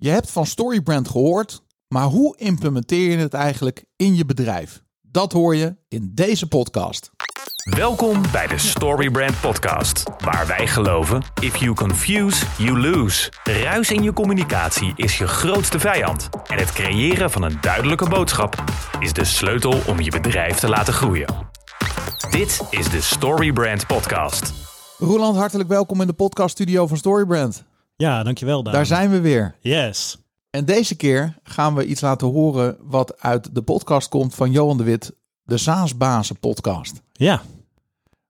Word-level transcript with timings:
Je 0.00 0.10
hebt 0.10 0.30
van 0.30 0.46
Storybrand 0.46 1.08
gehoord, 1.08 1.62
maar 1.88 2.04
hoe 2.04 2.36
implementeer 2.36 3.10
je 3.10 3.16
het 3.16 3.34
eigenlijk 3.34 3.84
in 3.96 4.14
je 4.14 4.24
bedrijf? 4.24 4.82
Dat 5.00 5.32
hoor 5.32 5.56
je 5.56 5.76
in 5.88 6.10
deze 6.14 6.48
podcast. 6.48 7.10
Welkom 7.76 8.22
bij 8.32 8.46
de 8.46 8.58
Storybrand 8.58 9.40
Podcast, 9.40 10.02
waar 10.18 10.46
wij 10.46 10.66
geloven: 10.66 11.22
if 11.40 11.56
you 11.56 11.74
confuse, 11.74 12.46
you 12.58 12.80
lose. 12.80 13.32
Ruis 13.44 13.90
in 13.90 14.02
je 14.02 14.12
communicatie 14.12 14.92
is 14.96 15.18
je 15.18 15.26
grootste 15.26 15.78
vijand. 15.78 16.28
En 16.46 16.58
het 16.58 16.72
creëren 16.72 17.30
van 17.30 17.42
een 17.42 17.58
duidelijke 17.60 18.08
boodschap 18.08 18.64
is 19.00 19.12
de 19.12 19.24
sleutel 19.24 19.80
om 19.86 20.00
je 20.00 20.10
bedrijf 20.10 20.58
te 20.58 20.68
laten 20.68 20.92
groeien. 20.92 21.34
Dit 22.30 22.60
is 22.70 22.90
de 22.90 23.00
Storybrand 23.00 23.86
Podcast. 23.86 24.52
Roland, 24.98 25.36
hartelijk 25.36 25.68
welkom 25.68 26.00
in 26.00 26.06
de 26.06 26.12
podcaststudio 26.12 26.86
van 26.86 26.96
Storybrand. 26.96 27.67
Ja, 28.02 28.22
dankjewel. 28.22 28.62
Daan. 28.62 28.72
Daar 28.72 28.86
zijn 28.86 29.10
we 29.10 29.20
weer. 29.20 29.54
Yes. 29.60 30.18
En 30.50 30.64
deze 30.64 30.96
keer 30.96 31.38
gaan 31.42 31.74
we 31.74 31.86
iets 31.86 32.00
laten 32.00 32.26
horen 32.26 32.76
wat 32.80 33.20
uit 33.20 33.54
de 33.54 33.62
podcast 33.62 34.08
komt 34.08 34.34
van 34.34 34.50
Johan 34.50 34.76
de 34.76 34.82
Wit, 34.82 35.12
de 35.42 35.56
Saasbazen 35.56 36.38
podcast. 36.38 37.02
Ja. 37.12 37.42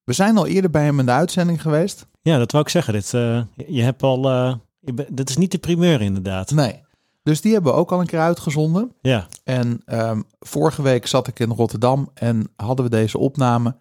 We 0.05 0.13
zijn 0.13 0.37
al 0.37 0.47
eerder 0.47 0.71
bij 0.71 0.85
hem 0.85 0.99
in 0.99 1.07
de 1.07 1.13
uitzending 1.13 1.63
geweest. 1.63 2.07
Ja, 2.23 2.39
dat 2.39 2.53
wou 2.53 2.65
ik 2.65 2.71
zeggen. 2.71 2.93
Dit, 2.93 3.15
eh, 3.15 3.43
je 3.55 3.83
hebt 3.83 4.03
al, 4.03 4.31
uh, 4.31 4.55
je 4.81 5.07
dit 5.11 5.29
is 5.29 5.37
niet 5.37 5.53
de 5.53 5.59
primeur 5.59 6.01
inderdaad. 6.01 6.51
Nee. 6.51 6.83
Dus 7.23 7.41
die 7.41 7.53
hebben 7.53 7.73
we 7.73 7.79
ook 7.79 7.93
al 7.93 8.01
een 8.01 8.07
keer 8.07 8.21
uitgezonden. 8.21 8.93
Ja, 9.01 9.27
En 9.45 9.83
ehm, 9.85 10.23
vorige 10.41 10.83
week 10.83 11.07
zat 11.07 11.27
ik 11.29 11.39
in 11.39 11.51
Rotterdam 11.51 12.11
en 12.15 12.51
hadden 12.57 12.85
we 12.85 12.91
deze 12.91 13.19
opname. 13.19 13.77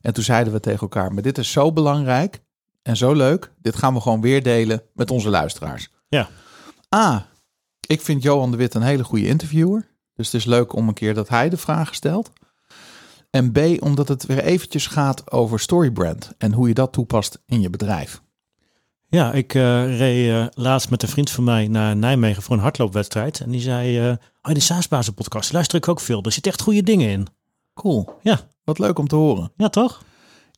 En 0.00 0.14
toen 0.14 0.24
zeiden 0.24 0.52
we 0.52 0.60
tegen 0.60 0.80
elkaar, 0.80 1.12
maar 1.12 1.22
dit 1.22 1.38
is 1.38 1.52
zo 1.52 1.72
belangrijk 1.72 2.42
en 2.90 2.96
zo 2.96 3.12
leuk. 3.12 3.52
Dit 3.62 3.76
gaan 3.76 3.94
we 3.94 4.00
gewoon 4.00 4.20
weer 4.20 4.42
delen 4.42 4.82
met 4.94 5.10
onze 5.10 5.28
luisteraars. 5.28 5.90
Ja. 6.08 6.28
A, 6.94 7.26
ik 7.86 8.00
vind 8.00 8.22
Johan 8.22 8.50
de 8.50 8.56
Wit 8.56 8.74
een 8.74 8.82
hele 8.82 9.04
goede 9.04 9.26
interviewer. 9.26 9.88
Dus 10.14 10.26
het 10.26 10.34
is 10.34 10.44
leuk 10.44 10.72
om 10.72 10.88
een 10.88 10.94
keer 10.94 11.14
dat 11.14 11.28
hij 11.28 11.48
de 11.48 11.56
vragen 11.56 11.94
stelt. 11.94 12.30
En 13.30 13.52
B, 13.52 13.58
omdat 13.82 14.08
het 14.08 14.26
weer 14.26 14.42
eventjes 14.42 14.86
gaat 14.86 15.30
over 15.30 15.60
Storybrand 15.60 16.32
en 16.38 16.52
hoe 16.52 16.68
je 16.68 16.74
dat 16.74 16.92
toepast 16.92 17.42
in 17.46 17.60
je 17.60 17.70
bedrijf. 17.70 18.22
ja 19.08 19.32
ik 19.32 19.54
eh, 19.54 19.98
reed 19.98 20.30
eh, 20.30 20.46
laatst 20.50 20.90
met 20.90 21.02
een 21.02 21.08
vriend 21.08 21.30
van 21.30 21.44
mij 21.44 21.68
naar 21.68 21.96
Nijmegen 21.96 22.42
voor 22.42 22.56
een 22.56 22.62
hardloopwedstrijd. 22.62 23.40
En 23.40 23.50
die 23.50 23.60
zei, 23.60 23.98
eh 23.98 24.16
oh, 24.42 24.52
die 24.52 24.62
Saasbazen 24.62 25.14
podcast 25.14 25.52
luister 25.52 25.78
ik 25.78 25.88
ook 25.88 26.00
veel. 26.00 26.22
Er 26.22 26.32
zitten 26.32 26.52
echt 26.52 26.62
goede 26.62 26.82
dingen 26.82 27.08
in. 27.08 27.26
Cool. 27.74 28.18
Ja. 28.22 28.40
Wat 28.64 28.78
leuk 28.78 28.98
om 28.98 29.08
te 29.08 29.16
horen. 29.16 29.52
Ja, 29.56 29.68
toch? 29.68 30.02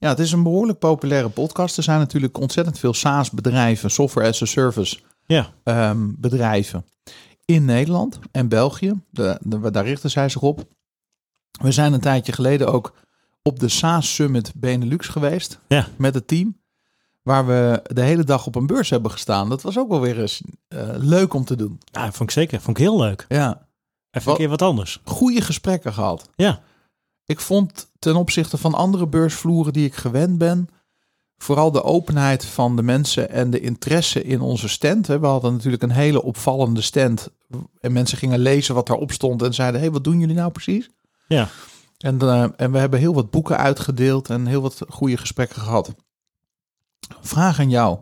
Ja, 0.02 0.08
het 0.08 0.18
is 0.18 0.32
een 0.32 0.42
behoorlijk 0.42 0.78
populaire 0.78 1.28
podcast. 1.28 1.76
Er 1.76 1.82
zijn 1.82 1.98
natuurlijk 1.98 2.38
ontzettend 2.38 2.78
veel 2.78 2.94
SaaS-bedrijven, 2.94 3.90
software 3.90 4.28
as 4.28 4.42
a 4.42 4.46
service 4.46 4.98
Ja, 5.26 5.52
ehm, 5.64 6.10
bedrijven 6.16 6.84
in 7.44 7.64
Nederland 7.64 8.18
en 8.30 8.48
België. 8.48 9.00
De, 9.10 9.38
de- 9.42 9.70
daar 9.70 9.84
richten 9.84 10.10
zij 10.10 10.28
zich 10.28 10.42
op. 10.42 10.64
We 11.62 11.72
zijn 11.72 11.92
een 11.92 12.00
tijdje 12.00 12.32
geleden 12.32 12.72
ook 12.72 12.94
op 13.42 13.58
de 13.60 13.68
SaaS 13.68 14.14
Summit 14.14 14.52
Benelux 14.56 15.08
geweest 15.08 15.58
ja. 15.68 15.88
met 15.96 16.14
het 16.14 16.26
team. 16.28 16.60
Waar 17.22 17.46
we 17.46 17.80
de 17.82 18.02
hele 18.02 18.24
dag 18.24 18.46
op 18.46 18.54
een 18.54 18.66
beurs 18.66 18.90
hebben 18.90 19.10
gestaan. 19.10 19.48
Dat 19.48 19.62
was 19.62 19.78
ook 19.78 19.88
wel 19.88 20.00
weer 20.00 20.20
eens 20.20 20.42
eh, 20.68 20.88
leuk 20.96 21.34
om 21.34 21.44
te 21.44 21.56
doen. 21.56 21.78
ja 21.92 22.02
vond 22.04 22.20
ik 22.20 22.30
zeker. 22.30 22.60
Vond 22.60 22.76
ik 22.78 22.82
heel 22.82 22.98
leuk. 22.98 23.24
Ja, 23.28 23.66
Even 24.10 24.28
Wat- 24.28 24.34
een 24.34 24.40
keer 24.40 24.48
wat 24.48 24.62
anders. 24.62 25.00
goede 25.04 25.40
gesprekken 25.40 25.92
gehad. 25.92 26.28
Ja, 26.36 26.62
Ik 27.26 27.40
vond 27.40 27.90
ten 28.02 28.16
opzichte 28.16 28.56
van 28.56 28.74
andere 28.74 29.06
beursvloeren 29.06 29.72
die 29.72 29.84
ik 29.84 29.94
gewend 29.94 30.38
ben, 30.38 30.68
vooral 31.38 31.72
de 31.72 31.82
openheid 31.82 32.44
van 32.44 32.76
de 32.76 32.82
mensen 32.82 33.30
en 33.30 33.50
de 33.50 33.60
interesse 33.60 34.22
in 34.24 34.40
onze 34.40 34.68
stand. 34.68 35.06
We 35.06 35.26
hadden 35.26 35.52
natuurlijk 35.52 35.82
een 35.82 35.90
hele 35.90 36.22
opvallende 36.22 36.80
stand 36.80 37.28
en 37.80 37.92
mensen 37.92 38.18
gingen 38.18 38.38
lezen 38.38 38.74
wat 38.74 38.86
daarop 38.86 39.12
stond 39.12 39.42
en 39.42 39.54
zeiden: 39.54 39.80
hé, 39.80 39.86
hey, 39.86 39.94
wat 39.94 40.04
doen 40.04 40.18
jullie 40.18 40.36
nou 40.36 40.50
precies? 40.50 40.90
ja. 41.26 41.48
En, 41.98 42.20
eh, 42.20 42.46
en 42.56 42.72
we 42.72 42.78
hebben 42.78 42.98
heel 42.98 43.14
wat 43.14 43.30
boeken 43.30 43.56
uitgedeeld 43.56 44.30
en 44.30 44.46
heel 44.46 44.62
wat 44.62 44.80
goede 44.88 45.16
gesprekken 45.16 45.62
gehad. 45.62 45.94
Vraag 47.20 47.60
aan 47.60 47.70
jou. 47.70 47.98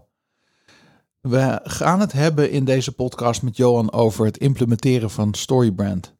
We 1.20 1.60
gaan 1.62 2.00
het 2.00 2.12
hebben 2.12 2.50
in 2.50 2.64
deze 2.64 2.92
podcast 2.92 3.42
met 3.42 3.56
Johan 3.56 3.92
over 3.92 4.25
het 4.25 4.38
implementeren 4.38 5.10
van 5.10 5.34
Storybrand. 5.34 6.14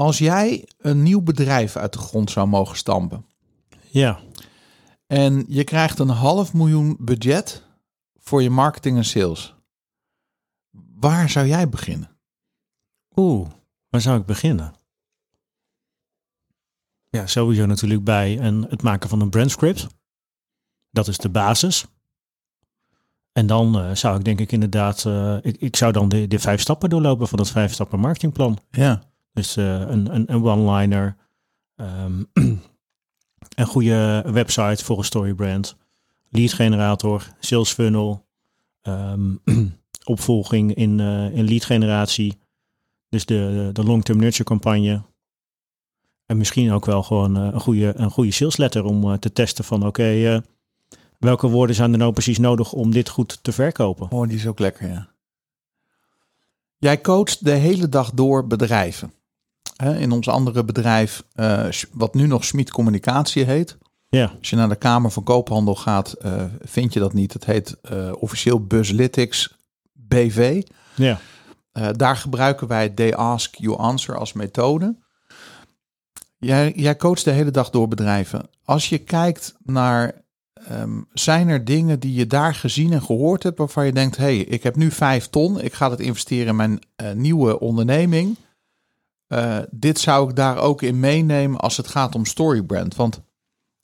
Als 0.00 0.18
jij 0.18 0.68
een 0.78 1.02
nieuw 1.02 1.22
bedrijf 1.22 1.76
uit 1.76 1.92
de 1.92 1.98
grond 1.98 2.30
zou 2.30 2.48
mogen 2.48 2.76
stampen 2.76 3.26
Ja, 3.90 4.20
en 5.06 5.44
je 5.48 5.64
krijgt 5.64 5.98
een 5.98 6.08
half 6.08 6.54
miljoen 6.54 6.96
budget 7.00 7.62
voor 8.18 8.42
je 8.42 8.50
marketing 8.50 8.96
en 8.96 9.04
sales, 9.04 9.54
waar 10.94 11.30
zou 11.30 11.46
jij 11.46 11.68
beginnen? 11.68 12.18
Oeh, 13.16 13.48
waar 13.88 14.00
zou 14.00 14.20
ik 14.20 14.26
beginnen? 14.26 14.74
Ja, 17.08 17.26
sowieso 17.26 17.66
natuurlijk 17.66 18.04
bij 18.04 18.38
een, 18.38 18.66
het 18.68 18.82
maken 18.82 19.08
van 19.08 19.20
een 19.20 19.30
brandscript. 19.30 19.86
Dat 20.90 21.08
is 21.08 21.18
de 21.18 21.30
basis. 21.30 21.86
En 23.32 23.46
dan 23.46 23.78
eh, 23.78 23.94
zou 23.94 24.18
ik 24.18 24.24
denk 24.24 24.40
ik 24.40 24.52
inderdaad, 24.52 25.04
eh, 25.04 25.36
ik, 25.42 25.56
ik 25.56 25.76
zou 25.76 25.92
dan 25.92 26.08
de, 26.08 26.26
de 26.26 26.38
vijf 26.38 26.60
stappen 26.60 26.90
doorlopen 26.90 27.28
van 27.28 27.38
dat 27.38 27.50
vijf 27.50 27.72
stappen 27.72 28.00
marketingplan. 28.00 28.58
Ja, 28.70 29.09
Dus 29.32 29.56
eh, 29.56 29.80
een, 29.80 30.14
een, 30.14 30.32
een 30.32 30.44
one-liner, 30.44 31.16
ehm, 31.76 32.22
een 33.56 33.66
goede 33.66 34.24
website 34.26 34.84
voor 34.84 34.98
een 34.98 35.04
storybrand, 35.04 35.76
lead 36.28 36.52
generator, 36.52 37.26
sales 37.40 37.72
funnel, 37.72 38.26
ehm, 38.82 39.34
opvolging 40.04 40.74
in, 40.74 41.00
eh, 41.00 41.34
in 41.34 41.44
lead 41.44 41.64
generatie, 41.64 42.38
dus 43.08 43.24
de, 43.24 43.70
de 43.72 43.84
long-term 43.84 44.18
nurture 44.18 44.44
campagne. 44.44 45.02
En 46.26 46.36
misschien 46.36 46.72
ook 46.72 46.84
wel 46.84 47.02
gewoon 47.02 47.36
eh, 47.36 47.48
een, 47.52 47.60
goede, 47.60 47.92
een 47.96 48.10
goede 48.10 48.30
sales 48.30 48.56
letter 48.56 48.84
om 48.84 49.18
te 49.18 49.32
testen 49.32 49.64
van 49.64 49.86
oké, 49.86 50.42
welke 51.18 51.48
woorden 51.48 51.76
zijn 51.76 51.92
er 51.92 51.98
nou 51.98 52.12
precies 52.12 52.38
nodig 52.38 52.72
om 52.72 52.90
dit 52.90 53.08
goed 53.08 53.38
te 53.42 53.52
verkopen? 53.52 54.10
Oh, 54.10 54.28
die 54.28 54.36
is 54.36 54.46
ook 54.46 54.58
lekker, 54.58 54.88
ja. 54.88 55.08
Jij 56.80 57.00
coacht 57.00 57.44
de 57.44 57.50
hele 57.50 57.88
dag 57.88 58.10
door 58.10 58.46
bedrijven. 58.46 59.12
Hè, 59.80 59.98
In 59.98 60.12
ons 60.12 60.28
andere 60.28 60.64
bedrijf, 60.64 61.22
eh, 61.32 61.66
wat 61.92 62.14
nu 62.14 62.26
nog 62.26 62.44
Schmid 62.44 62.70
Communicatie 62.70 63.44
heet. 63.44 63.78
Ja, 64.08 64.32
Als 64.38 64.50
je 64.50 64.56
naar 64.56 64.68
de 64.68 64.76
Kamer 64.76 65.10
van 65.10 65.22
Koophandel 65.22 65.74
gaat, 65.74 66.12
eh, 66.12 66.44
vind 66.60 66.92
je 66.92 67.00
dat 67.00 67.12
niet. 67.12 67.32
Het 67.32 67.44
heet 67.44 67.76
eh, 67.82 68.12
officieel 68.18 68.66
Buslytics 68.66 69.56
BV. 69.92 70.62
ja, 70.94 71.18
daar 71.92 72.16
gebruiken 72.16 72.66
wij 72.66 72.88
They 72.88 73.14
Ask 73.14 73.54
You 73.54 73.78
Answer 73.78 74.18
als 74.18 74.32
methode. 74.32 74.96
Jij, 76.38 76.72
jij 76.76 76.96
coacht 76.96 77.24
de 77.24 77.30
hele 77.30 77.50
dag 77.50 77.70
door 77.70 77.88
bedrijven. 77.88 78.48
Als 78.64 78.88
je 78.88 78.98
kijkt 78.98 79.54
naar, 79.62 80.24
ehm, 80.52 81.00
zijn 81.12 81.48
er 81.48 81.64
dingen 81.64 82.00
die 82.00 82.14
je 82.14 82.26
daar 82.26 82.54
gezien 82.54 82.92
en 82.92 83.02
gehoord 83.02 83.42
hebt 83.42 83.58
waarvan 83.58 83.86
je 83.86 83.92
denkt, 83.92 84.16
hé, 84.16 84.24
hey, 84.24 84.36
ik 84.36 84.62
heb 84.62 84.76
nu 84.76 84.90
vijf 84.90 85.26
ton, 85.26 85.60
ik 85.60 85.72
ga 85.72 85.90
het 85.90 86.00
investeren 86.00 86.48
in 86.48 86.56
mijn 86.56 86.78
nieuwe 87.14 87.60
onderneming. 87.60 88.36
Eh, 89.30 89.58
dit 89.70 89.98
zou 89.98 90.28
ik 90.30 90.36
daar 90.36 90.58
ook 90.58 90.82
in 90.82 91.00
meenemen 91.00 91.60
als 91.60 91.76
het 91.76 91.88
gaat 91.88 92.14
om 92.14 92.24
storybrand. 92.24 92.94
Want 92.94 93.20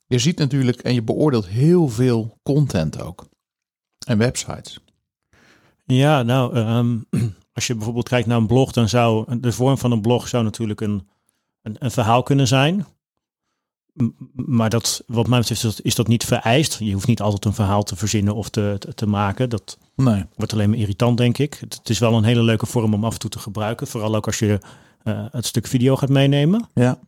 je 0.07 0.19
ziet 0.19 0.37
natuurlijk 0.37 0.79
en 0.79 0.93
je 0.93 1.01
beoordeelt 1.03 1.47
heel 1.47 1.87
veel 1.89 2.37
content 2.43 3.01
ook. 3.01 3.27
En 4.07 4.17
websites. 4.17 4.79
Ja, 5.85 6.23
nou, 6.23 6.55
ehm, 6.55 6.97
als 7.53 7.67
je 7.67 7.75
bijvoorbeeld 7.75 8.09
kijkt 8.09 8.27
naar 8.27 8.37
een 8.37 8.47
blog, 8.47 8.71
dan 8.71 8.89
zou 8.89 9.39
de 9.39 9.51
vorm 9.51 9.77
van 9.77 9.91
een 9.91 10.01
blog 10.01 10.27
zou 10.27 10.43
natuurlijk 10.43 10.81
een, 10.81 11.07
een, 11.61 11.75
een 11.79 11.91
verhaal 11.91 12.23
kunnen 12.23 12.47
zijn. 12.47 12.85
Maar 14.33 14.69
dat, 14.69 15.03
wat 15.07 15.27
mij 15.27 15.39
betreft, 15.39 15.63
is 15.63 15.75
dat, 15.75 15.85
is 15.85 15.95
dat 15.95 16.07
niet 16.07 16.25
vereist. 16.25 16.79
Je 16.79 16.93
hoeft 16.93 17.07
niet 17.07 17.21
altijd 17.21 17.45
een 17.45 17.53
verhaal 17.53 17.83
te 17.83 17.95
verzinnen 17.95 18.35
of 18.35 18.49
te, 18.49 18.75
te, 18.79 18.93
te 18.93 19.07
maken. 19.07 19.49
Dat 19.49 19.77
Nee. 19.95 20.25
wordt 20.35 20.53
alleen 20.53 20.69
maar 20.69 20.79
irritant, 20.79 21.17
denk 21.17 21.37
ik. 21.37 21.53
Het, 21.53 21.75
het 21.75 21.89
is 21.89 21.99
wel 21.99 22.13
een 22.13 22.23
hele 22.23 22.41
leuke 22.41 22.65
vorm 22.65 22.93
om 22.93 23.05
af 23.05 23.13
en 23.13 23.19
toe 23.19 23.29
te 23.29 23.39
gebruiken. 23.39 23.87
Vooral 23.87 24.15
ook 24.15 24.25
als 24.25 24.39
je 24.39 24.59
eh, 25.07 25.25
het 25.31 25.45
stuk 25.45 25.67
video 25.67 25.95
gaat 25.95 26.09
meenemen. 26.09 26.69
Ja. 26.73 26.99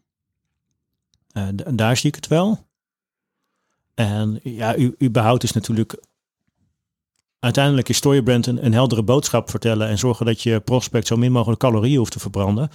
D- 1.56 1.78
daar 1.78 1.98
zie 1.98 2.10
ik 2.10 2.16
het 2.16 2.28
wel. 2.28 2.68
En 3.94 4.40
ja, 4.44 4.76
u, 4.78 4.96
überhaupt 5.04 5.44
is 5.44 5.52
natuurlijk 5.52 6.04
uiteindelijk 7.40 7.90
is 7.90 7.98
Storybrand 7.98 8.48
een, 8.48 8.66
een 8.66 8.74
heldere 8.74 9.04
boodschap 9.04 9.50
vertellen 9.50 9.88
en 9.88 9.98
zorgen 9.98 10.26
dat 10.26 10.42
je 10.42 10.60
prospect 10.60 11.08
zo 11.08 11.18
min 11.18 11.32
mogelijk 11.32 11.60
calorieën 11.60 11.98
hoeft 11.98 12.12
te 12.12 12.20
verbranden. 12.20 12.70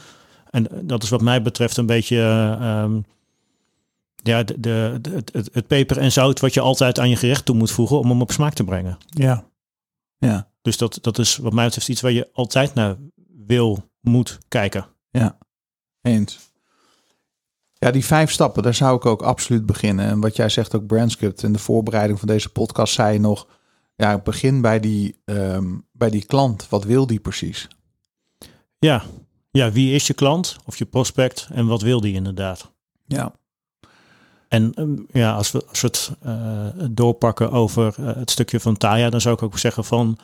En 0.50 0.70
eh, 0.70 0.78
dat 0.82 1.02
is 1.02 1.08
wat 1.08 1.20
mij 1.20 1.42
betreft 1.42 1.76
een 1.76 1.86
beetje 1.86 2.16
eh, 2.16 2.52
ehm, 2.52 3.00
ja, 4.22 4.42
de, 4.42 4.60
de, 4.60 4.98
de- 5.00 5.10
het, 5.10 5.32
het, 5.32 5.48
het 5.52 5.66
peper 5.66 5.98
en 5.98 6.12
zout 6.12 6.40
wat 6.40 6.54
je 6.54 6.60
altijd 6.60 6.98
aan 6.98 7.08
je 7.08 7.16
gerecht 7.16 7.44
toe 7.44 7.56
moet 7.56 7.70
voegen 7.70 7.98
om 7.98 8.08
hem 8.08 8.20
op 8.22 8.32
smaak 8.32 8.54
te 8.54 8.64
brengen. 8.64 8.98
Ja. 9.06 9.44
Ja. 10.18 10.48
Dus 10.62 10.76
dat, 10.76 10.98
dat 11.00 11.18
is 11.18 11.36
wat 11.36 11.52
mij 11.52 11.64
betreft 11.64 11.88
iets 11.88 12.00
waar 12.00 12.12
je 12.12 12.28
altijd 12.32 12.74
naar 12.74 12.96
wil, 13.46 13.88
moet 14.00 14.38
kijken. 14.48 14.86
Ja, 15.18 15.38
eens. 16.02 16.52
Ja, 17.72 17.90
die 17.90 18.04
vijf 18.04 18.30
stappen, 18.30 18.62
daar 18.62 18.74
zou 18.74 18.96
ik 18.96 19.06
ook 19.06 19.22
absoluut 19.22 19.66
beginnen. 19.66 20.06
En 20.06 20.20
wat 20.20 20.36
jij 20.36 20.48
zegt 20.48 20.74
ook, 20.74 20.86
Brandscript, 20.86 21.42
in 21.42 21.52
de 21.52 21.58
voorbereiding 21.58 22.18
van 22.18 22.28
deze 22.28 22.48
podcast 22.48 22.94
zei 22.94 23.12
je 23.12 23.20
nog, 23.20 23.46
Ja, 23.96 24.18
begin 24.18 24.60
bij 24.60 24.80
die, 24.80 25.20
ehm, 25.24 25.78
bij 25.92 26.10
die 26.10 26.24
klant. 26.24 26.68
Wat 26.68 26.84
wil 26.84 27.06
die 27.06 27.20
precies? 27.20 27.68
Ja. 28.78 29.02
ja, 29.50 29.72
wie 29.72 29.94
is 29.94 30.06
je 30.06 30.14
klant 30.14 30.56
of 30.64 30.76
je 30.76 30.84
prospect 30.84 31.48
en 31.52 31.66
wat 31.66 31.82
wil 31.82 32.00
die 32.00 32.14
inderdaad? 32.14 32.72
Ja. 33.06 33.34
En 34.48 34.74
ehm, 34.74 34.96
ja, 35.12 35.34
als 35.34 35.52
we, 35.52 35.64
als 35.68 35.80
we 35.80 35.86
het 35.86 36.12
eh, 36.20 36.66
doorpakken 36.90 37.50
over 37.50 37.94
eh, 37.98 38.14
het 38.16 38.30
stukje 38.30 38.60
van 38.60 38.76
Taya, 38.76 39.10
dan 39.10 39.20
zou 39.20 39.34
ik 39.34 39.42
ook 39.42 39.58
zeggen 39.58 39.84
van, 39.84 40.18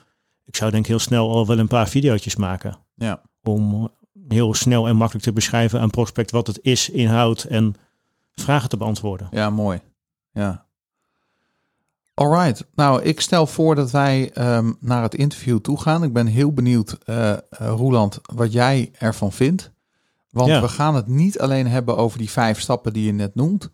ik 0.45 0.57
zou 0.57 0.71
denk 0.71 0.87
heel 0.87 0.99
snel 0.99 1.31
al 1.31 1.47
wel 1.47 1.59
een 1.59 1.69
paar 1.69 1.89
video's 1.89 2.37
maken. 2.37 2.77
Ja. 2.95 3.23
Om 3.43 3.91
heel 4.33 4.55
snel 4.55 4.89
en 4.89 4.97
makkelijk 4.97 5.25
te 5.25 5.33
beschrijven 5.33 5.81
aan 5.81 5.91
prospect 5.91 6.31
wat 6.31 6.47
het 6.47 6.59
is, 6.63 6.91
inhoud 6.91 7.43
en 7.43 7.75
vragen 8.35 8.69
te 8.69 8.77
beantwoorden. 8.77 9.29
Ja, 9.31 9.51
mooi. 9.51 9.81
Ja. 10.33 10.65
Alright. 12.15 12.67
Nou, 12.75 13.03
ik 13.03 13.21
stel 13.21 13.47
voor 13.47 13.75
dat 13.75 13.91
wij 13.91 14.31
ehm, 14.33 14.73
naar 14.81 15.03
het 15.03 15.15
interview 15.15 15.59
toe 15.59 15.81
gaan. 15.81 16.03
Ik 16.03 16.13
ben 16.13 16.27
heel 16.27 16.53
benieuwd, 16.53 16.99
eh, 17.05 17.37
Roeland, 17.51 18.21
wat 18.35 18.53
jij 18.53 18.91
ervan 18.99 19.33
vindt. 19.33 19.71
Want 20.31 20.49
Ja. 20.49 20.61
we 20.61 20.69
gaan 20.69 20.95
het 20.95 21.07
niet 21.07 21.41
alleen 21.41 21.67
hebben 21.67 21.97
over 21.97 22.19
die 22.19 22.31
vijf 22.31 22.61
stappen 22.61 22.93
die 22.93 23.05
je 23.05 23.13
net 23.13 23.35
noemt. 23.35 23.71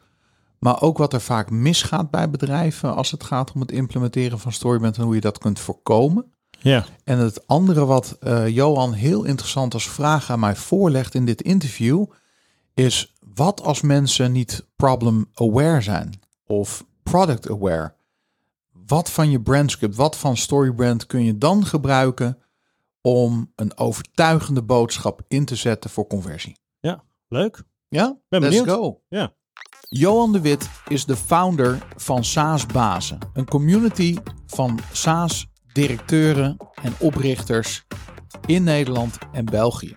Maar 0.58 0.80
ook 0.82 0.98
wat 0.98 1.12
er 1.12 1.20
vaak 1.20 1.50
misgaat 1.50 2.10
bij 2.10 2.30
bedrijven 2.30 2.94
als 2.94 3.10
het 3.10 3.24
gaat 3.24 3.52
om 3.52 3.60
het 3.60 3.72
implementeren 3.72 4.38
van 4.38 4.52
Storybrand 4.52 4.96
en 4.96 5.02
hoe 5.04 5.14
je 5.14 5.20
dat 5.20 5.38
kunt 5.38 5.58
voorkomen. 5.58 6.32
Ja, 6.58 6.84
En 7.04 7.18
het 7.18 7.46
andere 7.46 7.84
wat 7.86 8.16
eh, 8.20 8.48
Johan 8.48 8.92
heel 8.92 9.24
interessant 9.24 9.74
als 9.74 9.88
vraag 9.88 10.30
aan 10.30 10.40
mij 10.40 10.56
voorlegt 10.56 11.14
in 11.14 11.24
dit 11.24 11.42
interview 11.42 12.04
is 12.74 13.14
wat 13.34 13.62
als 13.62 13.80
mensen 13.80 14.32
niet 14.32 14.66
problem 14.76 15.30
aware 15.34 15.80
zijn 15.80 16.20
of 16.46 16.86
product 17.02 17.50
aware? 17.50 17.94
Wat 18.86 19.10
van 19.10 19.30
je 19.30 19.40
brandscript, 19.40 19.96
wat 19.96 20.16
van 20.16 20.36
storybrand 20.36 21.06
kun 21.06 21.24
je 21.24 21.38
dan 21.38 21.66
gebruiken 21.66 22.38
om 23.00 23.52
een 23.56 23.78
overtuigende 23.78 24.62
boodschap 24.62 25.20
in 25.28 25.44
te 25.44 25.56
zetten 25.56 25.90
voor 25.90 26.06
conversie? 26.06 26.56
leuk. 27.28 27.62
Ja, 27.88 28.16
Ben 28.28 28.40
let's 28.40 28.56
benieuwd. 28.56 28.76
go. 28.76 29.00
Ja. 29.08 29.32
Johan 29.88 30.32
de 30.32 30.40
Wit 30.40 30.68
is 30.88 31.04
de 31.04 31.16
founder 31.16 31.86
van 31.96 32.24
SaaS 32.24 32.66
Bazen, 32.66 33.18
een 33.32 33.44
community 33.46 34.16
van 34.46 34.78
SaaS 34.92 35.46
directeuren 35.76 36.56
en 36.82 36.92
oprichters 36.98 37.86
in 38.46 38.64
Nederland 38.64 39.18
en 39.32 39.44
België. 39.44 39.96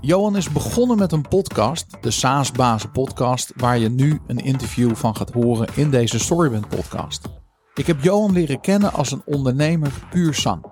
Johan 0.00 0.36
is 0.36 0.52
begonnen 0.52 0.98
met 0.98 1.12
een 1.12 1.28
podcast, 1.28 1.86
de 2.00 2.10
SaaS 2.10 2.52
Bazen 2.52 2.90
podcast, 2.90 3.52
waar 3.56 3.78
je 3.78 3.88
nu 3.88 4.20
een 4.26 4.38
interview 4.38 4.94
van 4.94 5.16
gaat 5.16 5.32
horen 5.32 5.68
in 5.74 5.90
deze 5.90 6.18
Storyband 6.18 6.68
podcast. 6.68 7.28
Ik 7.74 7.86
heb 7.86 8.02
Johan 8.02 8.32
leren 8.32 8.60
kennen 8.60 8.92
als 8.92 9.12
een 9.12 9.22
ondernemer 9.24 9.92
puur 10.10 10.34
zang. 10.34 10.64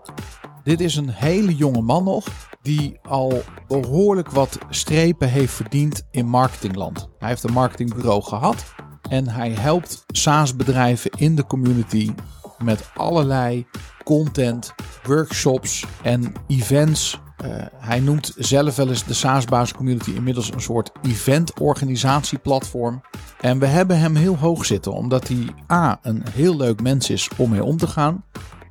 Dit 0.63 0.81
is 0.81 0.97
een 0.97 1.11
hele 1.11 1.55
jonge 1.55 1.83
man 1.83 2.05
nog, 2.05 2.27
die 2.63 2.99
al 3.03 3.43
behoorlijk 3.67 4.31
wat 4.31 4.59
strepen 4.71 5.29
heeft 5.29 5.53
verdiend 5.53 6.07
in 6.11 6.27
marketingland. 6.27 7.09
Hij 7.19 7.29
heeft 7.29 7.43
een 7.43 7.53
marketingbureau 7.53 8.23
gehad 8.23 8.75
en 9.09 9.29
hij 9.29 9.51
helpt 9.51 10.05
SaaS-bedrijven 10.07 11.11
in 11.11 11.35
de 11.35 11.47
community 11.47 12.15
met 12.59 12.91
allerlei 12.95 13.67
content, 14.07 14.75
workshops 15.03 15.85
en 16.03 16.33
events. 16.47 17.21
Eh, 17.37 17.51
hij 17.77 18.01
noemt 18.01 18.33
zelf 18.37 18.77
wel 18.77 18.89
eens 18.89 19.05
de 19.05 19.15
SaaS-baas 19.15 19.73
community 19.73 20.11
inmiddels 20.11 20.53
een 20.53 20.61
soort 20.61 20.91
event-organisatieplatform. 21.03 23.01
En 23.41 23.59
we 23.59 23.67
hebben 23.67 23.99
hem 23.99 24.17
heel 24.17 24.37
hoog 24.37 24.65
zitten, 24.65 24.93
omdat 24.93 25.29
hij 25.29 25.47
A, 25.73 25.99
een 26.03 26.23
heel 26.31 26.57
leuk 26.57 26.83
mens 26.83 27.11
is 27.11 27.31
om 27.37 27.51
mee 27.51 27.65
om 27.65 27.77
te 27.77 27.87
gaan. 27.87 28.25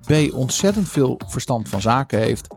B, 0.05 0.33
ontzettend 0.33 0.89
veel 0.89 1.19
verstand 1.27 1.69
van 1.69 1.81
zaken 1.81 2.19
heeft. 2.19 2.47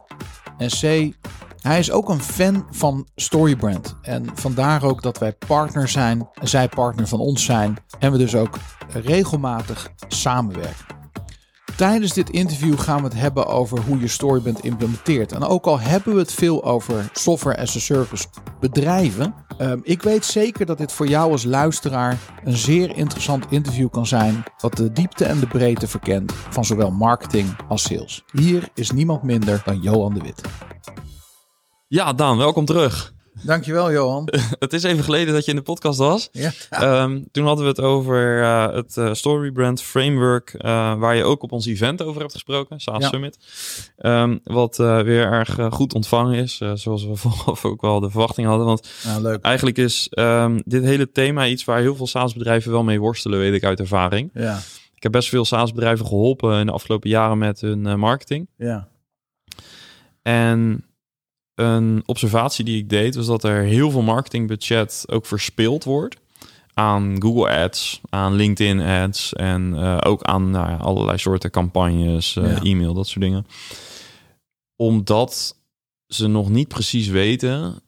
En 0.59 0.69
C, 0.69 1.15
hij 1.61 1.79
is 1.79 1.91
ook 1.91 2.09
een 2.09 2.23
fan 2.23 2.67
van 2.71 3.07
Storybrand. 3.15 3.97
En 4.03 4.27
vandaar 4.35 4.83
ook 4.83 5.03
dat 5.03 5.19
wij 5.19 5.33
partner 5.33 5.89
zijn, 5.89 6.29
zij 6.43 6.69
partner 6.69 7.07
van 7.09 7.21
ons 7.21 7.45
zijn. 7.45 7.77
En 7.99 8.13
we 8.13 8.19
dus 8.19 8.35
ook 8.35 8.59
regelmatig 8.93 9.91
samenwerken. 10.09 10.98
Tijdens 11.79 12.13
dit 12.13 12.31
interview 12.31 12.79
gaan 12.79 12.97
we 12.97 13.05
het 13.05 13.19
hebben 13.19 13.47
over 13.47 13.81
hoe 13.81 14.01
je 14.01 14.09
Storybrand 14.09 14.65
implementeert. 14.65 15.33
En 15.33 15.45
ook 15.45 15.67
al 15.67 15.81
hebben 15.81 16.15
we 16.15 16.21
het 16.21 16.33
veel 16.33 16.65
over 16.65 17.11
software 17.13 17.59
as 17.59 17.77
a 17.77 17.79
service 17.79 18.27
bedrijven. 18.61 19.35
ehm, 19.59 19.79
ik 19.83 20.03
weet 20.03 20.25
zeker 20.25 20.67
dat 20.67 20.79
dit 20.79 20.93
voor 20.93 21.07
jou 21.07 21.33
als 21.33 21.45
luisteraar 21.45 22.19
een 22.45 22.57
zeer 22.57 22.97
interessant 22.97 23.45
interview 23.51 23.91
kan 23.91 24.07
zijn. 24.07 24.45
Wat 24.59 24.77
de 24.77 24.93
diepte 24.93 25.25
en 25.25 25.41
de 25.41 25.47
breedte 25.47 25.89
verkent 25.89 26.33
van 26.33 26.65
zowel 26.65 26.91
marketing 26.91 27.57
als 27.69 27.83
sales. 27.83 28.25
Hier 28.33 28.69
is 28.75 28.91
niemand 28.91 29.23
minder 29.23 29.63
dan 29.65 29.81
Johan 29.81 30.15
de 30.15 30.21
Wit. 30.21 30.41
Ja, 31.89 32.13
Daan, 32.13 32.37
welkom 32.37 32.65
terug. 32.65 33.13
Dankjewel 33.43 33.93
Johan. 33.93 34.29
Het 34.59 34.73
is 34.73 34.83
even 34.83 35.05
geleden 35.05 35.35
dat 35.35 35.45
je 35.45 35.51
in 35.51 35.57
de 35.57 35.63
podcast 35.63 35.99
was. 35.99 36.29
Ja. 36.33 36.51
Ehm, 36.71 37.23
toen 37.33 37.45
hadden 37.47 37.65
we 37.65 37.71
het 37.71 37.81
over 37.81 38.43
eh, 38.43 38.73
het 38.75 38.97
eh, 38.97 39.13
Storybrand 39.15 39.83
Framework, 39.83 40.55
eh, 40.55 40.95
waar 40.99 41.17
je 41.17 41.25
ook 41.25 41.43
op 41.43 41.53
ons 41.53 41.67
event 41.67 42.03
over 42.03 42.21
hebt 42.21 42.33
gesproken, 42.33 42.81
SaaS 42.81 43.03
Ja. 43.03 43.09
Summit. 43.09 43.39
Ehm, 43.99 44.39
wat 44.45 44.77
weer 44.77 45.27
erg 45.33 45.59
goed 45.71 45.95
ontvangen 45.95 46.35
is, 46.43 46.61
zoals 46.75 47.05
we 47.07 47.17
vooraf 47.27 47.65
ook 47.65 47.81
wel 47.81 48.01
de 48.01 48.11
verwachting 48.11 48.47
hadden. 48.47 48.67
Want 48.67 48.89
Nou, 49.05 49.23
leuk. 49.23 49.43
eigenlijk 49.43 49.79
is 49.79 50.09
ehm, 50.11 50.61
dit 50.65 50.83
hele 50.85 51.11
thema 51.11 51.47
iets 51.47 51.65
waar 51.65 51.81
heel 51.81 51.97
veel 51.97 52.07
SaaS-bedrijven 52.07 52.71
wel 52.73 52.85
mee 52.85 53.01
worstelen, 53.01 53.39
weet 53.39 53.55
ik 53.55 53.65
uit 53.65 53.81
ervaring. 53.81 54.31
Ja, 54.35 54.59
Ik 54.95 55.03
heb 55.03 55.13
best 55.13 55.29
veel 55.29 55.45
SaaS-bedrijven 55.45 56.07
geholpen 56.07 56.59
in 56.61 56.67
de 56.67 56.73
afgelopen 56.73 57.09
jaren 57.11 57.39
met 57.39 57.61
hun 57.61 57.99
marketing. 57.99 58.49
ja, 58.57 58.89
En 60.23 60.85
een 61.59 62.03
observatie 62.07 62.65
die 62.65 62.79
ik 62.79 62.89
deed 62.89 63.15
was 63.15 63.27
dat 63.27 63.45
er 63.45 63.63
heel 63.63 63.91
veel 63.91 64.03
marketingbudget 64.03 65.05
ook 65.07 65.27
verspild 65.27 65.85
wordt 65.85 66.17
aan 66.75 67.23
Google 67.23 67.49
Ads, 67.63 68.01
aan 68.09 68.35
LinkedIn 68.35 68.81
Ads 68.81 69.33
en 69.33 69.75
eh, 69.77 69.99
ook 70.07 70.23
aan 70.23 70.51
nou 70.51 70.71
ja, 70.71 70.77
allerlei 70.77 71.19
soorten 71.19 71.51
campagnes, 71.51 72.37
eh, 72.37 72.51
Ja. 72.57 72.63
e-mail, 72.63 72.95
dat 72.95 73.07
soort 73.07 73.21
dingen. 73.21 73.47
Omdat 74.77 75.57
ze 76.07 76.27
nog 76.27 76.49
niet 76.49 76.69
precies 76.69 77.09
weten 77.09 77.81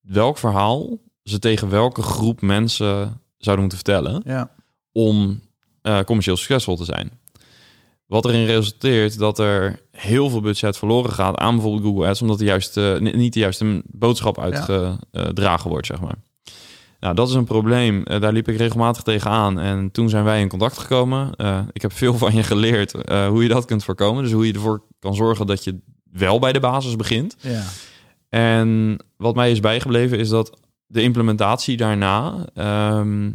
welk 0.00 0.38
verhaal 0.38 0.98
ze 1.22 1.38
tegen 1.38 1.68
welke 1.68 2.02
groep 2.02 2.40
mensen 2.40 3.20
zouden 3.36 3.66
moeten 3.66 3.84
vertellen 3.86 4.22
ja, 4.24 4.50
om 4.92 5.40
eh, 5.82 6.00
commercieel 6.00 6.36
succesvol 6.36 6.76
te 6.76 6.84
zijn. 6.84 7.10
Wat 8.06 8.24
erin 8.24 8.46
resulteert 8.46 9.18
dat 9.18 9.38
er 9.38 9.80
heel 10.00 10.30
veel 10.30 10.40
budget 10.40 10.78
verloren 10.78 11.12
gaat 11.12 11.36
aan 11.36 11.54
bijvoorbeeld 11.54 11.84
Google 11.84 12.06
Ads, 12.08 12.22
omdat 12.22 12.38
de 12.38 12.44
juiste, 12.44 12.98
ni- 13.00 13.16
niet 13.16 13.32
de 13.32 13.40
juiste 13.40 13.82
boodschap 13.86 14.38
uitgedragen 14.40 15.70
wordt, 15.70 15.86
zeg 15.86 16.00
maar. 16.00 16.14
Nou, 17.00 17.14
dat 17.14 17.28
is 17.28 17.34
een 17.34 17.44
probleem. 17.44 18.02
Eh, 18.04 18.20
daar 18.20 18.32
liep 18.32 18.48
ik 18.48 18.56
regelmatig 18.56 19.02
tegenaan. 19.02 19.58
En 19.58 19.90
toen 19.90 20.08
zijn 20.08 20.24
wij 20.24 20.40
in 20.40 20.48
contact 20.48 20.78
gekomen. 20.78 21.34
Eh, 21.36 21.60
ik 21.72 21.82
heb 21.82 21.92
veel 21.92 22.14
van 22.18 22.34
je 22.34 22.42
geleerd 22.42 22.94
eh, 22.94 23.26
hoe 23.28 23.42
je 23.42 23.48
dat 23.48 23.64
kunt 23.64 23.84
voorkomen. 23.84 24.22
Dus 24.22 24.32
hoe 24.32 24.46
je 24.46 24.52
ervoor 24.52 24.82
kan 24.98 25.14
zorgen 25.14 25.46
dat 25.46 25.64
je 25.64 25.78
wel 26.12 26.38
bij 26.38 26.52
de 26.52 26.60
basis 26.60 26.96
begint. 26.96 27.36
ja, 27.40 27.62
En 28.28 28.96
wat 29.16 29.34
mij 29.34 29.50
is 29.50 29.60
bijgebleven 29.60 30.18
is 30.18 30.28
dat 30.28 30.58
de 30.86 31.02
implementatie 31.02 31.76
daarna, 31.76 32.34
ehm, 32.54 33.30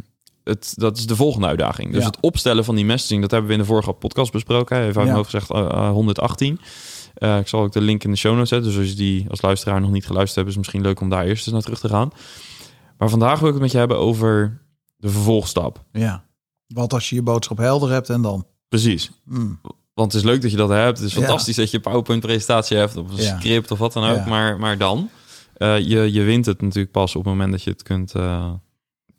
het, 0.48 0.72
dat 0.76 0.96
is 0.96 1.06
de 1.06 1.16
volgende 1.16 1.46
uitdaging. 1.46 1.92
Dus 1.92 2.00
Ja. 2.02 2.06
het 2.06 2.20
opstellen 2.20 2.64
van 2.64 2.74
die 2.74 2.84
messaging, 2.84 3.20
dat 3.20 3.30
hebben 3.30 3.48
we 3.48 3.54
in 3.56 3.60
de 3.62 3.66
vorige 3.66 3.92
podcast 3.92 4.32
besproken. 4.32 4.76
Even 4.76 4.86
uit 4.86 4.94
mijn 4.94 5.06
Ja. 5.06 5.14
hoofd 5.14 5.30
gezegd, 5.30 5.50
eh, 5.50 5.58
eh, 5.60 5.90
118. 5.90 6.60
Eh, 7.14 7.38
ik 7.38 7.48
zal 7.48 7.60
ook 7.60 7.72
de 7.72 7.80
link 7.80 8.04
in 8.04 8.10
de 8.10 8.16
show 8.16 8.32
notes 8.34 8.48
zetten. 8.48 8.68
Dus 8.70 8.78
als 8.80 8.88
je 8.88 8.94
die 8.94 9.26
als 9.30 9.42
luisteraar 9.42 9.80
nog 9.80 9.90
niet 9.90 10.06
geluisterd 10.06 10.34
hebt, 10.36 10.48
is 10.48 10.54
het 10.54 10.62
misschien 10.64 10.82
leuk 10.82 11.00
om 11.00 11.08
daar 11.08 11.24
eerst 11.24 11.44
eens 11.44 11.52
naar 11.54 11.62
terug 11.64 11.80
te 11.80 11.88
gaan. 11.88 12.10
Maar 12.98 13.08
vandaag 13.10 13.38
wil 13.38 13.46
ik 13.48 13.54
het 13.54 13.62
met 13.62 13.72
je 13.72 13.78
hebben 13.78 13.98
over 13.98 14.60
de 14.96 15.08
vervolgstap. 15.10 15.84
ja. 15.92 16.24
Wat 16.66 16.92
als 16.92 17.08
je 17.08 17.14
je 17.14 17.22
boodschap 17.22 17.58
helder 17.58 17.90
hebt 17.90 18.10
en 18.10 18.22
dan? 18.22 18.46
Precies. 18.68 19.10
Hmm. 19.28 19.60
Want 19.94 20.12
het 20.12 20.22
is 20.22 20.28
leuk 20.28 20.42
dat 20.42 20.50
je 20.50 20.56
dat 20.56 20.68
hebt. 20.68 20.98
Het 20.98 21.06
is 21.06 21.14
Ja. 21.14 21.20
fantastisch 21.20 21.56
dat 21.56 21.70
je 21.70 21.76
een 21.76 21.82
PowerPoint-presentatie 21.82 22.76
hebt 22.76 22.96
of 22.96 23.10
een 23.10 23.16
Ja. 23.22 23.38
script 23.38 23.70
of 23.70 23.78
wat 23.78 23.92
dan 23.92 24.04
ook. 24.04 24.16
Ja. 24.16 24.26
Maar, 24.26 24.58
maar 24.58 24.78
dan, 24.78 25.10
eh, 25.56 25.78
je, 25.78 26.12
je 26.12 26.22
wint 26.22 26.46
het 26.46 26.60
natuurlijk 26.60 26.92
pas 26.92 27.16
op 27.16 27.22
het 27.24 27.32
moment 27.32 27.50
dat 27.50 27.62
je 27.62 27.70
het 27.70 27.82
kunt, 27.82 28.14
eh, 28.14 28.50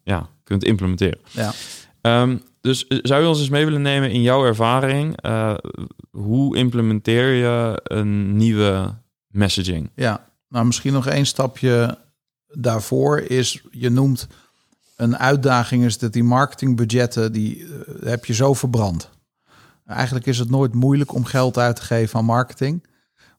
ja, 0.03 0.29
kunt 0.47 0.63
implementeren. 0.63 1.19
Ja. 1.31 1.53
Ehm, 2.01 2.37
dus 2.61 2.87
eh, 2.87 2.99
zou 3.01 3.21
je 3.21 3.27
ons 3.27 3.39
eens 3.39 3.49
mee 3.49 3.65
willen 3.65 3.81
nemen 3.81 4.11
in 4.11 4.21
jouw 4.21 4.45
ervaring? 4.45 5.21
Eh, 5.21 5.53
hoe 6.11 6.57
implementeer 6.57 7.33
je 7.33 7.81
een 7.83 8.35
nieuwe 8.35 8.95
messaging? 9.27 9.89
Ja, 9.95 10.25
nou 10.49 10.65
misschien 10.65 10.93
nog 10.93 11.07
één 11.07 11.25
stapje 11.25 11.97
daarvoor 12.47 13.19
is, 13.19 13.61
je 13.71 13.89
noemt 13.89 14.27
een 14.95 15.17
uitdaging 15.17 15.83
is 15.83 15.97
dat 15.97 16.13
die 16.13 16.23
marketingbudgetten, 16.23 17.31
die 17.31 17.65
eh, 17.65 18.07
heb 18.09 18.25
je 18.25 18.33
zo 18.33 18.53
verbrand. 18.53 19.09
Eigenlijk 19.85 20.25
is 20.25 20.39
het 20.39 20.49
nooit 20.49 20.73
moeilijk 20.73 21.13
om 21.13 21.25
geld 21.25 21.57
uit 21.57 21.75
te 21.75 21.81
geven 21.81 22.19
aan 22.19 22.25
marketing. 22.25 22.85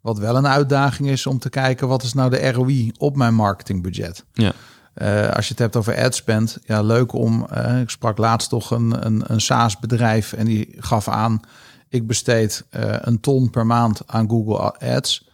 Wat 0.01 0.19
wel 0.19 0.37
een 0.37 0.47
uitdaging 0.47 1.09
is 1.09 1.27
om 1.27 1.39
te 1.39 1.51
kijken 1.51 1.89
wat 1.89 2.03
is 2.03 2.13
nou 2.13 2.31
de 2.31 2.51
ROI 2.51 2.93
op 2.99 3.17
mijn 3.17 3.35
marketingbudget. 3.35 4.25
Ja. 4.33 4.53
Eh, 4.99 5.31
als 5.31 5.45
je 5.45 5.51
het 5.51 5.59
hebt 5.59 5.77
over 5.77 6.05
ad 6.05 6.15
spend, 6.15 6.59
ja 6.65 6.83
leuk 6.83 7.13
om. 7.13 7.47
eh, 7.51 7.81
ik 7.81 7.91
sprak 7.91 8.19
laatst 8.19 8.49
toch 8.49 8.71
een, 8.71 9.07
een, 9.07 9.23
een 9.27 9.41
SaaS 9.41 9.79
bedrijf 9.79 10.33
en 10.33 10.45
die 10.45 10.75
gaf 10.79 11.09
aan. 11.09 11.41
ik 11.89 12.07
besteed 12.07 12.67
eh, 12.71 12.97
een 13.01 13.21
ton 13.21 13.51
per 13.51 13.67
maand 13.67 14.03
aan 14.07 14.29
Google 14.29 14.79
Ads. 14.79 15.29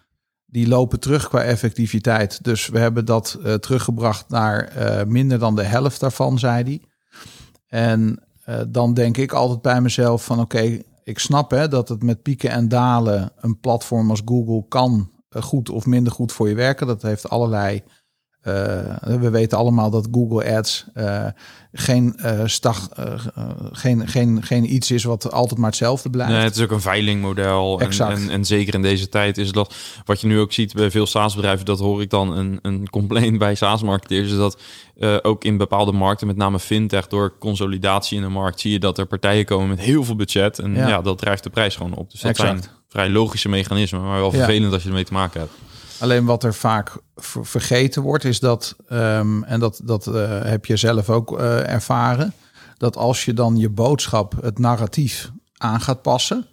Die 0.47 0.69
lopen 0.69 1.01
terug 1.01 1.29
qua 1.29 1.43
effectiviteit. 1.43 2.45
Dus 2.45 2.69
we 2.69 2.79
hebben 2.79 3.05
dat 3.05 3.39
teruggebracht 3.61 4.29
naar 4.29 4.73
minder 5.07 5.39
dan 5.39 5.57
de 5.57 5.63
helft 5.63 6.01
daarvan, 6.01 6.39
zei 6.39 6.65
hij. 6.65 6.83
En 7.67 8.23
dan 8.69 8.95
denk 8.95 9.17
ik 9.17 9.33
altijd 9.33 9.63
bij 9.63 9.81
mezelf 9.81 10.25
van 10.25 10.41
oké, 10.41 10.79
ik 11.03 11.19
snap 11.19 11.51
hè, 11.51 11.69
dat 11.69 11.89
het 11.89 12.03
met 12.03 12.23
pieken 12.23 12.51
en 12.51 12.69
dalen 12.69 13.33
een 13.37 13.61
platform 13.61 14.11
als 14.11 14.23
Google 14.25 14.65
kan 14.69 15.11
goed 15.31 15.71
of 15.71 15.87
minder 15.87 16.13
goed 16.13 16.33
voor 16.33 16.49
je 16.49 16.55
werken. 16.55 16.87
Dat 16.87 17.03
heeft 17.03 17.29
allerlei. 17.29 17.83
Eh, 18.45 18.97
we 19.21 19.31
weten 19.31 19.59
allemaal 19.59 19.91
dat 19.91 20.09
Google 20.13 20.57
Ads 20.57 20.85
eh, 20.95 21.27
geen, 21.73 22.17
eh, 22.17 22.41
stag, 22.45 22.89
geen, 23.73 24.09
geen, 24.09 24.43
geen 24.43 24.75
iets 24.75 24.91
is 24.91 25.05
wat 25.05 25.33
altijd 25.33 25.61
maar 25.61 25.69
hetzelfde 25.69 26.11
blijft. 26.11 26.33
Nee, 26.33 26.43
het 26.43 26.57
is 26.57 26.63
ook 26.63 26.71
een 26.71 26.81
veilingmodel. 26.81 27.81
En, 27.81 27.87
Exact. 27.87 28.19
en, 28.19 28.31
en 28.31 28.45
zeker 28.45 28.75
in 28.75 28.83
deze 28.83 29.09
tijd 29.09 29.39
is 29.39 29.53
dat 29.53 29.75
wat 30.05 30.21
je 30.21 30.27
nu 30.27 30.39
ook 30.41 30.53
ziet 30.53 30.73
bij 30.75 30.91
veel 30.91 31.07
SaaS-bedrijven, 31.07 31.65
dat 31.65 31.79
hoor 31.79 32.03
ik 32.03 32.11
dan 32.11 32.37
een, 32.37 32.59
een 32.63 32.91
complaint 32.91 33.39
bij 33.39 33.55
SaaS-marketeers, 33.55 34.31
is 34.31 34.37
dat 34.37 34.59
ook 35.23 35.45
in 35.45 35.57
bepaalde 35.57 35.93
markten, 35.93 36.27
met 36.27 36.37
name 36.37 36.59
fintech, 36.59 37.07
door 37.07 37.39
consolidatie 37.39 38.17
in 38.17 38.23
de 38.23 38.29
markt, 38.29 38.61
zie 38.61 38.73
je 38.73 38.79
dat 38.79 38.99
er 38.99 39.07
partijen 39.07 39.45
komen 39.45 39.69
met 39.69 39.81
heel 39.81 40.05
veel 40.05 40.17
budget. 40.17 40.59
En 40.59 40.75
Ja. 40.75 40.89
ja, 40.89 41.03
dat 41.03 41.19
drijft 41.19 41.43
de 41.43 41.51
prijs 41.51 41.77
gewoon 41.77 41.95
op. 41.95 42.11
Dus 42.11 42.21
dat 42.21 42.31
Exact. 42.31 42.63
zijn 42.63 42.75
vrij 42.89 43.11
logische 43.11 43.49
mechanismen, 43.49 44.03
maar 44.03 44.21
wel 44.21 44.33
Ja. 44.33 44.37
vervelend 44.39 44.73
als 44.73 44.83
je 44.83 44.89
ermee 44.89 45.05
te 45.05 45.13
maken 45.13 45.41
hebt. 45.41 45.53
Alleen 45.99 46.25
wat 46.25 46.45
er 46.45 46.55
vaak 46.55 46.97
ver- 47.17 47.47
vergeten 47.47 48.03
wordt, 48.03 48.25
is 48.25 48.41
dat, 48.41 48.77
ehm, 48.89 49.43
en 49.43 49.61
dat, 49.61 49.81
dat 49.85 50.07
eh, 50.07 50.43
heb 50.43 50.67
je 50.67 50.77
zelf 50.77 51.11
ook 51.11 51.39
eh, 51.39 51.73
ervaren, 51.73 52.33
dat 52.77 52.97
als 52.97 53.25
je 53.25 53.35
dan 53.35 53.57
je 53.57 53.69
boodschap, 53.69 54.35
het 54.41 54.59
narratief 54.59 55.31
aan 55.57 55.81
gaat 55.81 56.03
passen, 56.03 56.47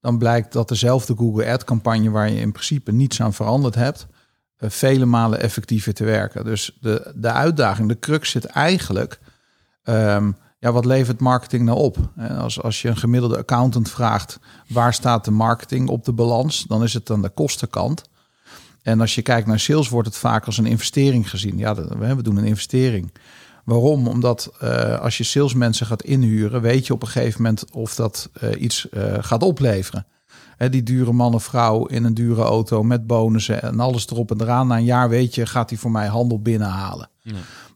dan 0.00 0.18
blijkt 0.18 0.52
dat 0.52 0.68
dezelfde 0.68 1.16
Google 1.16 1.50
Ad 1.50 1.64
campagne 1.64 2.10
waar 2.10 2.30
je 2.30 2.40
in 2.40 2.52
principe 2.52 2.92
niets 2.92 3.20
aan 3.20 3.32
veranderd 3.34 3.74
hebt, 3.74 4.06
eh, 4.56 4.70
vele 4.70 5.04
malen 5.04 5.40
effectiever 5.40 5.94
te 5.94 6.04
werken. 6.04 6.44
Dus 6.44 6.76
de, 6.80 7.12
de 7.14 7.30
uitdaging, 7.32 7.88
de 7.88 7.98
crux 7.98 8.30
zit 8.30 8.44
eigenlijk, 8.44 9.20
ehm, 9.82 10.32
ja, 10.58 10.72
wat 10.72 10.84
levert 10.84 11.20
marketing 11.20 11.64
nou 11.64 11.78
op? 11.78 11.96
Als, 12.38 12.62
als 12.62 12.82
je 12.82 12.88
een 12.88 12.96
gemiddelde 12.96 13.38
accountant 13.38 13.90
vraagt, 13.90 14.38
waar 14.68 14.94
staat 14.94 15.24
de 15.24 15.30
marketing 15.30 15.88
op 15.88 16.04
de 16.04 16.12
balans, 16.12 16.64
dan 16.64 16.82
is 16.82 16.94
het 16.94 17.10
aan 17.10 17.22
de 17.22 17.28
kostenkant. 17.28 18.02
En 18.86 19.00
als 19.00 19.14
je 19.14 19.22
kijkt 19.22 19.46
naar 19.46 19.60
sales, 19.60 19.88
wordt 19.88 20.08
het 20.08 20.16
vaak 20.16 20.46
als 20.46 20.58
een 20.58 20.66
investering 20.66 21.30
gezien. 21.30 21.58
Ja, 21.58 21.74
we 21.98 22.22
doen 22.22 22.36
een 22.36 22.44
investering. 22.44 23.12
Waarom? 23.64 24.08
Omdat 24.08 24.52
eh, 24.58 25.00
als 25.00 25.18
je 25.18 25.24
salesmensen 25.24 25.86
gaat 25.86 26.02
inhuren, 26.02 26.60
weet 26.60 26.86
je 26.86 26.92
op 26.92 27.02
een 27.02 27.08
gegeven 27.08 27.42
moment 27.42 27.70
of 27.72 27.94
dat 27.94 28.30
eh, 28.32 28.60
iets 28.60 28.88
eh, 28.88 29.14
gaat 29.20 29.42
opleveren. 29.42 30.06
Hè, 30.56 30.68
die 30.68 30.82
dure 30.82 31.12
man 31.12 31.34
of 31.34 31.44
vrouw 31.44 31.86
in 31.86 32.04
een 32.04 32.14
dure 32.14 32.42
auto 32.42 32.82
met 32.82 33.06
bonussen 33.06 33.62
en 33.62 33.80
alles 33.80 34.06
erop 34.06 34.30
en 34.30 34.40
eraan. 34.40 34.66
Na 34.66 34.76
een 34.76 34.84
jaar 34.84 35.08
weet 35.08 35.34
je, 35.34 35.46
gaat 35.46 35.70
hij 35.70 35.78
voor 35.78 35.90
mij 35.90 36.06
handel 36.06 36.42
binnenhalen. 36.42 37.10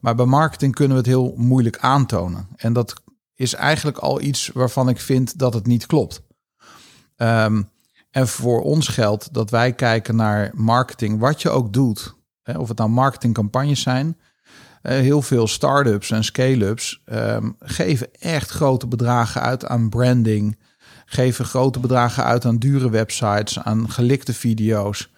Maar 0.00 0.14
bij 0.14 0.26
marketing 0.26 0.74
kunnen 0.74 0.96
we 0.96 1.02
het 1.02 1.12
heel 1.12 1.34
moeilijk 1.36 1.78
aantonen. 1.78 2.48
En 2.56 2.72
dat 2.72 3.02
is 3.34 3.54
eigenlijk 3.54 3.98
al 3.98 4.20
iets 4.20 4.50
waarvan 4.54 4.88
ik 4.88 5.00
vind 5.00 5.38
dat 5.38 5.54
het 5.54 5.66
niet 5.66 5.86
klopt. 5.86 6.22
Ehm, 7.16 7.62
en 8.10 8.28
voor 8.28 8.62
ons 8.62 8.88
geldt 8.88 9.34
dat 9.34 9.50
wij 9.50 9.72
kijken 9.72 10.16
naar 10.16 10.50
marketing, 10.54 11.18
wat 11.18 11.42
je 11.42 11.50
ook 11.50 11.72
doet. 11.72 12.14
Hè, 12.42 12.58
of 12.58 12.68
het 12.68 12.78
nou 12.78 12.90
marketingcampagnes 12.90 13.80
zijn. 13.80 14.16
Eh, 14.82 14.98
heel 14.98 15.22
veel 15.22 15.46
start-ups 15.46 16.10
en 16.10 16.24
scale-ups 16.24 17.02
ehm, 17.04 17.50
geven 17.58 18.14
echt 18.14 18.50
grote 18.50 18.86
bedragen 18.86 19.40
uit 19.40 19.66
aan 19.66 19.88
branding. 19.88 20.58
Geven 21.04 21.44
grote 21.44 21.80
bedragen 21.80 22.24
uit 22.24 22.44
aan 22.44 22.58
dure 22.58 22.90
websites, 22.90 23.58
aan 23.58 23.90
gelikte 23.90 24.34
video's. 24.34 25.10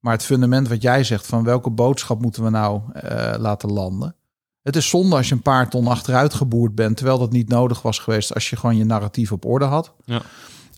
Maar 0.00 0.12
het 0.12 0.24
fundament 0.24 0.68
wat 0.68 0.82
jij 0.82 1.04
zegt 1.04 1.26
van 1.26 1.44
welke 1.44 1.70
boodschap 1.70 2.20
moeten 2.20 2.42
we 2.42 2.50
nou 2.50 2.80
eh, 2.92 3.34
laten 3.38 3.72
landen. 3.72 4.14
Het 4.62 4.76
is 4.76 4.88
zonde 4.88 5.16
als 5.16 5.28
je 5.28 5.34
een 5.34 5.42
paar 5.42 5.70
ton 5.70 5.86
achteruit 5.86 6.34
geboerd 6.34 6.74
bent, 6.74 6.96
terwijl 6.96 7.18
dat 7.18 7.32
niet 7.32 7.48
nodig 7.48 7.82
was 7.82 7.98
geweest 7.98 8.34
als 8.34 8.50
je 8.50 8.56
gewoon 8.56 8.76
je 8.76 8.84
narratief 8.84 9.32
op 9.32 9.44
orde 9.44 9.64
had. 9.64 9.92
Ja. 10.04 10.22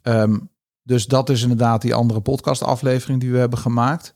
Ehm, 0.02 0.38
dus 0.82 1.06
dat 1.06 1.28
is 1.28 1.42
inderdaad 1.42 1.82
die 1.82 1.94
andere 1.94 2.20
podcastaflevering 2.20 3.20
die 3.20 3.30
we 3.30 3.38
hebben 3.38 3.58
gemaakt. 3.58 4.14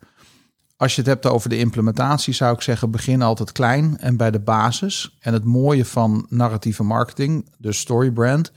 Als 0.76 0.94
je 0.94 1.00
het 1.00 1.11
hebt 1.11 1.26
over 1.26 1.49
de 1.49 1.58
implementatie, 1.58 2.35
zou 2.35 2.54
ik 2.54 2.61
zeggen: 2.61 2.90
begin 2.90 3.23
altijd 3.23 3.52
klein 3.52 3.99
en 3.99 4.16
bij 4.16 4.30
de 4.30 4.40
basis. 4.40 5.16
En 5.20 5.32
het 5.32 5.44
mooie 5.44 5.85
van 5.85 6.26
narratieve 6.28 6.82
marketing, 6.82 7.54
de 7.58 7.73
storybrand, 7.73 8.52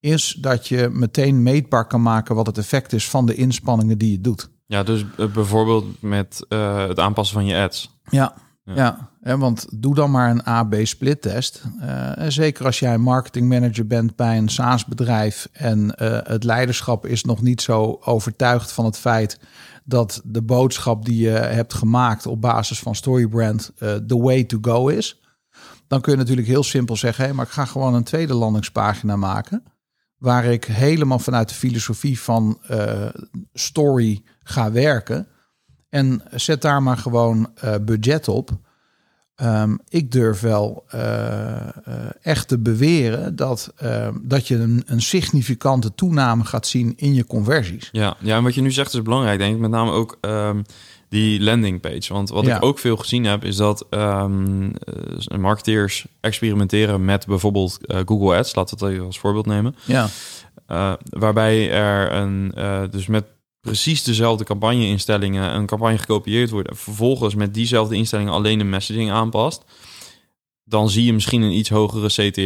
is 0.00 0.36
dat 0.40 0.68
je 0.68 0.88
meteen 0.92 1.42
meetbaar 1.42 1.86
kan 1.86 2.02
maken 2.02 2.34
wat 2.34 2.46
het 2.46 2.58
effect 2.58 2.92
is 2.92 3.08
van 3.08 3.26
de 3.26 3.34
inspanningen 3.34 3.98
die 3.98 4.10
je 4.10 4.20
doet. 4.20 4.50
Ja, 4.66 4.82
dus 4.82 5.04
eh, 5.16 5.26
bijvoorbeeld 5.32 6.02
met 6.02 6.44
eh, 6.48 6.86
het 6.86 6.98
aanpassen 6.98 7.36
van 7.36 7.46
je 7.46 7.56
ads. 7.56 7.90
Ja, 8.10 8.34
Ja. 8.64 9.10
ja. 9.22 9.38
want 9.38 9.66
doe 9.70 9.94
dan 9.94 10.10
maar 10.10 10.30
een 10.30 10.46
A-B-split 10.46 11.22
test. 11.22 11.62
Eh, 11.80 12.10
zeker 12.28 12.64
als 12.64 12.78
jij 12.78 12.98
marketing 12.98 13.48
manager 13.48 13.86
bent 13.86 14.16
bij 14.16 14.36
een 14.36 14.48
SaaS-bedrijf 14.48 15.48
en 15.52 15.94
eh, 15.94 16.18
het 16.22 16.44
leiderschap 16.44 17.06
is 17.06 17.24
nog 17.24 17.42
niet 17.42 17.62
zo 17.62 17.98
overtuigd 18.00 18.72
van 18.72 18.84
het 18.84 18.98
feit 18.98 19.40
dat 19.84 20.20
de 20.24 20.42
boodschap 20.42 21.04
die 21.04 21.22
je 21.22 21.28
hebt 21.30 21.74
gemaakt 21.74 22.26
op 22.26 22.40
basis 22.40 22.78
van 22.78 22.94
Storybrand 22.94 23.72
eh 23.78 23.94
the 23.94 24.18
way 24.18 24.44
to 24.44 24.58
go 24.60 24.88
is. 24.88 25.22
Dan 25.86 26.00
kun 26.00 26.12
je 26.12 26.18
natuurlijk 26.18 26.46
heel 26.46 26.62
simpel 26.62 26.96
zeggen, 26.96 27.24
hé, 27.24 27.32
maar 27.32 27.44
ik 27.46 27.52
ga 27.52 27.64
gewoon 27.64 27.94
een 27.94 28.04
tweede 28.04 28.34
landingspagina 28.34 29.16
maken. 29.16 29.62
Waar 30.18 30.44
ik 30.44 30.64
helemaal 30.64 31.18
vanuit 31.18 31.48
de 31.48 31.54
filosofie 31.54 32.20
van 32.20 32.58
story 33.52 34.22
ga 34.42 34.72
werken. 34.72 35.28
En 35.94 36.22
zet 36.30 36.62
daar 36.62 36.82
maar 36.82 36.96
gewoon 36.96 37.50
eh, 37.54 37.74
budget 37.82 38.28
op. 38.28 38.50
Ehm, 39.36 39.76
ik 39.88 40.12
durf 40.12 40.40
wel 40.40 40.84
eh, 40.88 41.54
eh, 41.56 41.64
echt 42.22 42.48
te 42.48 42.58
beweren 42.58 43.36
dat, 43.36 43.72
ehm, 43.76 44.14
dat 44.22 44.48
je 44.48 44.56
een, 44.56 44.82
een 44.86 45.02
significante 45.02 45.94
toename 45.94 46.44
gaat 46.44 46.66
zien 46.66 46.92
in 46.96 47.14
je 47.14 47.26
conversies. 47.26 47.88
Ja, 47.92 48.16
ja, 48.20 48.36
en 48.36 48.42
wat 48.42 48.54
je 48.54 48.60
nu 48.60 48.70
zegt 48.70 48.94
is 48.94 49.02
belangrijk, 49.02 49.38
denk 49.38 49.54
ik. 49.54 49.60
Met 49.60 49.70
name 49.70 49.90
ook 49.90 50.18
ehm, 50.20 50.62
die 51.08 51.40
landing 51.42 51.80
page. 51.80 52.12
Want 52.12 52.28
wat 52.28 52.44
Ja. 52.46 52.56
ik 52.56 52.64
ook 52.64 52.78
veel 52.78 52.96
gezien 52.96 53.24
heb, 53.24 53.44
is 53.44 53.56
dat 53.56 53.86
eh, 53.90 54.26
marketeers 55.38 56.06
experimenteren 56.20 57.04
met 57.04 57.26
bijvoorbeeld 57.26 57.78
Google 58.04 58.36
Ads. 58.36 58.54
Laten 58.54 58.78
we 58.78 58.84
het 58.84 58.94
even 58.94 59.06
als 59.06 59.18
voorbeeld 59.18 59.46
nemen. 59.46 59.74
Ja, 59.84 60.08
waarbij 61.10 61.70
er 61.70 62.12
een, 62.12 62.54
dus 62.90 63.06
met 63.06 63.24
precies 63.64 64.02
dezelfde 64.02 64.44
campagne-instellingen 64.44 65.54
een 65.54 65.66
campagne 65.66 65.98
gekopieerd 65.98 66.50
wordt. 66.50 66.68
En 66.68 66.76
vervolgens 66.76 67.34
met 67.34 67.54
diezelfde 67.54 67.96
instellingen 67.96 68.32
alleen 68.32 68.58
de 68.58 68.64
messaging 68.64 69.10
aanpast. 69.10 69.64
Dan 70.64 70.90
zie 70.90 71.04
je 71.04 71.12
misschien 71.12 71.42
een 71.42 71.56
iets 71.56 71.68
hogere 71.68 72.06
CTR. 72.08 72.40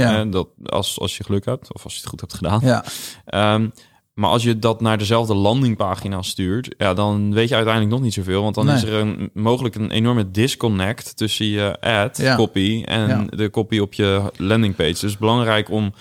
Ja. 0.00 0.20
Eh, 0.20 0.30
dat 0.30 0.48
als, 0.64 0.98
als 0.98 1.16
je 1.16 1.24
geluk 1.24 1.44
hebt, 1.44 1.74
of 1.74 1.84
als 1.84 1.92
je 1.94 2.00
het 2.00 2.08
goed 2.08 2.20
hebt 2.20 2.34
gedaan. 2.34 2.60
ja, 2.62 2.84
Ehm, 3.24 3.68
maar 4.14 4.30
als 4.30 4.42
je 4.42 4.58
dat 4.58 4.80
naar 4.80 4.98
dezelfde 4.98 5.34
landingpagina 5.34 6.22
stuurt, 6.22 6.74
ja, 6.78 6.94
dan 6.94 7.34
weet 7.34 7.48
je 7.48 7.54
uiteindelijk 7.54 7.94
nog 7.94 8.02
niet 8.02 8.14
zoveel. 8.14 8.42
Want 8.42 8.54
dan 8.54 8.66
Nee. 8.66 8.74
is 8.74 8.82
er 8.82 8.92
een, 8.92 9.30
mogelijk 9.34 9.74
een 9.74 9.90
enorme 9.90 10.30
disconnect 10.30 11.16
tussen 11.16 11.46
je 11.46 11.80
ad 11.80 12.16
Ja. 12.16 12.36
copy 12.36 12.82
en 12.84 13.08
Ja. 13.08 13.24
de 13.36 13.50
copy 13.50 13.78
op 13.78 13.94
je 13.94 14.22
landingpage. 14.36 15.00
Dus 15.00 15.18
belangrijk 15.18 15.70
om 15.70 15.92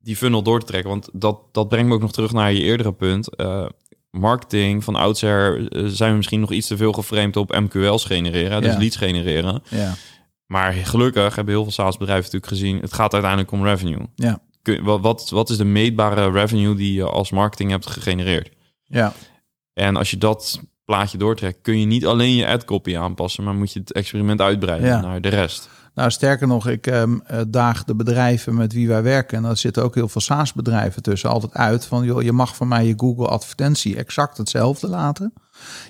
die 0.00 0.16
funnel 0.16 0.42
door 0.42 0.60
te 0.60 0.66
trekken. 0.66 0.90
Want 0.90 1.08
dat, 1.12 1.38
dat 1.52 1.68
brengt 1.68 1.88
me 1.88 1.94
ook 1.94 2.00
nog 2.00 2.12
terug 2.12 2.32
naar 2.32 2.52
je 2.52 2.60
eerdere 2.62 2.92
punt. 2.92 3.36
Eh, 3.36 3.64
marketing 4.18 4.84
van 4.84 4.96
oudsher 4.96 5.68
eh, 5.72 5.84
zijn 5.86 6.10
we 6.10 6.16
misschien 6.16 6.40
nog 6.40 6.50
iets 6.52 6.66
te 6.66 6.76
veel 6.76 6.92
geframed 6.92 7.36
op 7.36 7.52
MQL's 7.60 8.04
genereren, 8.04 8.62
dus 8.62 8.72
Ja. 8.72 8.78
leads 8.78 8.96
genereren. 8.96 9.62
ja, 9.68 9.94
Maar 10.46 10.72
gelukkig 10.72 11.34
hebben 11.34 11.54
heel 11.54 11.62
veel 11.62 11.72
SaaS-bedrijven 11.72 12.24
natuurlijk 12.24 12.52
gezien, 12.52 12.80
het 12.80 12.92
gaat 12.92 13.12
uiteindelijk 13.12 13.52
om 13.52 13.64
revenue. 13.64 14.06
ja, 14.14 14.38
Kun, 14.62 14.84
wat, 14.84 15.00
wat, 15.00 15.30
wat 15.30 15.50
is 15.50 15.56
de 15.56 15.64
meetbare 15.64 16.30
revenue 16.30 16.74
die 16.74 16.92
je 16.94 17.04
als 17.04 17.30
marketing 17.30 17.70
hebt 17.70 17.86
gegenereerd? 17.86 18.50
ja. 18.84 19.12
En 19.74 19.96
als 19.96 20.10
je 20.10 20.18
dat 20.18 20.60
plaatje 20.84 21.18
doortrekt, 21.18 21.58
kun 21.62 21.78
je 21.78 21.86
niet 21.86 22.06
alleen 22.06 22.34
je 22.34 22.46
ad 22.46 22.64
copy 22.64 22.96
aanpassen, 22.96 23.44
maar 23.44 23.54
moet 23.54 23.72
je 23.72 23.78
het 23.80 23.92
experiment 23.92 24.40
uitbreiden 24.40 24.88
Ja. 24.88 25.00
naar 25.00 25.20
de 25.20 25.28
rest. 25.28 25.68
Nou, 25.94 26.10
sterker 26.10 26.46
nog, 26.46 26.68
ik 26.68 26.86
ehm, 26.86 27.18
eh, 27.24 27.40
daag 27.48 27.84
de 27.84 27.94
bedrijven 27.94 28.54
met 28.54 28.72
wie 28.72 28.88
wij 28.88 29.02
werken, 29.02 29.36
en 29.36 29.42
daar 29.42 29.56
zitten 29.56 29.82
ook 29.82 29.94
heel 29.94 30.08
veel 30.08 30.20
SaaS-bedrijven 30.20 31.02
tussen, 31.02 31.30
altijd 31.30 31.54
uit 31.54 31.84
van, 31.86 32.04
joh, 32.04 32.22
je 32.22 32.32
mag 32.32 32.56
van 32.56 32.68
mij 32.68 32.86
je 32.86 32.94
Google-advertentie 32.96 33.96
exact 33.96 34.38
hetzelfde 34.38 34.88
laten. 34.88 35.32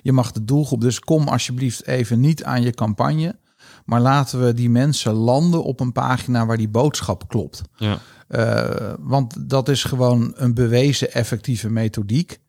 Je 0.03 0.13
mag 0.13 0.33
de 0.33 0.45
doelgroep, 0.45 0.81
dus 0.81 1.01
kom 1.01 1.29
alsjeblieft 1.29 1.87
even 1.87 2.21
niet 2.21 2.45
aan 2.45 2.63
je 2.63 2.71
campagne, 2.71 3.39
maar 3.85 4.01
laten 4.01 4.45
we 4.45 4.55
die 4.55 4.71
mensen 4.71 5.13
landen 5.13 5.63
op 5.65 5.81
een 5.81 5.93
pagina 5.93 6.47
waar 6.47 6.57
die 6.57 6.69
boodschap 6.69 7.29
klopt. 7.29 7.63
Ja. 7.77 7.99
Eh, 8.29 8.93
want 8.99 9.49
dat 9.51 9.69
is 9.69 9.85
gewoon 9.85 10.33
een 10.37 10.55
bewezen 10.55 11.13
effectieve 11.13 11.71
methodiek. 11.71 12.41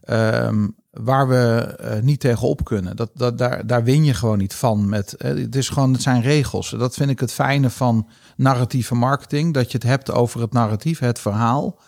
ehm, 0.00 0.68
waar 1.00 1.28
we 1.28 1.76
eh, 1.78 2.02
niet 2.02 2.20
tegenop 2.20 2.64
kunnen. 2.64 2.96
Dat, 2.96 3.10
dat, 3.14 3.38
daar, 3.38 3.66
daar 3.66 3.84
win 3.84 4.04
je 4.04 4.14
gewoon 4.14 4.38
niet 4.38 4.54
van. 4.54 4.88
Met, 4.88 5.14
eh, 5.14 5.34
het, 5.34 5.56
is 5.56 5.68
gewoon, 5.68 5.92
het 5.92 6.02
zijn 6.02 6.22
regels. 6.22 6.70
Dat 6.70 6.94
vind 6.94 7.10
ik 7.10 7.20
het 7.20 7.32
fijne 7.32 7.70
van 7.70 8.08
narratieve 8.36 8.94
marketing. 8.94 9.54
Dat 9.54 9.72
je 9.72 9.78
het 9.78 9.86
hebt 9.86 10.10
over 10.10 10.40
het 10.40 10.52
narratief, 10.52 10.98
het 10.98 11.18
verhaal. 11.18 11.78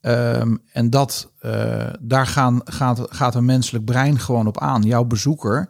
Ehm, 0.00 0.56
en 0.72 0.90
dat, 0.90 1.32
eh, 1.38 1.86
daar 2.00 2.26
gaan, 2.26 2.60
gaat, 2.64 3.06
gaat 3.08 3.34
een 3.34 3.44
menselijk 3.44 3.84
brein 3.84 4.18
gewoon 4.18 4.46
op 4.46 4.58
aan. 4.58 4.82
Jouw 4.82 5.04
bezoeker 5.04 5.68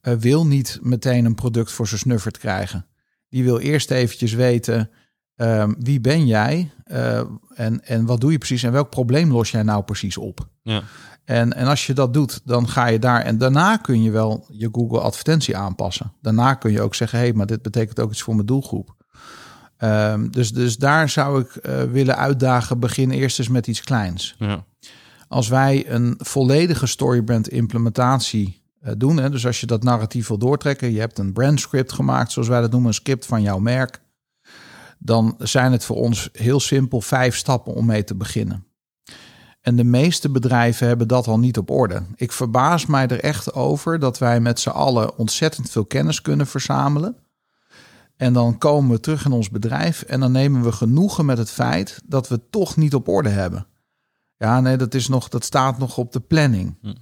wil 0.00 0.46
niet 0.46 0.78
meteen 0.82 1.24
een 1.24 1.34
product 1.34 1.72
voor 1.72 1.88
zijn 1.88 2.00
snuffert 2.00 2.38
krijgen. 2.38 2.86
Die 3.28 3.44
wil 3.44 3.58
eerst 3.58 3.90
eventjes 3.90 4.32
weten, 4.32 4.90
ehm, 5.36 5.74
wie 5.78 6.00
ben 6.00 6.26
jij 6.26 6.70
uh, 6.92 7.20
en, 7.54 7.84
en 7.84 8.06
wat 8.06 8.20
doe 8.20 8.32
je 8.32 8.38
precies 8.38 8.62
en 8.62 8.72
welk 8.72 8.90
probleem 8.90 9.32
los 9.32 9.50
jij 9.50 9.62
nou 9.62 9.82
precies 9.82 10.16
op? 10.16 10.48
Ja. 10.62 10.82
En, 11.28 11.52
en 11.52 11.66
als 11.66 11.86
je 11.86 11.92
dat 11.92 12.14
doet, 12.14 12.40
dan 12.44 12.68
ga 12.68 12.86
je 12.86 12.98
daar. 12.98 13.20
En 13.20 13.38
daarna 13.38 13.76
kun 13.76 14.02
je 14.02 14.10
wel 14.10 14.46
je 14.48 14.68
Google 14.72 15.00
advertentie 15.00 15.56
aanpassen. 15.56 16.12
Daarna 16.22 16.54
kun 16.54 16.72
je 16.72 16.80
ook 16.80 16.94
zeggen: 16.94 17.18
hé, 17.18 17.24
hey, 17.24 17.34
maar 17.34 17.46
dit 17.46 17.62
betekent 17.62 18.00
ook 18.00 18.10
iets 18.10 18.22
voor 18.22 18.34
mijn 18.34 18.46
doelgroep. 18.46 18.96
Um, 19.78 20.30
dus, 20.30 20.52
dus 20.52 20.76
daar 20.76 21.08
zou 21.08 21.40
ik 21.40 21.58
uh, 21.62 21.82
willen 21.82 22.16
uitdagen. 22.16 22.78
Begin 22.78 23.10
eerst 23.10 23.38
eens 23.38 23.48
met 23.48 23.66
iets 23.66 23.80
kleins. 23.80 24.34
Ja. 24.38 24.64
Als 25.28 25.48
wij 25.48 25.90
een 25.90 26.14
volledige 26.18 26.86
storybrand 26.86 27.48
implementatie 27.48 28.62
uh, 28.82 28.92
doen. 28.96 29.16
Hè, 29.16 29.30
dus 29.30 29.46
als 29.46 29.60
je 29.60 29.66
dat 29.66 29.82
narratief 29.82 30.28
wil 30.28 30.38
doortrekken. 30.38 30.92
Je 30.92 31.00
hebt 31.00 31.18
een 31.18 31.32
brandscript 31.32 31.92
gemaakt, 31.92 32.32
zoals 32.32 32.48
wij 32.48 32.60
dat 32.60 32.70
noemen. 32.70 32.88
Een 32.88 32.94
script 32.94 33.26
van 33.26 33.42
jouw 33.42 33.58
merk. 33.58 34.00
Dan 34.98 35.34
zijn 35.38 35.72
het 35.72 35.84
voor 35.84 35.96
ons 35.96 36.28
heel 36.32 36.60
simpel 36.60 37.00
vijf 37.00 37.36
stappen 37.36 37.74
om 37.74 37.86
mee 37.86 38.04
te 38.04 38.14
beginnen. 38.14 38.67
En 39.68 39.76
de 39.76 39.84
meeste 39.84 40.30
bedrijven 40.30 40.86
hebben 40.86 41.08
dat 41.08 41.26
al 41.26 41.38
niet 41.38 41.58
op 41.58 41.70
orde. 41.70 42.02
Ik 42.16 42.32
verbaas 42.32 42.86
mij 42.86 43.06
er 43.06 43.20
echt 43.20 43.52
over 43.52 43.98
dat 43.98 44.18
wij 44.18 44.40
met 44.40 44.60
z'n 44.60 44.68
allen 44.68 45.18
ontzettend 45.18 45.70
veel 45.70 45.84
kennis 45.84 46.22
kunnen 46.22 46.46
verzamelen. 46.46 47.16
En 48.16 48.32
dan 48.32 48.58
komen 48.58 48.90
we 48.90 49.00
terug 49.00 49.24
in 49.24 49.32
ons 49.32 49.50
bedrijf 49.50 50.02
en 50.02 50.20
dan 50.20 50.32
nemen 50.32 50.62
we 50.62 50.72
genoegen 50.72 51.24
met 51.24 51.38
het 51.38 51.50
feit 51.50 52.00
dat 52.04 52.28
we 52.28 52.34
het 52.34 52.52
toch 52.52 52.76
niet 52.76 52.94
op 52.94 53.08
orde 53.08 53.28
hebben. 53.28 53.66
Ja, 54.36 54.60
nee, 54.60 54.76
dat, 54.76 54.94
is 54.94 55.08
nog, 55.08 55.28
dat 55.28 55.44
staat 55.44 55.78
nog 55.78 55.98
op 55.98 56.12
de 56.12 56.20
planning. 56.20 56.76
Hm. 56.80 56.94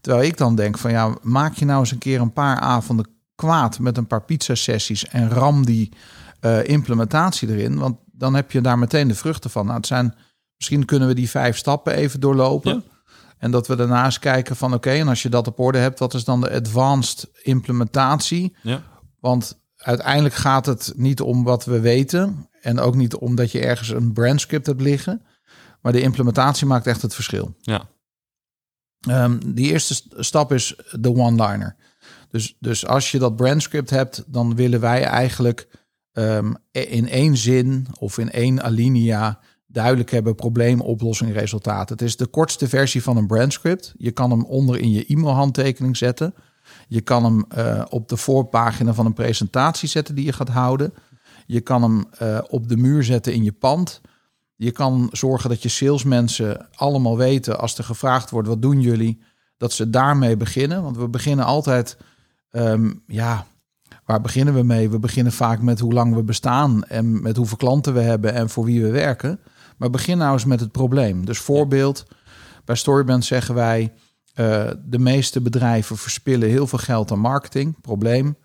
Terwijl 0.00 0.24
ik 0.26 0.36
dan 0.36 0.54
denk 0.54 0.78
van 0.78 0.90
ja, 0.90 1.16
maak 1.20 1.54
je 1.54 1.64
nou 1.64 1.80
eens 1.80 1.90
een 1.90 1.98
keer 1.98 2.20
een 2.20 2.32
paar 2.32 2.58
avonden 2.58 3.06
kwaad 3.34 3.78
met 3.78 3.96
een 3.96 4.06
paar 4.06 4.22
pizza-sessies 4.22 5.08
en 5.08 5.30
ram 5.30 5.64
die 5.64 5.92
uh, 6.40 6.68
implementatie 6.68 7.48
erin. 7.48 7.78
Want 7.78 7.96
dan 8.12 8.34
heb 8.34 8.50
je 8.50 8.60
daar 8.60 8.78
meteen 8.78 9.08
de 9.08 9.14
vruchten 9.14 9.50
van. 9.50 9.64
Nou, 9.64 9.76
het 9.76 9.86
zijn 9.86 10.14
Misschien 10.62 10.84
kunnen 10.84 11.08
we 11.08 11.14
die 11.14 11.30
vijf 11.30 11.56
stappen 11.56 11.94
even 11.94 12.20
doorlopen. 12.20 12.84
En 13.38 13.50
dat 13.50 13.66
we 13.66 13.76
daarnaast 13.76 14.18
kijken 14.18 14.56
van 14.56 14.74
oké, 14.74 14.90
en 14.90 15.08
als 15.08 15.22
je 15.22 15.28
dat 15.28 15.46
op 15.46 15.58
orde 15.58 15.78
hebt, 15.78 15.98
wat 15.98 16.14
is 16.14 16.24
dan 16.24 16.40
de 16.40 16.50
advanced 16.50 17.30
implementatie? 17.42 18.56
Ja. 18.62 18.82
Want 19.20 19.60
uiteindelijk 19.76 20.34
gaat 20.34 20.66
het 20.66 20.92
niet 20.96 21.20
om 21.20 21.44
wat 21.44 21.64
we 21.64 21.80
weten. 21.80 22.48
En 22.60 22.80
ook 22.80 22.94
niet 22.94 23.14
omdat 23.14 23.52
je 23.52 23.60
ergens 23.60 23.88
een 23.88 24.12
brandscript 24.12 24.66
hebt 24.66 24.80
liggen. 24.80 25.22
Maar 25.80 25.92
de 25.92 26.00
implementatie 26.00 26.66
maakt 26.66 26.86
echt 26.86 27.02
het 27.02 27.14
verschil. 27.14 27.54
Ja. 27.60 27.88
Um, 29.08 29.54
die 29.54 29.70
eerste 29.70 30.02
stap 30.16 30.52
is 30.52 30.74
de 30.90 31.14
one-liner. 31.14 31.76
Dus, 32.28 32.56
dus 32.60 32.86
als 32.86 33.10
je 33.10 33.18
dat 33.18 33.36
brandscript 33.36 33.90
hebt, 33.90 34.24
dan 34.26 34.54
willen 34.54 34.80
wij 34.80 35.02
eigenlijk 35.04 35.68
um, 36.12 36.56
in 36.70 37.08
één 37.08 37.36
zin 37.36 37.86
of 37.98 38.18
in 38.18 38.30
één 38.30 38.62
alinea 38.62 39.40
duidelijk 39.72 40.10
hebben 40.10 40.34
probleemoplossing 40.34 41.32
resultaat. 41.32 41.88
Het 41.88 42.02
is 42.02 42.16
de 42.16 42.26
kortste 42.26 42.68
versie 42.68 43.02
van 43.02 43.16
een 43.16 43.26
brandscript. 43.26 43.94
Je 43.96 44.10
kan 44.10 44.30
hem 44.30 44.44
onder 44.44 44.78
in 44.78 44.90
je 44.90 45.04
e-mailhandtekening 45.06 45.96
zetten. 45.96 46.34
Je 46.88 47.00
kan 47.00 47.24
hem 47.24 47.44
uh, 47.56 47.84
op 47.88 48.08
de 48.08 48.16
voorpagina 48.16 48.94
van 48.94 49.06
een 49.06 49.12
presentatie 49.12 49.88
zetten 49.88 50.14
die 50.14 50.24
je 50.24 50.32
gaat 50.32 50.48
houden. 50.48 50.94
Je 51.46 51.60
kan 51.60 51.82
hem 51.82 52.04
uh, 52.22 52.38
op 52.48 52.68
de 52.68 52.76
muur 52.76 53.04
zetten 53.04 53.32
in 53.32 53.44
je 53.44 53.52
pand. 53.52 54.00
Je 54.56 54.70
kan 54.70 55.08
zorgen 55.12 55.48
dat 55.50 55.62
je 55.62 55.68
salesmensen 55.68 56.68
allemaal 56.74 57.16
weten 57.16 57.58
als 57.58 57.78
er 57.78 57.84
gevraagd 57.84 58.30
wordt 58.30 58.48
wat 58.48 58.62
doen 58.62 58.80
jullie, 58.80 59.22
dat 59.56 59.72
ze 59.72 59.90
daarmee 59.90 60.36
beginnen. 60.36 60.82
Want 60.82 60.96
we 60.96 61.08
beginnen 61.08 61.44
altijd, 61.44 61.96
um, 62.50 63.02
ja, 63.06 63.46
waar 64.04 64.20
beginnen 64.20 64.54
we 64.54 64.62
mee? 64.62 64.90
We 64.90 64.98
beginnen 64.98 65.32
vaak 65.32 65.60
met 65.60 65.80
hoe 65.80 65.92
lang 65.92 66.14
we 66.14 66.22
bestaan 66.22 66.84
en 66.84 67.22
met 67.22 67.36
hoeveel 67.36 67.56
klanten 67.56 67.94
we 67.94 68.00
hebben 68.00 68.34
en 68.34 68.50
voor 68.50 68.64
wie 68.64 68.82
we 68.82 68.90
werken. 68.90 69.40
Maar 69.82 69.90
begin 69.90 70.18
nou 70.18 70.32
eens 70.32 70.44
met 70.44 70.60
het 70.60 70.72
probleem. 70.72 71.26
Dus 71.26 71.38
voorbeeld, 71.38 72.06
bij 72.64 72.76
Storyband 72.76 73.24
zeggen 73.24 73.54
wij... 73.54 73.92
Uh, 74.36 74.70
de 74.84 74.98
meeste 74.98 75.40
bedrijven 75.40 75.96
verspillen 75.96 76.48
heel 76.48 76.66
veel 76.66 76.78
geld 76.78 77.10
aan 77.10 77.18
marketing. 77.18 77.80
Probleem. 77.80 78.36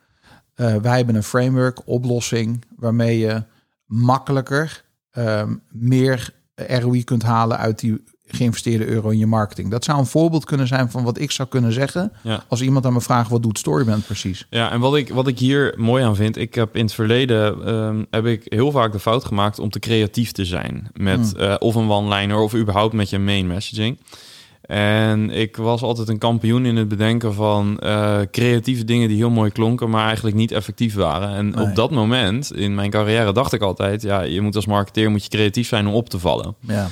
Uh, 0.56 0.76
wij 0.76 0.98
hebben 0.98 1.16
een 1.16 1.24
framework, 1.24 1.88
oplossing... 1.88 2.66
waarmee 2.76 3.18
je 3.18 3.44
makkelijker 3.86 4.84
uh, 5.18 5.44
meer 5.72 6.34
ROI 6.56 7.04
kunt 7.04 7.24
halen 7.24 7.58
uit 7.58 7.80
die 7.80 8.04
geïnvesteerde 8.28 8.86
euro 8.88 9.10
in 9.10 9.18
je 9.18 9.26
marketing. 9.28 9.72
Dat 9.72 9.84
zou 9.84 10.00
een 10.00 10.06
voorbeeld 10.06 10.46
kunnen 10.46 10.68
zijn 10.68 10.92
van 10.92 11.04
wat 11.04 11.20
ik 11.20 11.32
zou 11.32 11.48
kunnen 11.50 11.72
zeggen. 11.74 12.12
Ja. 12.24 12.44
Als 12.48 12.62
iemand 12.62 12.86
aan 12.86 12.94
me 12.94 13.02
vraagt, 13.02 13.30
wat 13.30 13.44
doet 13.44 13.58
Storyband 13.60 14.06
precies? 14.06 14.48
Ja, 14.50 14.72
en 14.72 14.80
wat 14.80 14.96
ik, 14.96 15.10
wat 15.10 15.28
ik 15.28 15.40
hier 15.40 15.74
mooi 15.78 16.04
aan 16.04 16.16
vind, 16.16 16.38
ik 16.38 16.56
heb 16.56 16.76
in 16.76 16.84
het 16.84 16.94
verleden 16.94 17.74
um, 17.76 18.06
heb 18.10 18.26
ik 18.26 18.42
heel 18.46 18.72
vaak 18.72 18.92
de 18.92 19.00
fout 19.00 19.26
gemaakt 19.26 19.60
om 19.60 19.70
te 19.70 19.80
creatief 19.80 20.32
te 20.32 20.46
zijn 20.46 20.88
met 20.94 21.34
Hmm. 21.38 21.46
uh, 21.46 21.56
of 21.60 21.76
een 21.76 21.90
one-liner 21.90 22.38
of 22.38 22.56
überhaupt 22.56 22.94
met 22.94 23.10
je 23.10 23.20
main 23.20 23.48
messaging. 23.48 23.98
En 24.62 25.30
ik 25.30 25.56
was 25.58 25.82
altijd 25.82 26.08
een 26.10 26.18
kampioen 26.18 26.66
in 26.66 26.76
het 26.76 26.88
bedenken 26.88 27.34
van 27.34 27.80
uh, 27.84 28.20
creatieve 28.32 28.84
dingen 28.86 29.08
die 29.08 29.18
heel 29.18 29.30
mooi 29.30 29.52
klonken, 29.52 29.90
maar 29.90 30.06
eigenlijk 30.06 30.36
niet 30.36 30.52
effectief 30.52 30.96
waren. 30.96 31.36
En 31.36 31.50
Nee. 31.50 31.66
op 31.66 31.76
dat 31.76 31.92
moment 31.92 32.54
in 32.56 32.76
mijn 32.76 32.90
carrière 32.90 33.32
dacht 33.34 33.54
ik 33.54 33.62
altijd, 33.62 34.02
ja, 34.02 34.22
je 34.22 34.42
moet 34.42 34.56
als 34.56 34.66
marketeer 34.66 35.12
moet 35.12 35.24
je 35.24 35.30
creatief 35.30 35.68
zijn 35.68 35.88
om 35.88 35.94
op 35.94 36.10
te 36.10 36.20
vallen. 36.20 36.56
Ja, 36.60 36.88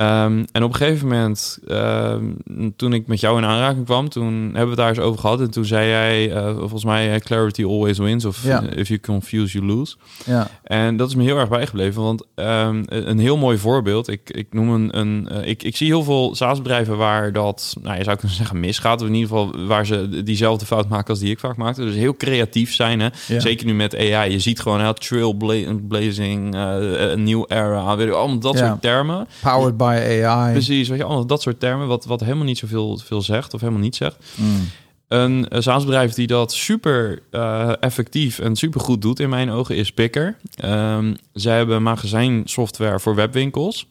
Um, 0.00 0.44
en 0.52 0.62
op 0.62 0.70
een 0.70 0.76
gegeven 0.76 1.08
moment, 1.08 1.58
um, 1.68 2.36
toen 2.76 2.92
ik 2.92 3.06
met 3.06 3.20
jou 3.20 3.38
in 3.38 3.44
aanraking 3.44 3.84
kwam, 3.84 4.08
toen 4.08 4.42
hebben 4.42 4.62
we 4.62 4.68
het 4.68 4.76
daar 4.76 4.88
eens 4.88 4.98
over 4.98 5.20
gehad. 5.20 5.40
En 5.40 5.50
toen 5.50 5.64
zei 5.64 5.88
jij, 5.88 6.28
uh, 6.32 6.56
volgens 6.58 6.84
mij, 6.84 7.14
uh, 7.14 7.16
clarity 7.20 7.64
always 7.64 7.98
wins. 7.98 8.24
Of 8.24 8.44
Ja. 8.44 8.62
if 8.62 8.88
you 8.88 9.00
confuse, 9.00 9.58
you 9.58 9.72
lose. 9.72 9.96
ja, 10.26 10.48
En 10.62 10.96
dat 10.96 11.08
is 11.08 11.14
me 11.14 11.22
heel 11.22 11.38
erg 11.38 11.48
bijgebleven. 11.48 12.02
Want 12.02 12.26
um, 12.34 12.82
een 12.86 13.18
heel 13.18 13.36
mooi 13.36 13.58
voorbeeld. 13.58 14.08
Ik, 14.08 14.30
ik 14.30 14.46
noem 14.50 14.70
een. 14.70 14.98
een 14.98 15.28
uh, 15.32 15.46
ik, 15.46 15.62
ik 15.62 15.76
zie 15.76 15.86
heel 15.86 16.02
veel 16.02 16.34
SaaS-bedrijven 16.34 16.96
waar 16.96 17.32
dat, 17.32 17.76
nou, 17.82 17.96
je 17.98 18.04
zou 18.04 18.16
kunnen 18.16 18.36
zeggen, 18.36 18.60
misgaat. 18.60 19.00
Of 19.00 19.06
in 19.08 19.14
ieder 19.14 19.28
geval 19.28 19.66
waar 19.66 19.86
ze 19.86 20.22
diezelfde 20.24 20.66
fout 20.66 20.88
maken 20.88 21.08
als 21.08 21.18
die 21.18 21.30
ik 21.30 21.38
vaak 21.38 21.56
maakte. 21.56 21.84
Dus 21.84 21.94
heel 21.94 22.16
creatief 22.16 22.74
zijn. 22.74 23.00
Hè? 23.00 23.08
Ja. 23.28 23.40
Zeker 23.40 23.66
nu 23.66 23.74
met 23.74 23.96
AI. 23.96 24.32
Je 24.32 24.38
ziet 24.38 24.60
gewoon 24.60 24.80
heel 24.80 24.94
trailblazing, 24.94 26.54
uh, 26.54 26.74
een 27.10 27.22
nieuw 27.22 27.44
era. 27.48 27.96
Weet 27.96 28.06
je, 28.06 28.14
allemaal 28.14 28.38
dat 28.38 28.58
soort 28.58 28.82
termen. 28.82 29.28
powered 29.42 29.76
by 29.76 29.89
AI. 29.96 30.52
Precies, 30.52 30.88
weet 30.88 30.98
je, 30.98 31.04
allemaal 31.04 31.26
dat 31.26 31.42
soort 31.42 31.60
termen, 31.60 31.86
wat, 31.86 32.04
wat 32.04 32.20
helemaal 32.20 32.44
niet 32.44 32.58
zoveel 32.58 32.98
veel 32.98 33.22
zegt 33.22 33.54
of 33.54 33.60
helemaal 33.60 33.82
niet 33.82 33.96
zegt. 33.96 34.16
Mm. 34.34 34.68
Een 35.08 35.46
SaaS-bedrijf 35.50 36.12
die 36.12 36.26
dat 36.26 36.52
super 36.52 37.22
uh, 37.30 37.72
effectief 37.80 38.38
en 38.38 38.56
super 38.56 38.80
goed 38.80 39.02
doet 39.02 39.20
in 39.20 39.28
mijn 39.28 39.50
ogen 39.50 39.76
is 39.76 39.92
Picker. 39.92 40.36
Um, 40.64 41.16
zij 41.32 41.56
hebben 41.56 41.82
magazijnsoftware 41.82 43.00
voor 43.00 43.14
webwinkels. 43.14 43.86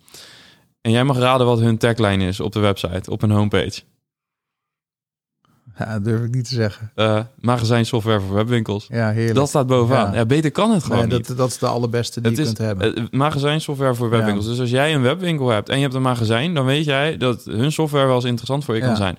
En 0.81 0.91
jij 0.91 1.03
mag 1.03 1.17
raden 1.17 1.45
wat 1.45 1.59
hun 1.59 1.77
tagline 1.77 2.27
is 2.27 2.39
op 2.39 2.51
de 2.51 2.59
website, 2.59 3.11
op 3.11 3.21
hun 3.21 3.31
homepage. 3.31 3.81
Ja, 5.79 5.93
dat 5.93 6.03
durf 6.03 6.23
ik 6.23 6.33
niet 6.35 6.47
te 6.49 6.53
zeggen. 6.55 6.91
Uh, 6.95 7.19
magazijnsoftware 7.41 8.19
voor 8.21 8.35
webwinkels. 8.35 8.87
Ja, 8.91 9.09
heerlijk. 9.11 9.35
Dat 9.35 9.47
staat 9.49 9.67
bovenaan. 9.67 10.11
Ja. 10.11 10.17
Ja, 10.17 10.25
beter 10.25 10.51
kan 10.51 10.71
het 10.71 10.83
gewoon 10.83 11.07
Nee, 11.07 11.17
niet. 11.17 11.27
dat, 11.27 11.37
dat 11.37 11.49
is 11.49 11.57
de 11.57 11.67
allerbeste 11.67 12.21
die 12.21 12.29
Het 12.29 12.39
je 12.39 12.45
is 12.45 12.53
kunt 12.53 12.67
hebben. 12.67 12.99
uh, 12.99 13.05
magazijnsoftware 13.11 13.95
voor 13.95 14.09
webwinkels. 14.09 14.45
Dus 14.45 14.59
als 14.59 14.69
jij 14.69 14.93
een 14.95 15.01
webwinkel 15.01 15.49
hebt 15.49 15.69
en 15.69 15.75
je 15.75 15.81
hebt 15.81 15.93
een 15.93 16.01
magazijn, 16.01 16.53
dan 16.53 16.65
weet 16.65 16.85
jij 16.85 17.17
dat 17.17 17.43
hun 17.45 17.71
software 17.71 18.05
wel 18.05 18.15
eens 18.15 18.23
interessant 18.25 18.65
voor 18.65 18.75
je 18.75 18.81
kan 18.81 18.95
zijn. 18.95 19.17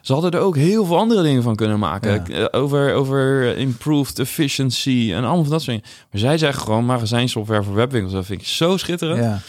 Ze 0.00 0.12
hadden 0.12 0.30
er 0.30 0.40
ook 0.40 0.56
heel 0.56 0.84
veel 0.84 0.98
andere 0.98 1.22
dingen 1.22 1.42
van 1.42 1.56
kunnen 1.56 1.78
maken. 1.78 2.26
Eh, 2.26 2.44
Over, 2.50 2.94
over 2.94 3.56
improved 3.56 4.18
efficiency 4.18 5.10
en 5.14 5.24
allemaal 5.24 5.42
van 5.42 5.52
dat 5.52 5.62
soort 5.62 5.76
dingen. 5.76 5.96
Maar 6.10 6.20
zij 6.20 6.38
zeggen 6.38 6.62
gewoon 6.62 6.84
magazijnsoftware 6.84 7.62
voor 7.62 7.74
webwinkels. 7.74 8.12
Dat 8.12 8.26
vind 8.26 8.40
ik 8.40 8.46
zo 8.46 8.76
schitterend. 8.76 9.40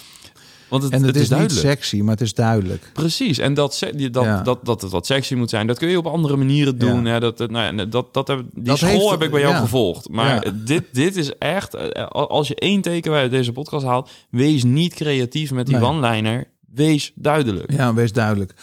Ja. 0.74 0.80
Want 0.80 0.84
het, 0.84 0.92
En 0.94 0.98
het, 1.08 1.16
het 1.16 1.24
is, 1.24 1.30
is 1.32 1.38
niet 1.40 1.52
sexy, 1.52 2.02
maar 2.02 2.12
het 2.14 2.22
is 2.22 2.34
duidelijk. 2.34 2.90
Precies. 2.94 3.38
En 3.38 3.54
dat, 3.54 3.80
dat, 4.12 4.24
Ja. 4.24 4.42
dat, 4.42 4.66
dat 4.66 4.82
het 4.82 4.92
wat 4.92 5.06
sexy 5.06 5.34
moet 5.36 5.50
zijn, 5.50 5.68
dat 5.68 5.78
kun 5.78 5.90
je 5.90 5.98
op 5.98 6.06
andere 6.08 6.36
manieren 6.38 6.78
doen. 6.78 7.06
Ja. 7.06 7.20
Dat, 7.20 7.38
nou 7.38 7.76
ja, 7.78 7.86
dat, 7.86 8.14
dat 8.14 8.28
die 8.28 8.36
Dat 8.54 8.78
school 8.78 8.90
heeft- 8.90 9.10
heb 9.10 9.22
ik 9.24 9.32
bij 9.32 9.42
jou 9.42 9.56
gevolgd. 9.56 10.10
Maar 10.10 10.52
dit, 10.66 10.84
dit 10.92 11.16
is 11.16 11.38
echt, 11.38 11.74
eh, 11.74 12.06
als 12.08 12.48
je 12.48 12.56
één 12.56 12.82
teken 12.82 13.12
uit 13.14 13.32
deze 13.32 13.52
podcast 13.52 13.86
haalt, 13.86 14.10
wees 14.30 14.64
niet 14.64 14.94
creatief 14.94 15.52
met 15.52 15.66
die 15.66 15.76
Nee. 15.78 15.86
one-liner. 15.86 16.48
Wees 16.74 17.12
duidelijk. 17.16 17.72
Ja, 17.72 17.94
wees 17.94 18.12
duidelijk. 18.12 18.54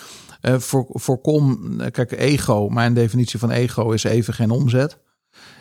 Eh, 0.40 0.58
voor, 0.58 0.86
voorkom, 0.88 1.74
eh, 1.80 1.90
kijk, 1.90 2.12
ego, 2.12 2.68
mijn 2.68 2.94
definitie 2.94 3.38
van 3.38 3.50
ego 3.50 3.90
is 3.90 4.04
even 4.04 4.34
geen 4.34 4.50
omzet. 4.50 4.98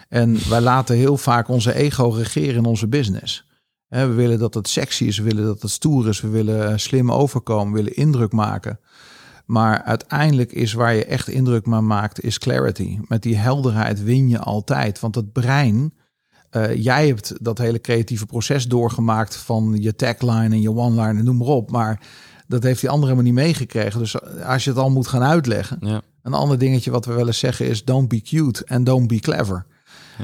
En 0.10 0.38
wij 0.50 0.62
laten 0.62 0.96
heel 0.96 1.18
vaak 1.18 1.48
onze 1.48 1.74
ego 1.76 2.10
regeren 2.10 2.56
in 2.56 2.66
onze 2.66 2.88
business. 2.88 3.48
We 3.90 4.14
willen 4.14 4.40
dat 4.40 4.54
het 4.54 4.68
sexy 4.68 5.04
is, 5.04 5.18
we 5.18 5.24
willen 5.24 5.46
dat 5.46 5.62
het 5.62 5.72
stoer 5.72 6.08
is, 6.08 6.22
we 6.22 6.28
willen 6.28 6.72
eh, 6.72 6.78
slim 6.78 7.12
overkomen, 7.12 7.74
we 7.74 7.80
willen 7.80 7.96
indruk 7.96 8.32
maken. 8.32 8.80
Maar 9.46 9.84
uiteindelijk 9.84 10.52
is 10.52 10.74
waar 10.74 10.94
je 10.94 11.06
echt 11.06 11.28
indruk 11.28 11.66
maar 11.66 11.84
maakt, 11.84 12.24
is 12.24 12.38
clarity. 12.38 13.00
Met 13.08 13.24
die 13.24 13.38
helderheid 13.38 14.04
win 14.04 14.30
je 14.30 14.40
altijd. 14.40 15.00
Want 15.00 15.16
het 15.16 15.32
brein, 15.32 15.94
eh, 16.50 16.76
jij 16.76 17.08
hebt 17.08 17.34
dat 17.42 17.58
hele 17.58 17.82
creatieve 17.82 18.26
proces 18.26 18.68
doorgemaakt 18.68 19.36
van 19.36 19.78
je 19.80 19.96
tagline 19.96 20.56
en 20.56 20.62
je 20.62 20.76
one-line 20.76 21.20
en 21.20 21.26
noem 21.26 21.38
maar 21.38 21.48
op. 21.48 21.72
Maar 21.72 22.02
Dat 22.48 22.64
heeft 22.64 22.82
die 22.82 22.90
andere 22.90 23.12
helemaal 23.12 23.34
niet 23.34 23.44
meegekregen. 23.44 24.00
Dus 24.00 24.22
als 24.44 24.64
je 24.64 24.70
het 24.70 24.80
al 24.80 24.90
moet 24.90 25.08
gaan 25.08 25.24
uitleggen. 25.24 25.78
Ja. 25.82 26.02
Een 26.24 26.34
ander 26.34 26.58
dingetje 26.58 26.92
wat 26.92 27.06
we 27.06 27.14
wel 27.14 27.28
eens 27.28 27.40
zeggen 27.40 27.66
is 27.68 27.86
don't 27.86 28.08
be 28.08 28.22
cute 28.22 28.66
en 28.66 28.84
don't 28.84 29.08
be 29.08 29.20
clever. 29.20 29.66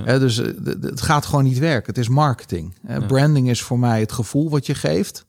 Dus 0.03 0.37
eh, 0.37 0.47
het 0.81 1.01
gaat 1.01 1.25
gewoon 1.25 1.43
niet 1.43 1.57
werken. 1.59 1.87
Het 1.93 1.97
is 1.97 2.07
marketing. 2.09 2.73
Branding 3.07 3.49
is 3.49 3.61
voor 3.61 3.79
mij 3.79 3.99
het 3.99 4.11
gevoel 4.11 4.49
wat 4.49 4.65
je 4.65 4.75
geeft 4.75 5.25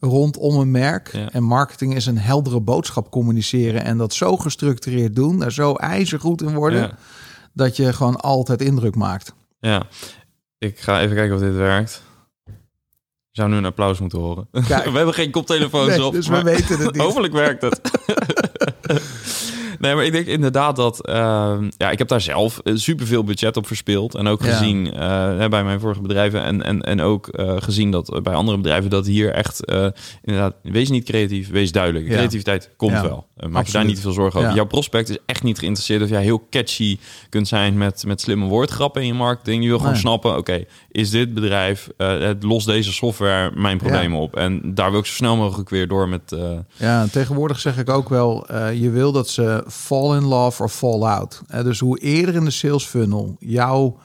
rondom 0.00 0.58
een 0.60 0.70
merk. 0.70 1.12
Ja. 1.12 1.30
En 1.30 1.42
marketing 1.42 1.94
is 1.94 2.06
een 2.06 2.18
heldere 2.18 2.60
boodschap 2.60 3.10
communiceren 3.10 3.84
en 3.84 3.98
dat 3.98 4.14
zo 4.14 4.36
gestructureerd 4.36 5.14
doen, 5.16 5.38
daar 5.38 5.52
zo 5.52 5.74
ijzergoed 5.74 6.42
in 6.42 6.54
worden, 6.54 6.80
Ja. 6.80 6.96
dat 7.52 7.76
je 7.76 7.92
gewoon 7.92 8.16
altijd 8.16 8.62
indruk 8.62 8.94
maakt. 8.94 9.32
ja. 9.60 9.86
Ik 10.58 10.80
ga 10.80 11.00
even 11.00 11.16
kijken 11.16 11.34
of 11.34 11.40
dit 11.40 11.54
werkt. 11.54 12.02
Je 12.44 12.52
zou 13.40 13.50
nu 13.50 13.56
een 13.56 13.64
applaus 13.64 13.98
moeten 14.00 14.18
horen. 14.18 14.48
Kijk. 14.68 14.84
we 14.90 14.96
hebben 14.96 15.14
geen 15.14 15.30
koptelefoons 15.30 15.88
Nee, 15.88 16.04
op. 16.04 16.12
dus 16.12 16.26
we 16.26 16.32
maar 16.32 16.44
weten 16.44 16.78
het 16.78 16.92
niet. 16.92 17.02
Hopelijk 17.06 17.32
werkt 17.32 17.62
het. 17.62 17.80
nee, 19.82 19.94
maar 19.94 20.04
ik 20.04 20.12
denk 20.12 20.26
inderdaad 20.26 20.76
dat... 20.76 21.06
ehm, 21.06 21.70
ja, 21.76 21.90
ik 21.90 21.98
heb 21.98 22.08
daar 22.08 22.20
zelf 22.20 22.58
eh, 22.58 22.74
superveel 22.76 23.24
budget 23.24 23.56
op 23.56 23.66
verspeeld. 23.66 24.14
En 24.14 24.26
ook 24.26 24.44
Ja. 24.44 24.52
gezien 24.52 24.92
eh, 24.92 25.48
bij 25.48 25.64
mijn 25.64 25.80
vorige 25.80 26.00
bedrijven. 26.00 26.42
En, 26.42 26.62
en, 26.62 26.82
en 26.82 27.00
ook 27.00 27.28
eh, 27.28 27.56
gezien 27.58 27.90
dat 27.90 28.20
bij 28.22 28.34
andere 28.34 28.56
bedrijven... 28.56 28.90
dat 28.90 29.06
hier 29.06 29.30
echt 29.32 29.60
inderdaad... 30.22 30.54
Wees 30.62 30.90
niet 30.90 31.04
creatief, 31.04 31.50
wees 31.50 31.72
duidelijk. 31.72 32.06
Creativiteit 32.06 32.70
komt 32.76 33.00
wel. 33.00 33.26
Eh, 33.42 33.48
maak 33.48 33.66
je 33.66 33.72
daar 33.72 33.84
niet 33.84 34.00
veel 34.00 34.12
zorgen 34.12 34.38
over. 34.38 34.50
Ja. 34.50 34.56
Jouw 34.56 34.66
prospect 34.66 35.08
is 35.08 35.16
echt 35.26 35.42
niet 35.42 35.58
geïnteresseerd... 35.58 36.02
of 36.02 36.08
jij 36.08 36.22
heel 36.22 36.46
catchy 36.50 36.98
kunt 37.28 37.48
zijn 37.48 37.78
met, 37.78 38.04
met 38.06 38.20
slimme 38.20 38.46
woordgrappen 38.46 39.00
in 39.02 39.06
je 39.06 39.14
marketing. 39.14 39.62
Je 39.62 39.68
wil 39.68 39.76
gewoon 39.78 39.92
Nee. 39.92 40.00
snappen... 40.00 40.36
oké, 40.36 40.64
is 40.90 41.10
dit 41.10 41.34
bedrijf... 41.34 41.88
eh, 41.96 42.18
het 42.20 42.42
lost 42.42 42.66
deze 42.66 42.92
software 42.92 43.50
mijn 43.54 43.78
problemen 43.78 44.18
op? 44.18 44.36
En 44.36 44.74
daar 44.74 44.90
wil 44.90 45.00
ik 45.00 45.06
zo 45.06 45.12
snel 45.14 45.36
mogelijk 45.36 45.68
weer 45.68 45.88
door 45.88 46.08
met... 46.08 46.32
eh, 46.32 46.58
Ja, 46.76 47.02
en 47.02 47.10
tegenwoordig 47.10 47.60
zeg 47.60 47.78
ik 47.78 47.88
ook 47.90 48.08
wel, 48.08 48.54
je 48.72 48.90
wil 48.90 49.12
dat 49.12 49.28
ze 49.28 49.64
fall 49.68 50.16
in 50.16 50.24
love 50.24 50.62
of 50.62 50.72
fall 50.72 51.00
out. 51.02 51.42
Dus 51.62 51.78
hoe 51.80 51.98
eerder 51.98 52.34
in 52.34 52.44
de 52.44 52.50
sales 52.50 52.84
funnel 52.84 53.36
jouw 53.38 53.98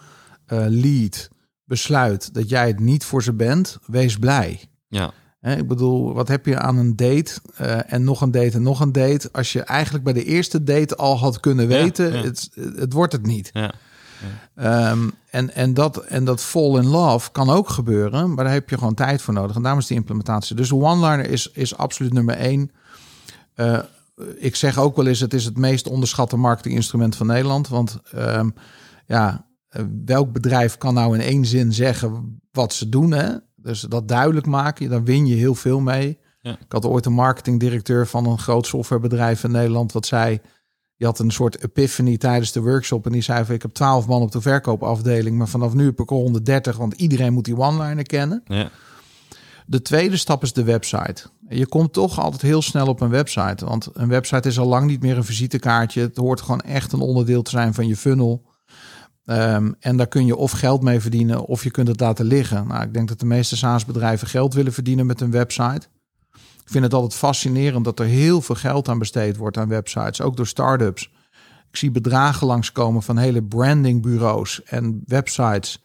lead 0.68 1.30
besluit 1.66 2.34
dat 2.34 2.50
jij 2.50 2.68
het 2.68 2.80
niet 2.80 3.06
voor 3.06 3.24
ze 3.24 3.34
bent, 3.34 3.78
wees 3.86 4.18
blij. 4.18 4.60
ja, 4.88 5.12
ik 5.42 5.68
bedoel, 5.68 6.14
wat 6.14 6.28
heb 6.28 6.46
je 6.46 6.60
aan 6.60 6.78
een 6.78 6.96
date 6.96 7.32
eh, 7.56 7.94
en 7.94 8.04
nog 8.04 8.22
een 8.22 8.32
date 8.32 8.52
en 8.52 8.64
nog 8.64 8.80
een 8.80 8.92
date, 8.92 9.30
als 9.32 9.54
je 9.54 9.62
eigenlijk 9.62 10.04
bij 10.04 10.14
de 10.14 10.24
eerste 10.24 10.64
date 10.64 10.96
al 10.96 11.18
had 11.18 11.40
kunnen 11.40 11.68
weten, 11.68 12.14
ja. 12.14 12.24
Het, 12.24 12.50
het 12.76 12.94
wordt 12.94 13.14
het 13.14 13.26
niet. 13.26 13.50
ja. 13.54 13.74
Ehm, 14.56 15.10
en, 15.30 15.56
en, 15.56 15.74
dat, 15.74 15.98
en 15.98 16.26
dat 16.26 16.44
fall 16.44 16.78
in 16.78 16.86
love 16.86 17.32
kan 17.32 17.50
ook 17.50 17.70
gebeuren, 17.70 18.34
maar 18.34 18.44
daar 18.44 18.54
heb 18.54 18.70
je 18.70 18.78
gewoon 18.78 18.94
tijd 18.94 19.22
voor 19.22 19.34
nodig. 19.34 19.56
En 19.56 19.62
daarom 19.62 19.82
is 19.82 19.88
die 19.88 19.98
implementatie. 19.98 20.56
Dus 20.56 20.72
one-liner 20.72 21.30
is, 21.30 21.52
is 21.54 21.78
absoluut 21.78 22.14
nummer 22.14 22.36
één. 22.36 22.72
Eh, 23.54 23.80
ik 24.36 24.56
zeg 24.56 24.78
ook 24.78 24.96
wel 24.96 25.08
eens, 25.08 25.20
het 25.20 25.34
is 25.34 25.46
het 25.46 25.58
meest 25.58 25.88
onderschatte 25.88 26.38
marketinginstrument 26.38 27.16
van 27.16 27.28
Nederland. 27.28 27.68
Want 27.68 28.00
ehm, 28.12 28.50
ja, 29.06 29.48
eh, 29.68 29.84
welk 30.06 30.32
bedrijf 30.32 30.78
kan 30.78 30.94
nou 30.94 31.16
in 31.16 31.22
één 31.22 31.46
zin 31.46 31.74
zeggen 31.74 32.40
wat 32.52 32.74
ze 32.74 32.90
doen? 32.90 33.12
Hè? 33.12 33.34
Dus 33.68 33.82
dat 33.82 34.08
duidelijk 34.08 34.46
maken, 34.46 34.90
dan 34.90 35.06
win 35.06 35.26
je 35.26 35.36
heel 35.36 35.56
veel 35.56 35.80
mee. 35.80 36.18
Ja. 36.42 36.52
Ik 36.52 36.72
had 36.72 36.86
ooit 36.86 37.06
een 37.06 37.14
marketingdirecteur 37.14 38.08
van 38.08 38.26
een 38.26 38.40
groot 38.40 38.68
softwarebedrijf 38.68 39.44
in 39.44 39.52
Nederland 39.52 39.92
wat 39.92 40.06
zei... 40.06 40.40
Die 40.98 41.08
had 41.08 41.20
een 41.20 41.32
soort 41.32 41.64
epiphany 41.64 42.18
tijdens 42.18 42.52
de 42.52 42.62
workshop. 42.62 43.06
En 43.06 43.12
die 43.12 43.22
zei 43.22 43.46
van, 43.46 43.56
ik 43.56 43.62
heb 43.62 43.74
12 43.74 44.08
man 44.08 44.22
op 44.22 44.32
de 44.32 44.42
verkoopafdeling. 44.42 45.38
Maar 45.38 45.48
vanaf 45.48 45.74
nu 45.74 45.86
heb 45.86 46.00
ik 46.00 46.10
er 46.10 46.16
130, 46.16 46.78
want 46.78 46.94
iedereen 46.94 47.34
moet 47.34 47.46
die 47.46 47.58
one-liner 47.58 48.04
kennen. 48.04 48.42
Ja, 48.46 48.70
De 49.66 49.82
tweede 49.82 50.18
stap 50.18 50.44
is 50.44 50.54
de 50.54 50.64
website. 50.64 51.24
Je 51.50 51.68
komt 51.68 51.94
toch 51.94 52.20
altijd 52.20 52.42
heel 52.42 52.62
snel 52.62 52.88
op 52.88 53.02
een 53.02 53.10
website. 53.10 53.66
Want 53.66 53.90
een 53.94 54.08
website 54.08 54.48
is 54.48 54.60
al 54.60 54.68
lang 54.68 54.88
niet 54.90 55.02
meer 55.02 55.18
een 55.18 55.24
visitekaartje. 55.24 56.02
Het 56.02 56.18
hoort 56.18 56.42
gewoon 56.42 56.62
echt 56.62 56.92
een 56.92 57.00
onderdeel 57.00 57.42
te 57.42 57.52
zijn 57.52 57.74
van 57.74 57.88
je 57.88 57.96
funnel. 57.96 58.46
Ehm, 59.28 59.72
en 59.80 59.98
daar 59.98 60.08
kun 60.08 60.26
je 60.26 60.36
of 60.36 60.52
geld 60.52 60.82
mee 60.82 61.00
verdienen 61.00 61.46
of 61.46 61.64
je 61.64 61.72
kunt 61.72 61.88
het 61.88 62.00
laten 62.00 62.26
liggen. 62.26 62.68
Nou, 62.68 62.84
ik 62.84 62.94
denk 62.94 63.08
dat 63.08 63.20
de 63.20 63.26
meeste 63.26 63.58
SaaS-bedrijven 63.58 64.28
geld 64.28 64.54
willen 64.54 64.74
verdienen 64.74 65.06
met 65.06 65.22
een 65.22 65.32
website. 65.32 65.88
Ik 66.34 66.74
vind 66.74 66.84
het 66.84 66.94
altijd 66.94 67.14
fascinerend 67.14 67.86
dat 67.86 68.00
er 68.00 68.06
heel 68.06 68.42
veel 68.42 68.56
geld 68.56 68.90
aan 68.90 69.00
besteed 69.00 69.38
wordt 69.38 69.58
aan 69.58 69.68
websites, 69.68 70.22
ook 70.22 70.38
door 70.38 70.48
start-ups. 70.48 71.12
Ik 71.70 71.78
zie 71.78 71.92
bedragen 71.92 72.48
langskomen 72.48 73.04
van 73.04 73.18
hele 73.18 73.44
brandingbureaus 73.44 74.64
en 74.64 75.02
websites. 75.06 75.84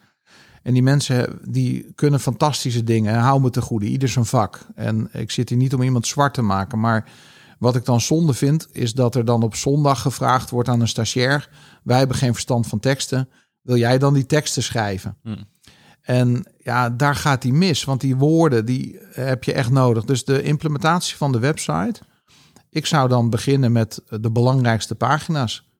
En 0.63 0.73
die 0.73 0.83
mensen 0.83 1.39
die 1.49 1.93
kunnen 1.95 2.21
fantastische 2.21 2.85
dingen. 2.85 3.15
Hou 3.15 3.41
me 3.41 3.51
te 3.51 3.61
goede, 3.61 3.87
ieder 3.87 4.09
zijn 4.09 4.25
vak. 4.25 4.67
En 4.75 5.09
ik 5.13 5.31
zit 5.31 5.49
hier 5.49 5.59
niet 5.59 5.75
om 5.75 5.83
iemand 5.83 6.07
zwart 6.07 6.35
te 6.35 6.43
maken. 6.43 6.81
Maar 6.81 7.11
wat 7.59 7.77
ik 7.77 7.85
dan 7.85 8.01
zonde 8.01 8.35
vind, 8.35 8.69
is 8.73 8.95
dat 8.95 9.15
er 9.15 9.25
dan 9.25 9.43
op 9.43 9.55
zondag 9.55 10.01
gevraagd 10.01 10.51
wordt 10.51 10.69
aan 10.69 10.81
een 10.81 10.89
stagiair. 10.89 11.49
Wij 11.85 11.99
hebben 11.99 12.17
geen 12.17 12.33
verstand 12.33 12.67
van 12.67 12.81
teksten. 12.81 13.29
Wil 13.61 13.77
jij 13.77 13.99
dan 13.99 14.15
die 14.15 14.27
teksten 14.27 14.63
schrijven? 14.63 15.17
En 16.03 16.53
ja, 16.59 16.91
daar 16.91 17.15
gaat 17.15 17.43
die 17.43 17.53
mis. 17.53 17.85
Want 17.85 18.01
die 18.01 18.17
woorden, 18.17 18.65
die 18.65 18.99
heb 19.13 19.45
je 19.45 19.53
echt 19.53 19.71
nodig. 19.71 20.05
Dus 20.05 20.25
de 20.25 20.43
implementatie 20.43 21.17
van 21.17 21.33
de 21.33 21.39
website. 21.39 22.01
Ik 22.71 22.87
zou 22.87 23.09
dan 23.09 23.31
beginnen 23.31 23.73
met 23.73 24.03
de 24.09 24.31
belangrijkste 24.31 24.95
pagina's. 24.95 25.71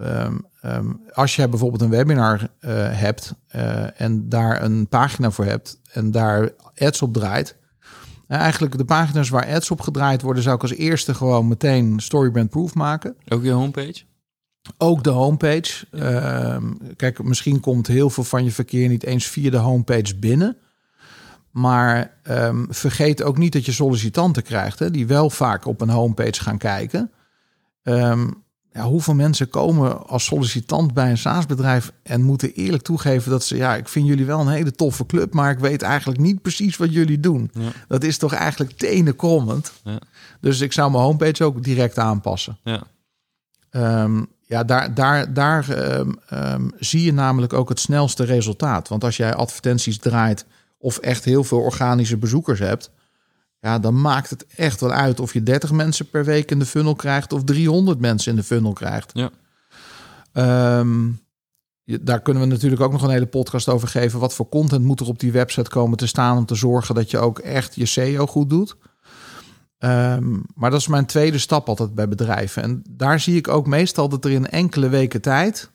Ehm, 0.00 0.38
ehm, 0.60 0.92
als 1.12 1.36
jij 1.36 1.48
bijvoorbeeld 1.48 1.82
een 1.82 1.90
webinar 1.90 2.48
eh, 2.58 2.70
hebt 2.98 3.34
eh, 3.46 4.00
en 4.00 4.28
daar 4.28 4.62
een 4.62 4.88
pagina 4.88 5.30
voor 5.30 5.44
hebt 5.44 5.80
en 5.92 6.10
daar 6.10 6.50
ads 6.76 7.02
op 7.02 7.14
draait. 7.14 7.56
eh, 8.26 8.38
eigenlijk 8.38 8.76
de 8.76 8.84
pagina's 8.84 9.28
waar 9.28 9.54
ads 9.54 9.70
op 9.70 9.80
gedraaid 9.80 10.22
worden, 10.22 10.42
zou 10.42 10.56
ik 10.56 10.62
als 10.62 10.74
eerste 10.74 11.14
gewoon 11.14 11.48
meteen 11.48 12.00
storybrand 12.00 12.50
proof 12.50 12.74
maken. 12.74 13.16
ook 13.28 13.44
je 13.44 13.50
homepage? 13.50 14.02
Ook 14.78 15.04
de 15.04 15.10
homepage. 15.10 15.86
Ehm, 15.90 16.72
kijk, 16.96 17.22
misschien 17.22 17.60
komt 17.60 17.86
heel 17.86 18.10
veel 18.10 18.24
van 18.24 18.44
je 18.44 18.50
verkeer 18.50 18.88
niet 18.88 19.04
eens 19.04 19.26
via 19.26 19.50
de 19.50 19.56
homepage 19.56 20.16
binnen. 20.16 20.56
Maar 21.50 22.18
ehm, 22.22 22.64
vergeet 22.68 23.22
ook 23.22 23.38
niet 23.38 23.52
dat 23.52 23.64
je 23.64 23.72
sollicitanten 23.72 24.42
krijgt, 24.42 24.78
hè, 24.78 24.90
die 24.90 25.06
wel 25.06 25.30
vaak 25.30 25.64
op 25.64 25.80
een 25.80 25.88
homepage 25.88 26.42
gaan 26.42 26.58
kijken. 26.58 27.10
Ehm, 27.82 28.28
ja, 28.72 28.82
hoeveel 28.82 29.14
mensen 29.14 29.48
komen 29.48 30.06
als 30.06 30.24
sollicitant 30.24 30.94
bij 30.94 31.10
een 31.10 31.18
SaaS-bedrijf 31.18 31.92
en 32.02 32.22
moeten 32.22 32.52
eerlijk 32.52 32.82
toegeven 32.82 33.30
dat 33.30 33.44
ze, 33.44 33.56
ja, 33.56 33.76
ik 33.76 33.88
vind 33.88 34.06
jullie 34.06 34.24
wel 34.24 34.40
een 34.40 34.48
hele 34.48 34.72
toffe 34.72 35.06
club, 35.06 35.34
maar 35.34 35.50
ik 35.50 35.58
weet 35.58 35.82
eigenlijk 35.82 36.20
niet 36.20 36.42
precies 36.42 36.76
wat 36.76 36.92
jullie 36.92 37.20
doen. 37.20 37.50
Ja. 37.52 37.70
Dat 37.88 38.04
is 38.04 38.18
toch 38.18 38.32
eigenlijk 38.32 38.72
tenenkrommend. 38.72 39.72
Ja. 39.84 39.98
Dus 40.40 40.60
ik 40.60 40.72
zou 40.72 40.90
mijn 40.90 41.02
homepage 41.02 41.44
ook 41.44 41.62
direct 41.62 41.98
aanpassen. 41.98 42.58
Ja. 42.64 42.82
Ja, 44.50 44.64
daar, 44.64 44.94
daar, 44.94 45.32
daar 45.32 45.68
ehm, 45.70 46.10
ehm, 46.28 46.68
zie 46.78 47.02
je 47.04 47.12
namelijk 47.12 47.52
ook 47.52 47.68
het 47.68 47.80
snelste 47.80 48.24
resultaat. 48.24 48.88
Want 48.88 49.04
als 49.04 49.16
jij 49.16 49.34
advertenties 49.34 49.98
draait 49.98 50.44
of 50.78 50.98
echt 50.98 51.24
heel 51.24 51.44
veel 51.44 51.60
organische 51.60 52.16
bezoekers 52.16 52.58
hebt, 52.58 52.90
ja, 53.60 53.78
dan 53.78 54.00
maakt 54.00 54.30
het 54.30 54.46
echt 54.56 54.80
wel 54.80 54.92
uit 54.92 55.20
of 55.20 55.32
je 55.32 55.42
30 55.42 55.72
mensen 55.72 56.08
per 56.10 56.24
week 56.24 56.50
in 56.50 56.58
de 56.58 56.66
funnel 56.66 56.94
krijgt 56.94 57.32
of 57.32 57.44
300 57.44 58.00
mensen 58.00 58.30
in 58.30 58.36
de 58.36 58.44
funnel 58.44 58.72
krijgt. 58.72 59.10
Ja. 59.14 59.30
Ehm, 60.32 61.06
je- 61.84 62.02
daar 62.02 62.20
kunnen 62.20 62.42
we 62.42 62.48
natuurlijk 62.48 62.82
ook 62.82 62.92
nog 62.92 63.02
een 63.02 63.10
hele 63.10 63.26
podcast 63.26 63.68
over 63.68 63.88
geven. 63.88 64.20
Wat 64.20 64.34
voor 64.34 64.48
content 64.48 64.84
moet 64.84 65.00
er 65.00 65.06
op 65.08 65.18
die 65.18 65.32
website 65.32 65.70
komen 65.70 65.98
te 65.98 66.06
staan 66.06 66.36
om 66.36 66.46
te 66.46 66.54
zorgen 66.54 66.94
dat 66.94 67.10
je 67.10 67.18
ook 67.18 67.38
echt 67.38 67.74
je 67.74 67.86
SEO 67.86 68.26
goed 68.26 68.50
doet. 68.50 68.76
Ehm, 69.80 70.30
maar 70.54 70.70
dat 70.70 70.80
is 70.80 70.86
mijn 70.86 71.06
tweede 71.06 71.38
stap 71.38 71.68
altijd 71.68 71.94
bij 71.94 72.08
bedrijven. 72.08 72.62
En 72.62 72.82
daar 72.90 73.20
zie 73.20 73.36
ik 73.36 73.48
ook 73.48 73.66
meestal 73.66 74.08
dat 74.08 74.24
er 74.24 74.30
in 74.30 74.46
enkele 74.48 74.88
weken 74.88 75.20
tijd. 75.20 75.70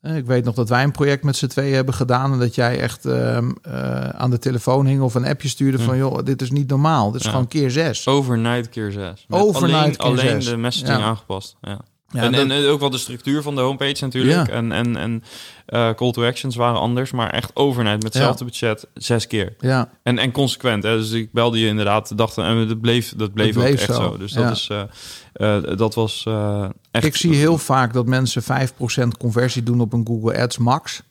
eh, 0.00 0.16
Ik 0.16 0.26
weet 0.26 0.44
nog 0.44 0.54
dat 0.54 0.68
wij 0.68 0.82
een 0.82 0.90
project 0.92 1.24
met 1.24 1.36
z'n 1.36 1.46
tweeën 1.46 1.74
hebben 1.74 1.94
gedaan. 1.94 2.32
En 2.32 2.38
dat 2.38 2.54
jij 2.54 2.80
echt 2.80 3.04
ehm, 3.06 3.50
eh, 3.62 4.08
aan 4.08 4.30
de 4.30 4.38
telefoon 4.38 4.86
hing 4.86 5.00
of 5.00 5.14
een 5.14 5.26
appje 5.26 5.48
stuurde 5.48 5.78
van 5.78 5.96
joh, 5.96 6.18
dit 6.24 6.42
is 6.42 6.50
niet 6.50 6.68
normaal. 6.68 7.10
Dit 7.10 7.20
is 7.20 7.26
Ja. 7.26 7.32
gewoon 7.32 7.48
keer 7.48 7.70
zes. 7.70 8.06
Overnight 8.06 8.68
keer 8.68 8.92
6. 8.92 9.26
Overnight 9.28 9.74
alleen, 9.78 9.96
keer 9.96 10.04
alleen 10.04 10.42
zes. 10.42 10.44
de 10.44 10.56
messaging 10.56 10.98
Ja. 10.98 11.04
aangepast. 11.04 11.56
Ja. 11.60 11.80
Ja, 12.12 12.22
en, 12.22 12.32
dat- 12.32 12.40
en, 12.40 12.50
en 12.50 12.66
ook 12.66 12.80
wel 12.80 12.90
de 12.90 12.98
structuur 12.98 13.42
van 13.42 13.54
de 13.54 13.60
homepage 13.60 14.04
natuurlijk. 14.04 14.46
Ja. 14.46 14.54
En, 14.54 14.72
en, 14.72 14.96
en 14.96 15.22
eh, 15.66 15.94
call 15.94 16.10
to 16.12 16.24
actions 16.26 16.56
waren 16.56 16.80
anders. 16.80 17.10
Maar 17.12 17.30
echt 17.30 17.50
overnight 17.56 18.02
met 18.02 18.12
hetzelfde 18.14 18.44
budget 18.44 18.86
zes 18.94 19.26
keer. 19.26 19.54
ja, 19.60 19.90
En, 20.02 20.18
en 20.18 20.32
consequent. 20.32 20.82
Hè? 20.82 20.96
Dus 20.96 21.10
ik 21.10 21.32
belde 21.32 21.58
je 21.60 21.66
inderdaad 21.66 22.08
de 22.08 22.14
dag 22.14 22.36
en 22.36 22.68
dat 22.68 22.80
bleef, 22.80 23.14
dat 23.16 23.32
bleef, 23.32 23.56
ook 23.56 23.64
echt 23.64 23.82
zo, 23.82 23.92
zo. 23.92 24.16
Dus 24.16 24.32
dat, 24.32 24.50
is, 24.50 24.68
eh, 24.70 25.56
eh, 25.56 25.76
dat 25.78 25.94
was 25.94 26.24
eh, 26.28 26.68
echt... 26.90 27.04
ik 27.04 27.16
zie 27.16 27.34
heel 27.34 27.58
vaak 27.58 27.92
dat 27.92 28.06
mensen 28.06 28.42
5% 28.42 29.08
conversie 29.18 29.62
doen 29.62 29.80
op 29.80 29.92
een 29.92 30.06
Google 30.06 30.38
Ads 30.42 30.58
max. 30.58 31.02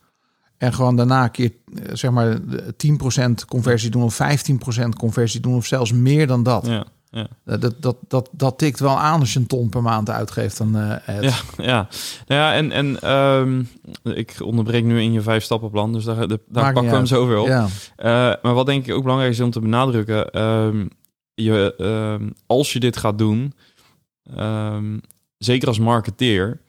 En 0.57 0.73
gewoon 0.73 0.95
daarna 0.95 1.23
een 1.23 1.31
keer 1.31 1.51
eh, 1.75 1.89
zeg 1.95 2.11
maar 2.11 2.37
10% 2.37 3.29
conversie 3.47 3.89
doen 3.89 4.03
of 4.03 4.19
15% 4.21 4.89
conversie 4.97 5.39
doen 5.39 5.55
of 5.55 5.65
zelfs 5.65 5.91
meer 5.91 6.27
dan 6.27 6.43
dat. 6.43 6.65
Ja, 6.65 6.85
ja. 7.17 7.27
Eh, 7.45 7.59
Dat, 7.59 7.75
dat, 7.81 7.97
dat, 8.07 8.29
dat 8.31 8.57
tikt 8.57 8.79
wel 8.79 8.97
aan 8.99 9.19
als 9.19 9.33
je 9.33 9.39
een 9.39 9.47
ton 9.47 9.69
per 9.69 9.81
maand 9.81 10.09
uitgeeft 10.09 10.61
aan 10.61 10.75
eh 10.77 11.15
ads. 11.17 11.43
Ja, 11.57 11.63
ja. 11.65 11.87
Nou 12.27 12.41
ja, 12.41 12.53
en, 12.53 12.71
en 12.71 12.99
ehm, 13.01 13.63
ik 14.15 14.35
onderbreek 14.43 14.83
nu 14.83 15.01
in 15.01 15.11
je 15.13 15.21
vijf 15.21 15.43
stappenplan, 15.43 15.93
dus 15.93 16.03
daar, 16.03 16.27
daar 16.27 16.37
pakken 16.47 16.83
we 16.83 16.89
hem 16.95 17.05
zo 17.05 17.27
weer 17.27 17.39
op. 17.39 17.47
Ja, 17.47 17.67
Eh, 17.95 18.33
maar 18.41 18.53
wat 18.53 18.65
denk 18.65 18.85
ik 18.87 18.93
ook 18.93 19.01
belangrijk 19.03 19.31
is 19.31 19.39
om 19.39 19.51
te 19.51 19.59
benadrukken, 19.59 20.29
ehm, 20.31 20.85
je, 21.33 21.73
ehm, 21.77 22.29
als 22.45 22.73
je 22.73 22.79
dit 22.79 22.97
gaat 22.97 23.17
doen, 23.17 23.53
zeker 25.37 25.67
als 25.67 25.79
marketeer, 25.79 26.59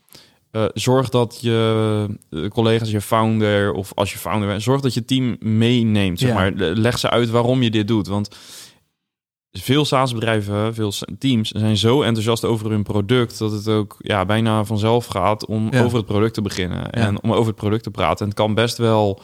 eh, 0.50 0.64
zorg 0.74 1.08
dat 1.08 1.38
je 1.40 2.06
eh, 2.30 2.48
collega's, 2.48 2.90
je 2.90 3.00
founder 3.00 3.72
of 3.72 3.92
als 3.94 4.12
je 4.12 4.18
founder 4.18 4.48
bent, 4.48 4.62
zorg 4.62 4.80
dat 4.80 4.94
je 4.94 5.04
team 5.04 5.36
meeneemt. 5.40 6.18
Zeg 6.18 6.34
maar. 6.34 6.52
Leg 6.54 6.98
ze 6.98 7.10
uit 7.10 7.30
waarom 7.30 7.62
je 7.62 7.70
dit 7.70 7.88
doet. 7.88 8.06
Want 8.06 8.36
veel 9.52 9.84
SaaS-bedrijven, 9.84 10.74
veel 10.74 10.92
teams 11.18 11.48
zijn 11.50 11.76
zo 11.76 12.02
enthousiast 12.02 12.44
over 12.44 12.70
hun 12.70 12.82
product 12.82 13.38
dat 13.38 13.52
het 13.52 13.68
ook 13.68 13.96
ja, 13.98 14.24
bijna 14.24 14.64
vanzelf 14.64 15.06
gaat 15.06 15.46
om 15.46 15.68
Ja. 15.70 15.82
over 15.84 15.96
het 15.96 16.06
product 16.06 16.34
te 16.34 16.42
beginnen 16.42 16.90
en 16.90 17.22
om 17.22 17.32
over 17.32 17.46
het 17.46 17.56
product 17.56 17.82
te 17.82 17.90
praten. 17.90 18.18
En 18.18 18.26
het 18.26 18.34
kan 18.34 18.54
best 18.54 18.76
wel 18.76 19.20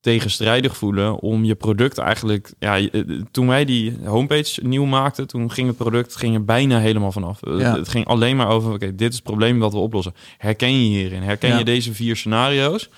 tegenstrijdig 0.00 0.76
voelen 0.76 1.18
om 1.20 1.44
je 1.44 1.54
product 1.54 1.98
eigenlijk. 1.98 2.52
Ja, 2.58 2.78
eh, 2.78 3.00
toen 3.30 3.46
wij 3.46 3.64
die 3.64 3.96
homepage 4.04 4.60
nieuw 4.66 4.84
maakten, 4.84 5.26
toen 5.26 5.50
ging 5.50 5.68
het 5.68 5.76
product 5.76 6.16
ging 6.16 6.34
er 6.34 6.44
bijna 6.44 6.78
helemaal 6.78 7.12
vanaf. 7.12 7.42
Eh, 7.42 7.58
Ja. 7.58 7.76
Het 7.76 7.88
ging 7.88 8.06
alleen 8.06 8.36
maar 8.36 8.48
over: 8.48 8.72
oké, 8.72 8.94
dit 8.94 9.08
is 9.08 9.14
het 9.14 9.24
probleem 9.24 9.58
dat 9.60 9.72
we 9.72 9.78
oplossen. 9.78 10.14
Herken 10.38 10.72
je 10.82 10.88
hierin? 10.88 11.22
Herken 11.22 11.58
je 11.58 11.64
deze 11.64 11.94
vier 11.94 12.16
scenario's? 12.16 12.88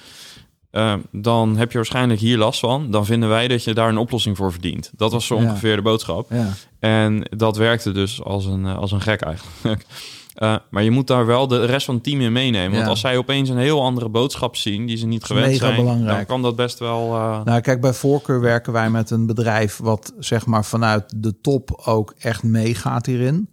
Eh, 0.74 0.94
dan 1.10 1.56
heb 1.56 1.70
je 1.70 1.76
waarschijnlijk 1.76 2.20
hier 2.20 2.38
last 2.38 2.60
van. 2.60 2.90
Dan 2.90 3.06
vinden 3.06 3.28
wij 3.28 3.48
dat 3.48 3.64
je 3.64 3.74
daar 3.74 3.88
een 3.88 3.98
oplossing 3.98 4.36
voor 4.36 4.52
verdient. 4.52 4.90
Dat 4.96 5.12
was 5.12 5.26
zo 5.26 5.40
Ja. 5.40 5.42
ongeveer 5.42 5.76
de 5.76 5.82
boodschap. 5.82 6.30
Ja. 6.30 6.48
En 6.78 7.26
dat 7.36 7.56
werkte 7.56 7.92
dus 7.92 8.22
als 8.22 8.46
een, 8.46 8.66
eh, 8.66 8.78
als 8.78 8.92
een 8.92 9.00
gek 9.00 9.20
eigenlijk. 9.20 9.84
Eh, 10.34 10.56
maar 10.70 10.82
je 10.82 10.90
moet 10.90 11.06
daar 11.06 11.26
wel 11.26 11.48
de 11.48 11.64
rest 11.64 11.86
van 11.86 11.94
het 11.94 12.04
team 12.04 12.20
in 12.20 12.32
meenemen. 12.32 12.76
Want 12.76 12.88
als 12.88 13.00
zij 13.00 13.16
opeens 13.16 13.48
een 13.48 13.58
heel 13.58 13.82
andere 13.82 14.08
boodschap 14.08 14.56
zien... 14.56 14.86
die 14.86 14.96
ze 14.96 15.06
niet 15.06 15.24
gewend 15.24 15.56
zijn... 15.56 15.76
belangrijk. 15.76 16.16
dan 16.16 16.26
kan 16.26 16.42
dat 16.42 16.56
best 16.56 16.78
wel... 16.78 17.08
Nou, 17.44 17.60
kijk, 17.60 17.80
bij 17.80 17.92
voorkeur 17.92 18.40
werken 18.40 18.72
wij 18.72 18.90
met 18.90 19.10
een 19.10 19.26
bedrijf 19.26 19.76
wat 19.76 20.12
zeg 20.18 20.46
maar 20.46 20.64
vanuit 20.64 21.12
de 21.16 21.40
top 21.40 21.82
ook 21.84 22.14
echt 22.18 22.42
meegaat 22.42 23.06
hierin. 23.06 23.48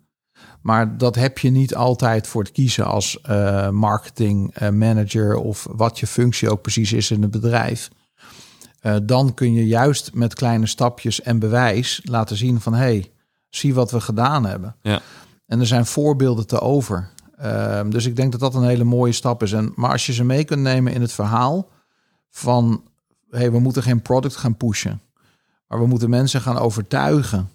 Maar 0.61 0.97
dat 0.97 1.15
heb 1.15 1.37
je 1.37 1.49
niet 1.49 1.75
altijd 1.75 2.27
voor 2.27 2.43
het 2.43 2.51
kiezen 2.51 2.85
als 2.85 3.21
eh, 3.21 3.69
marketing 3.69 4.53
eh, 4.53 4.69
manager 4.69 5.35
of 5.35 5.67
wat 5.71 5.99
je 5.99 6.07
functie 6.07 6.49
ook 6.49 6.61
precies 6.61 6.93
is 6.93 7.11
in 7.11 7.21
het 7.21 7.31
bedrijf. 7.31 7.89
Eh, 8.79 8.95
dan 9.03 9.33
kun 9.33 9.53
je 9.53 9.67
juist 9.67 10.13
met 10.13 10.33
kleine 10.33 10.65
stapjes 10.65 11.21
en 11.21 11.39
bewijs 11.39 12.01
laten 12.03 12.37
zien 12.37 12.61
van 12.61 12.73
hey, 12.73 13.11
zie 13.49 13.73
wat 13.73 13.91
we 13.91 14.01
gedaan 14.01 14.45
hebben. 14.45 14.75
Ja. 14.81 15.01
En 15.45 15.59
er 15.59 15.67
zijn 15.67 15.85
voorbeelden 15.85 16.47
te 16.47 16.59
over. 16.59 17.09
Ehm, 17.37 17.89
dus 17.89 18.05
ik 18.05 18.15
denk 18.15 18.31
dat 18.31 18.41
dat 18.41 18.55
een 18.55 18.67
hele 18.67 18.83
mooie 18.83 19.11
stap 19.11 19.43
is. 19.43 19.51
En, 19.51 19.71
maar 19.75 19.91
als 19.91 20.05
je 20.05 20.13
ze 20.13 20.23
mee 20.23 20.43
kunt 20.43 20.61
nemen 20.61 20.93
in 20.93 21.01
het 21.01 21.11
verhaal 21.11 21.69
van 22.29 22.83
hey, 23.29 23.51
we 23.51 23.59
moeten 23.59 23.83
geen 23.83 24.01
product 24.01 24.35
gaan 24.35 24.57
pushen. 24.57 25.01
Maar 25.67 25.79
we 25.79 25.85
moeten 25.85 26.09
mensen 26.09 26.41
gaan 26.41 26.57
overtuigen 26.57 27.49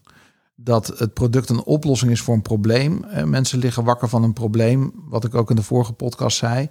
dat 0.56 0.86
het 0.98 1.14
product 1.14 1.48
een 1.48 1.62
oplossing 1.64 2.10
is 2.10 2.20
voor 2.20 2.34
een 2.34 2.42
probleem. 2.42 3.04
Mensen 3.24 3.58
liggen 3.58 3.84
wakker 3.84 4.08
van 4.08 4.22
een 4.22 4.32
probleem, 4.32 4.92
wat 4.94 5.24
ik 5.24 5.34
ook 5.34 5.50
in 5.50 5.56
de 5.56 5.62
vorige 5.62 5.92
podcast 5.92 6.36
zei. 6.36 6.68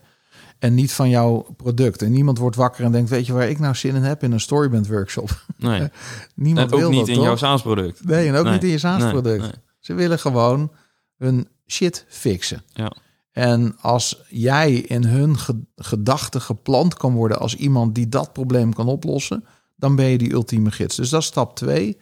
En 0.59 0.73
niet 0.73 0.93
van 0.93 1.09
jouw 1.09 1.45
product. 1.57 2.01
En 2.01 2.11
niemand 2.11 2.37
wordt 2.37 2.55
wakker 2.55 2.85
en 2.85 2.91
denkt, 2.91 3.09
weet 3.09 3.25
je 3.25 3.33
waar 3.33 3.49
ik 3.49 3.59
nou 3.59 3.75
zin 3.75 3.95
in 3.95 4.03
heb? 4.03 4.23
In 4.23 4.31
een 4.31 4.39
storyband 4.39 4.87
workshop. 4.87 5.45
nee. 5.57 5.79
Niemand 6.35 6.67
En 6.67 6.73
ook 6.73 6.79
wil 6.79 6.89
niet 6.89 6.99
dat, 6.99 7.07
in 7.07 7.15
toch? 7.15 7.23
jouw 7.23 7.35
SaaS-product. 7.35 8.05
Nee, 8.05 8.27
en 8.27 8.35
ook 8.35 8.43
Nee, 8.43 8.53
niet 8.53 8.63
in 8.63 8.69
je 8.69 8.77
SaaS 8.77 9.01
nee, 9.01 9.11
product. 9.11 9.41
nee. 9.41 9.51
Ze 9.79 9.93
willen 9.93 10.19
gewoon 10.19 10.71
hun 11.17 11.47
shit 11.67 12.05
fixen. 12.07 12.63
Ja. 12.67 12.95
En 13.31 13.75
als 13.81 14.21
jij 14.29 14.73
in 14.73 15.03
hun 15.03 15.37
ge- 15.37 15.63
gedachten 15.75 16.41
geplant 16.41 16.93
kan 16.93 17.13
worden 17.13 17.39
als 17.39 17.55
iemand 17.55 17.95
die 17.95 18.09
dat 18.09 18.33
probleem 18.33 18.73
kan 18.73 18.87
oplossen, 18.87 19.45
dan 19.75 19.95
ben 19.95 20.05
je 20.05 20.17
die 20.17 20.31
ultieme 20.33 20.71
gids. 20.71 20.95
Dus 20.95 21.09
dat 21.09 21.21
is 21.21 21.27
stap 21.27 21.55
twee. 21.55 21.97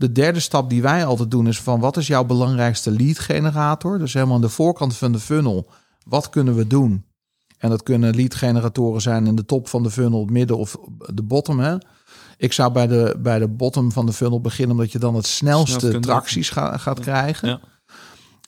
De 0.00 0.12
derde 0.12 0.40
stap 0.40 0.70
die 0.70 0.82
wij 0.82 1.04
altijd 1.04 1.30
doen 1.30 1.46
is 1.46 1.60
van 1.60 1.80
wat 1.80 1.96
is 1.96 2.06
jouw 2.06 2.24
belangrijkste 2.24 2.90
lead 2.90 3.18
generator? 3.18 3.98
Dus 3.98 4.12
helemaal 4.12 4.34
aan 4.34 4.40
de 4.40 4.48
voorkant 4.48 4.96
van 4.96 5.12
de 5.12 5.18
funnel. 5.18 5.66
Wat 6.04 6.30
kunnen 6.30 6.54
we 6.54 6.66
doen? 6.66 7.04
En 7.58 7.70
dat 7.70 7.82
kunnen 7.82 8.14
lead 8.14 8.34
generatoren 8.34 9.00
zijn 9.00 9.26
in 9.26 9.34
de 9.34 9.44
top 9.44 9.68
van 9.68 9.82
de 9.82 9.90
funnel, 9.90 10.20
het 10.20 10.30
midden 10.30 10.58
of 10.58 10.76
de 11.14 11.22
bottom. 11.22 11.58
Hè? 11.58 11.76
Ik 12.36 12.52
zou 12.52 12.72
bij 12.72 12.86
de, 12.86 13.16
bij 13.18 13.38
de 13.38 13.48
bottom 13.48 13.92
van 13.92 14.06
de 14.06 14.12
funnel 14.12 14.40
beginnen, 14.40 14.76
omdat 14.76 14.92
je 14.92 14.98
dan 14.98 15.14
het 15.14 15.26
snelste 15.26 15.98
tracties 15.98 16.50
ga- 16.50 16.76
gaat 16.76 17.00
krijgen. 17.00 17.48
Ja. 17.48 17.60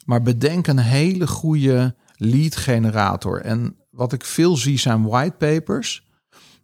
Maar 0.05 0.23
bedenk 0.23 0.67
een 0.67 0.79
hele 0.79 1.27
goede 1.27 1.95
lead 2.17 2.57
generator. 2.57 3.41
En 3.41 3.77
wat 3.91 4.13
ik 4.13 4.25
veel 4.25 4.57
zie 4.57 4.79
zijn 4.79 5.03
whitepapers. 5.03 6.07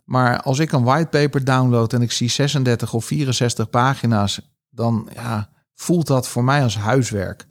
Maar 0.05 0.43
als 0.43 0.59
ik 0.59 0.73
een 0.73 0.85
whitepaper 0.85 1.45
download 1.45 1.93
en 1.93 2.03
ik 2.03 2.13
zie 2.13 2.29
36 2.29 2.95
of 2.95 3.05
64 3.05 3.71
pagina's, 3.71 4.41
dan 4.79 5.09
ja, 5.15 5.51
voelt 5.75 6.07
dat 6.07 6.29
voor 6.29 6.45
mij 6.45 6.63
als 6.63 6.77
huiswerk. 6.77 7.47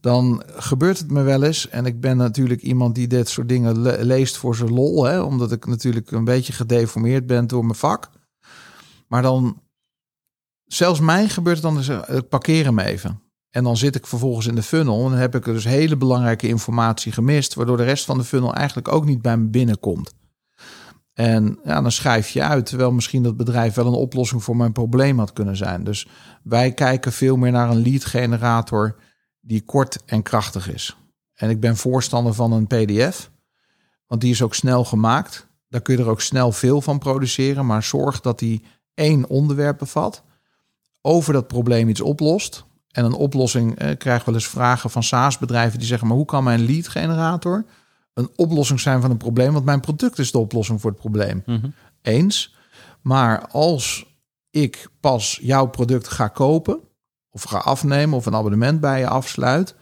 Dan 0.00 0.42
gebeurt 0.46 0.98
het 0.98 1.10
me 1.10 1.22
wel 1.22 1.42
eens. 1.42 1.68
En 1.68 1.86
ik 1.86 2.00
ben 2.00 2.16
natuurlijk 2.16 2.62
iemand 2.62 2.94
die 2.94 3.06
dit 3.06 3.28
soort 3.28 3.48
dingen 3.48 3.80
le- 3.80 4.02
leest 4.02 4.36
voor 4.36 4.56
zijn 4.56 4.72
lol. 4.72 5.04
Hè, 5.04 5.20
omdat 5.20 5.52
ik 5.52 5.66
natuurlijk 5.66 6.10
een 6.10 6.24
beetje 6.24 6.52
gedeformeerd 6.52 7.26
ben 7.26 7.46
door 7.46 7.64
mijn 7.64 7.78
vak. 7.78 8.10
Maar 9.08 9.22
dan, 9.22 9.62
zelfs 10.64 11.00
mij 11.00 11.28
gebeurt 11.28 11.62
het 11.62 11.86
dan, 11.86 12.04
eh, 12.04 12.16
ik 12.16 12.28
parkeer 12.28 12.64
hem 12.64 12.78
even. 12.78 13.22
En 13.50 13.64
dan 13.64 13.76
zit 13.76 13.94
ik 13.94 14.06
vervolgens 14.06 14.46
in 14.46 14.54
de 14.54 14.62
funnel 14.62 15.06
en 15.06 15.18
heb 15.18 15.34
ik 15.34 15.44
dus 15.44 15.64
hele 15.64 15.96
belangrijke 15.96 16.48
informatie 16.48 17.12
gemist, 17.12 17.54
waardoor 17.54 17.76
de 17.76 17.84
rest 17.84 18.04
van 18.04 18.18
de 18.18 18.24
funnel 18.24 18.54
eigenlijk 18.54 18.88
ook 18.88 19.04
niet 19.04 19.22
bij 19.22 19.36
me 19.36 19.46
binnenkomt. 19.46 20.14
En 21.18 21.58
ja, 21.64 21.80
dan 21.80 21.92
schrijf 21.92 22.28
je 22.28 22.42
uit, 22.42 22.66
terwijl 22.66 22.92
misschien 22.92 23.22
dat 23.22 23.36
bedrijf 23.36 23.74
wel 23.74 23.86
een 23.86 23.92
oplossing 23.92 24.42
voor 24.42 24.56
mijn 24.56 24.72
probleem 24.72 25.18
had 25.18 25.32
kunnen 25.32 25.56
zijn. 25.56 25.84
Dus 25.84 26.08
wij 26.42 26.72
kijken 26.72 27.12
veel 27.12 27.36
meer 27.36 27.50
naar 27.50 27.70
een 27.70 27.82
lead 27.82 28.04
generator 28.04 28.96
die 29.40 29.64
kort 29.64 30.04
en 30.04 30.22
krachtig 30.22 30.72
is. 30.72 30.96
En 31.34 31.50
ik 31.50 31.60
ben 31.60 31.76
voorstander 31.76 32.34
van 32.34 32.52
een 32.52 32.66
PDF, 32.66 33.30
want 34.06 34.20
die 34.20 34.30
is 34.30 34.42
ook 34.42 34.54
snel 34.54 34.84
gemaakt. 34.84 35.46
Daar 35.68 35.80
kun 35.80 35.96
je 35.96 36.02
er 36.02 36.08
ook 36.08 36.20
snel 36.20 36.52
veel 36.52 36.80
van 36.80 36.98
produceren, 36.98 37.66
maar 37.66 37.82
zorg 37.82 38.20
dat 38.20 38.38
die 38.38 38.64
één 38.94 39.28
onderwerp 39.28 39.78
bevat, 39.78 40.22
over 41.00 41.32
dat 41.32 41.46
probleem 41.46 41.88
iets 41.88 42.00
oplost. 42.00 42.64
En 42.90 43.04
een 43.04 43.12
oplossing, 43.12 43.78
eh, 43.78 43.96
krijg 43.96 44.24
wel 44.24 44.34
eens 44.34 44.48
vragen 44.48 44.90
van 44.90 45.02
SaaS-bedrijven 45.02 45.78
die 45.78 45.88
zeggen, 45.88 46.08
maar 46.08 46.16
hoe 46.16 46.26
kan 46.26 46.44
mijn 46.44 46.64
lead 46.64 46.88
generator 46.88 47.64
een 48.18 48.30
oplossing 48.36 48.80
zijn 48.80 49.00
van 49.00 49.10
een 49.10 49.16
probleem? 49.16 49.52
Want 49.52 49.64
mijn 49.64 49.80
product 49.80 50.18
is 50.18 50.32
de 50.32 50.38
oplossing 50.38 50.80
voor 50.80 50.90
het 50.90 50.98
probleem. 50.98 51.42
Mhm. 51.46 51.68
Eens. 52.02 52.54
Maar 53.00 53.46
als 53.48 54.16
ik 54.50 54.88
pas 55.00 55.38
jouw 55.42 55.66
product 55.66 56.08
ga 56.08 56.28
kopen 56.28 56.78
of 57.30 57.42
ga 57.42 57.58
afnemen 57.58 58.16
of 58.16 58.26
een 58.26 58.34
abonnement 58.34 58.80
bij 58.80 58.98
je 58.98 59.08
afsluit, 59.08 59.74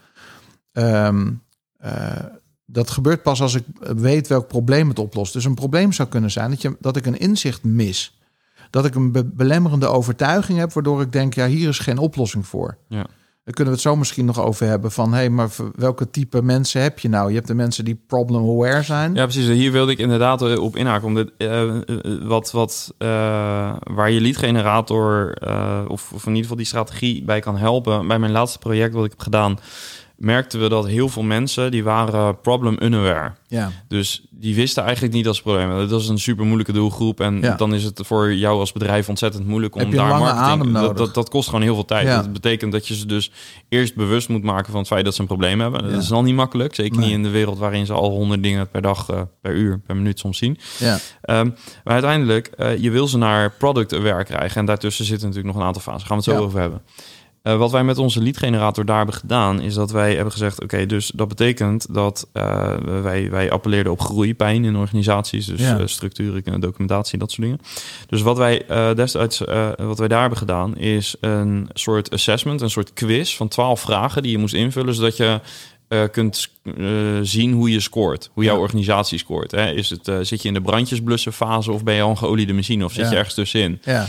ehm, 0.71 1.31
eh, 1.77 2.23
dat 2.65 2.89
gebeurt 2.89 3.21
pas 3.23 3.41
als 3.41 3.53
ik 3.55 3.63
weet 3.79 4.27
welk 4.27 4.47
probleem 4.47 4.89
het 4.89 4.99
oplost. 4.99 5.33
Dus 5.33 5.45
een 5.45 5.55
probleem 5.55 5.91
zou 5.91 6.09
kunnen 6.09 6.31
zijn 6.31 6.49
dat, 6.49 6.61
je, 6.61 6.77
dat 6.79 6.95
ik 6.95 7.05
een 7.05 7.19
inzicht 7.19 7.63
mis. 7.63 8.19
Dat 8.69 8.85
ik 8.85 8.95
een 8.95 9.11
be- 9.11 9.25
belemmerende 9.25 9.87
overtuiging 9.87 10.59
heb, 10.59 10.73
waardoor 10.73 11.01
ik 11.01 11.11
denk, 11.11 11.33
ja, 11.33 11.47
hier 11.47 11.69
is 11.69 11.79
geen 11.79 11.97
oplossing 11.97 12.47
voor. 12.47 12.77
Ja. 12.87 13.05
Daar 13.47 13.55
kunnen 13.55 13.73
we 13.73 13.79
het 13.79 13.89
zo 13.89 13.95
misschien 13.95 14.25
nog 14.25 14.41
over 14.41 14.67
hebben 14.67 14.91
van, 14.91 15.11
hé, 15.11 15.17
hey, 15.17 15.29
maar 15.29 15.49
welke 15.75 16.09
type 16.09 16.41
mensen 16.41 16.81
heb 16.81 16.99
je 16.99 17.09
nou? 17.09 17.29
Je 17.29 17.35
hebt 17.35 17.47
de 17.47 17.53
mensen 17.53 17.85
die 17.85 18.01
problem 18.07 18.49
aware 18.49 18.81
zijn. 18.81 19.13
Ja, 19.13 19.23
precies. 19.23 19.47
Hier 19.47 19.71
wilde 19.71 19.91
ik 19.91 19.97
inderdaad 19.97 20.57
op 20.57 20.75
inhaken. 20.75 21.07
Omdat, 21.07 21.29
eh, 21.37 21.67
eh, 21.69 21.81
wat, 22.21 22.51
wat, 22.51 22.93
eh, 22.97 23.07
waar 23.83 24.11
je 24.11 24.21
lead 24.21 24.37
generator, 24.37 25.33
eh, 25.33 25.85
of, 25.87 26.11
of 26.13 26.21
in 26.21 26.27
ieder 26.27 26.41
geval 26.41 26.57
die 26.57 26.65
strategie 26.65 27.23
bij 27.23 27.39
kan 27.39 27.57
helpen. 27.57 28.07
Bij 28.07 28.19
mijn 28.19 28.31
laatste 28.31 28.59
project 28.59 28.93
wat 28.93 29.05
ik 29.05 29.11
heb 29.11 29.19
gedaan, 29.19 29.57
merkten 30.17 30.59
we 30.61 30.69
dat 30.69 30.87
heel 30.87 31.09
veel 31.09 31.23
mensen, 31.23 31.71
die 31.71 31.83
waren 31.83 32.39
problem 32.41 32.77
unaware. 32.81 33.31
Ja. 33.47 33.71
Dus 33.87 34.25
die 34.31 34.55
wisten 34.55 34.83
eigenlijk 34.83 35.13
niet 35.13 35.23
dat 35.25 35.35
ze 35.35 35.41
problemen 35.41 35.69
hadden. 35.69 35.89
Dat 35.89 36.01
is 36.01 36.07
een 36.07 36.19
super 36.19 36.45
moeilijke 36.45 36.71
doelgroep. 36.73 37.19
En 37.19 37.39
Ja. 37.41 37.55
dan 37.55 37.73
is 37.73 37.83
het 37.83 38.01
voor 38.03 38.33
jou 38.33 38.59
als 38.59 38.71
bedrijf 38.71 39.09
ontzettend 39.09 39.47
moeilijk 39.47 39.75
om 39.75 39.79
Heb 39.81 39.89
je 39.91 39.97
een 39.97 40.01
daar 40.03 40.11
lange 40.11 40.23
marketing... 40.33 40.51
adem 40.61 40.73
dat, 40.73 40.81
nodig. 40.81 40.97
dat, 40.97 41.13
dat 41.13 41.29
kost 41.29 41.47
gewoon 41.47 41.61
heel 41.63 41.73
veel 41.73 41.85
tijd. 41.85 42.07
Ja. 42.07 42.15
Dat 42.21 42.33
betekent 42.33 42.71
dat 42.71 42.87
je 42.87 42.95
ze 42.95 43.05
dus 43.05 43.31
eerst 43.69 43.95
bewust 43.95 44.29
moet 44.29 44.43
maken 44.43 44.71
van 44.71 44.79
het 44.79 44.87
feit 44.89 45.05
dat 45.05 45.15
ze 45.15 45.21
een 45.21 45.27
probleem 45.27 45.59
hebben. 45.59 45.91
Dat 45.91 46.01
is 46.01 46.11
al 46.11 46.23
niet 46.23 46.35
makkelijk. 46.35 46.75
Zeker 46.75 46.97
Nee. 46.97 47.05
niet 47.05 47.15
in 47.15 47.23
de 47.23 47.29
wereld 47.29 47.57
waarin 47.57 47.85
ze 47.85 47.93
al 47.93 48.09
honderd 48.09 48.43
dingen 48.43 48.69
per 48.69 48.81
dag, 48.81 49.09
eh, 49.09 49.21
per 49.41 49.53
uur, 49.55 49.79
per 49.79 49.95
minuut 49.95 50.19
soms 50.19 50.37
zien. 50.37 50.57
Ja. 50.79 50.97
Ehm, 51.21 51.45
maar 51.83 51.93
uiteindelijk, 51.93 52.47
eh, 52.47 52.77
je 52.77 52.89
wil 52.91 53.07
ze 53.07 53.17
naar 53.17 53.51
product 53.51 53.93
aware 53.93 54.23
krijgen. 54.23 54.59
En 54.59 54.65
daartussen 54.65 55.05
zitten 55.05 55.27
natuurlijk 55.27 55.53
nog 55.53 55.61
een 55.63 55.67
aantal 55.67 55.81
fasen. 55.81 56.07
Gaan 56.07 56.17
we 56.17 56.23
het 56.23 56.33
zo 56.37 56.43
over 56.45 56.59
hebben. 56.59 56.81
Eh, 57.41 57.57
wat 57.57 57.71
wij 57.71 57.83
met 57.83 57.97
onze 57.97 58.21
lead 58.21 58.37
generator 58.37 58.85
daar 58.85 58.97
hebben 58.97 59.15
gedaan, 59.15 59.61
is 59.61 59.73
dat 59.73 59.91
wij 59.91 60.13
hebben 60.15 60.31
gezegd: 60.31 60.63
oké, 60.63 60.85
dus 60.85 61.11
dat 61.15 61.27
betekent 61.27 61.93
dat 61.93 62.27
eh, 62.33 62.75
wij, 63.01 63.29
wij 63.29 63.51
appelleerden 63.51 63.91
op 63.91 63.99
groei, 64.01 64.35
pijn 64.35 64.65
in 64.65 64.75
organisaties, 64.75 65.45
dus 65.45 65.59
Ja. 65.59 65.77
eh, 65.79 65.85
structuur, 65.85 66.41
eh, 66.43 66.53
documentatie, 66.59 67.19
dat 67.19 67.31
soort 67.31 67.41
dingen. 67.41 67.59
Dus 68.07 68.21
wat 68.21 68.37
wij 68.37 68.65
destijds, 68.95 69.39
wat 69.77 69.97
wij 69.99 70.07
daar 70.07 70.19
hebben 70.19 70.37
gedaan, 70.37 70.77
is 70.77 71.15
een 71.21 71.69
soort 71.73 72.11
assessment, 72.11 72.61
een 72.61 72.69
soort 72.69 72.93
quiz 72.93 73.35
van 73.35 73.47
12 73.47 73.79
vragen 73.81 74.21
die 74.21 74.31
je 74.31 74.37
moest 74.37 74.53
invullen, 74.53 74.93
zodat 74.93 75.17
je 75.17 75.39
kunt 76.11 76.47
zien 77.21 77.51
hoe 77.53 77.71
je 77.71 77.79
scoort, 77.79 78.29
hoe 78.33 78.43
jouw 78.43 78.55
Ja. 78.55 78.61
organisatie 78.61 79.17
scoort. 79.17 79.51
Hè? 79.51 79.71
Is 79.71 79.89
het, 79.89 80.11
zit 80.21 80.41
je 80.41 80.47
in 80.47 80.53
de 80.53 80.61
brandjesblussen 80.61 81.33
fase 81.33 81.71
of 81.71 81.83
ben 81.83 81.95
je 81.95 82.01
al 82.01 82.09
een 82.09 82.17
geoliede 82.17 82.53
machine 82.53 82.85
of 82.85 82.91
zit 82.93 83.03
Ja. 83.05 83.09
je 83.11 83.15
ergens 83.17 83.33
tussenin? 83.35 83.79
Ja. 83.83 84.07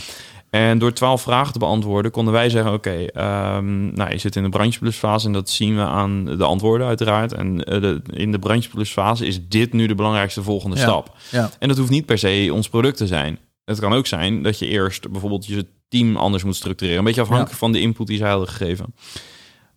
En 0.50 0.78
door 0.78 0.92
twaalf 0.92 1.22
vragen 1.22 1.52
te 1.52 1.58
beantwoorden 1.58 2.10
konden 2.10 2.32
wij 2.32 2.50
zeggen: 2.50 2.72
Oké, 2.72 2.90
ehm, 3.04 3.94
nou, 3.94 4.10
je 4.10 4.18
zit 4.18 4.36
in 4.36 4.42
de 4.42 4.48
brancheplusfase 4.48 5.26
en 5.26 5.32
dat 5.32 5.50
zien 5.50 5.76
we 5.76 5.82
aan 5.82 6.24
de 6.24 6.44
antwoorden 6.44 6.86
uiteraard. 6.86 7.32
En 7.32 7.64
eh, 7.64 7.80
de, 7.80 8.02
in 8.12 8.32
de 8.32 8.38
brancheplusfase 8.38 9.26
is 9.26 9.48
dit 9.48 9.72
nu 9.72 9.86
de 9.86 9.94
belangrijkste 9.94 10.42
volgende 10.42 10.76
Ja. 10.76 10.82
stap. 10.82 11.16
Ja. 11.30 11.50
En 11.58 11.68
dat 11.68 11.76
hoeft 11.76 11.90
niet 11.90 12.06
per 12.06 12.18
se 12.18 12.48
ons 12.52 12.68
product 12.68 12.96
te 12.96 13.06
zijn. 13.06 13.38
Het 13.64 13.80
kan 13.80 13.92
ook 13.92 14.06
zijn 14.06 14.42
dat 14.42 14.58
je 14.58 14.66
eerst 14.66 15.10
bijvoorbeeld 15.10 15.46
je 15.46 15.66
team 15.88 16.16
anders 16.16 16.44
moet 16.44 16.56
structureren. 16.56 16.98
Een 16.98 17.04
beetje 17.04 17.20
afhankelijk 17.20 17.52
Ja. 17.54 17.58
van 17.58 17.72
de 17.72 17.80
input 17.80 18.06
die 18.06 18.18
zij 18.18 18.28
hadden 18.30 18.48
gegeven. 18.48 18.94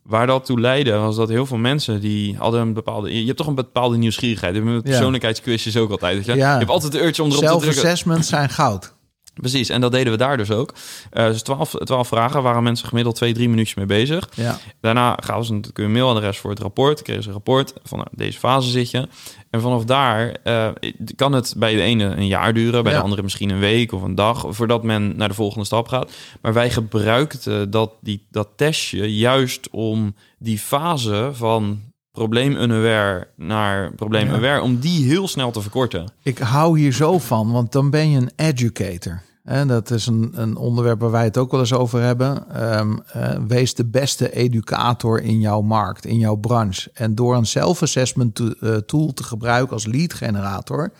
Waar 0.03 0.27
dat 0.27 0.45
toe 0.45 0.59
leidde, 0.59 0.91
was 0.97 1.15
dat 1.15 1.29
heel 1.29 1.45
veel 1.45 1.57
mensen 1.57 2.01
die 2.01 2.35
hadden 2.37 2.61
een 2.61 2.73
bepaalde... 2.73 3.19
Je 3.19 3.25
hebt 3.25 3.37
toch 3.37 3.47
een 3.47 3.55
bepaalde 3.55 3.97
nieuwsgierigheid. 3.97 4.55
Je 4.55 4.61
hebt 4.61 4.73
met 4.73 4.83
persoonlijkheidsquizjes 4.83 5.77
ook 5.77 5.91
altijd. 5.91 6.25
Je? 6.25 6.35
Je 6.35 6.43
hebt 6.43 6.69
altijd 6.69 6.91
de 6.91 7.03
urge 7.03 7.23
om 7.23 7.29
erop 7.29 7.41
te 7.41 7.47
drukken. 7.47 7.73
Self-assessments 7.73 8.27
zijn 8.27 8.49
goud. 8.49 8.93
Precies, 9.41 9.69
en 9.69 9.81
dat 9.81 9.91
deden 9.91 10.11
we 10.11 10.17
daar 10.17 10.37
dus 10.37 10.51
ook. 10.51 10.73
Eh 11.09 11.25
dus 11.25 11.41
12, 11.41 11.75
12 11.83 12.07
vragen 12.07 12.43
waren 12.43 12.63
mensen 12.63 12.87
gemiddeld 12.87 13.15
twee, 13.15 13.33
drie 13.33 13.49
minuutjes 13.49 13.75
mee 13.75 13.85
bezig. 13.85 14.29
Ja. 14.35 14.57
Daarna 14.81 15.17
gaven 15.23 15.45
ze 15.45 15.51
natuurlijk 15.53 15.79
een 15.79 15.91
mailadres 15.91 16.37
voor 16.37 16.49
het 16.49 16.59
rapport. 16.59 17.01
Kregen 17.01 17.21
ze 17.23 17.27
een 17.27 17.33
rapport 17.35 17.73
van 17.83 17.97
nou, 17.97 18.09
deze 18.15 18.39
fase 18.39 18.69
zit 18.69 18.91
je. 18.91 19.07
En 19.49 19.61
vanaf 19.61 19.85
daar 19.85 20.35
eh, 20.43 20.67
kan 21.15 21.31
het 21.33 21.53
bij 21.57 21.75
de 21.75 21.81
ene 21.81 22.03
een 22.05 22.27
jaar 22.27 22.53
duren, 22.53 22.83
bij 22.83 22.91
Ja. 22.91 22.97
de 22.97 23.03
andere 23.03 23.21
misschien 23.23 23.49
een 23.49 23.59
week 23.59 23.91
of 23.91 24.01
een 24.01 24.15
dag, 24.15 24.45
voordat 24.49 24.83
men 24.83 25.15
naar 25.17 25.27
de 25.27 25.33
volgende 25.33 25.65
stap 25.65 25.87
gaat. 25.87 26.11
Maar 26.41 26.53
wij 26.53 26.69
gebruikten 26.69 27.71
dat, 27.71 27.91
die, 28.01 28.27
dat 28.31 28.47
testje 28.55 29.15
juist 29.17 29.69
om 29.69 30.15
die 30.39 30.59
fase 30.59 31.29
van 31.33 31.79
probleem-unaware 32.11 33.27
naar 33.35 33.91
probleem-aware, 33.95 34.61
om 34.61 34.79
die 34.79 35.05
heel 35.05 35.27
snel 35.27 35.51
te 35.51 35.61
verkorten. 35.61 36.11
Ik 36.23 36.37
hou 36.37 36.79
hier 36.79 36.93
zo 36.93 37.19
van, 37.19 37.51
want 37.51 37.71
dan 37.71 37.89
ben 37.89 38.09
je 38.11 38.17
een 38.17 38.31
educator. 38.35 39.21
En 39.43 39.67
dat 39.67 39.89
is 39.91 40.05
een, 40.07 40.31
een 40.35 40.55
onderwerp 40.55 40.99
waar 40.99 41.11
wij 41.11 41.23
het 41.23 41.37
ook 41.37 41.51
wel 41.51 41.59
eens 41.59 41.73
over 41.73 42.01
hebben. 42.01 42.49
Ehm, 42.49 42.97
eh, 43.07 43.37
wees 43.47 43.75
de 43.75 43.85
beste 43.85 44.31
educator 44.31 45.21
in 45.21 45.39
jouw 45.39 45.61
markt, 45.61 46.05
in 46.05 46.17
jouw 46.17 46.35
branche. 46.35 46.89
En 46.93 47.15
door 47.15 47.35
een 47.35 47.45
self-assessment 47.45 48.35
to- 48.35 48.53
eh, 48.59 48.75
tool 48.75 49.13
te 49.13 49.23
gebruiken 49.23 49.73
als 49.73 49.85
lead 49.85 50.13
generator, 50.13 50.91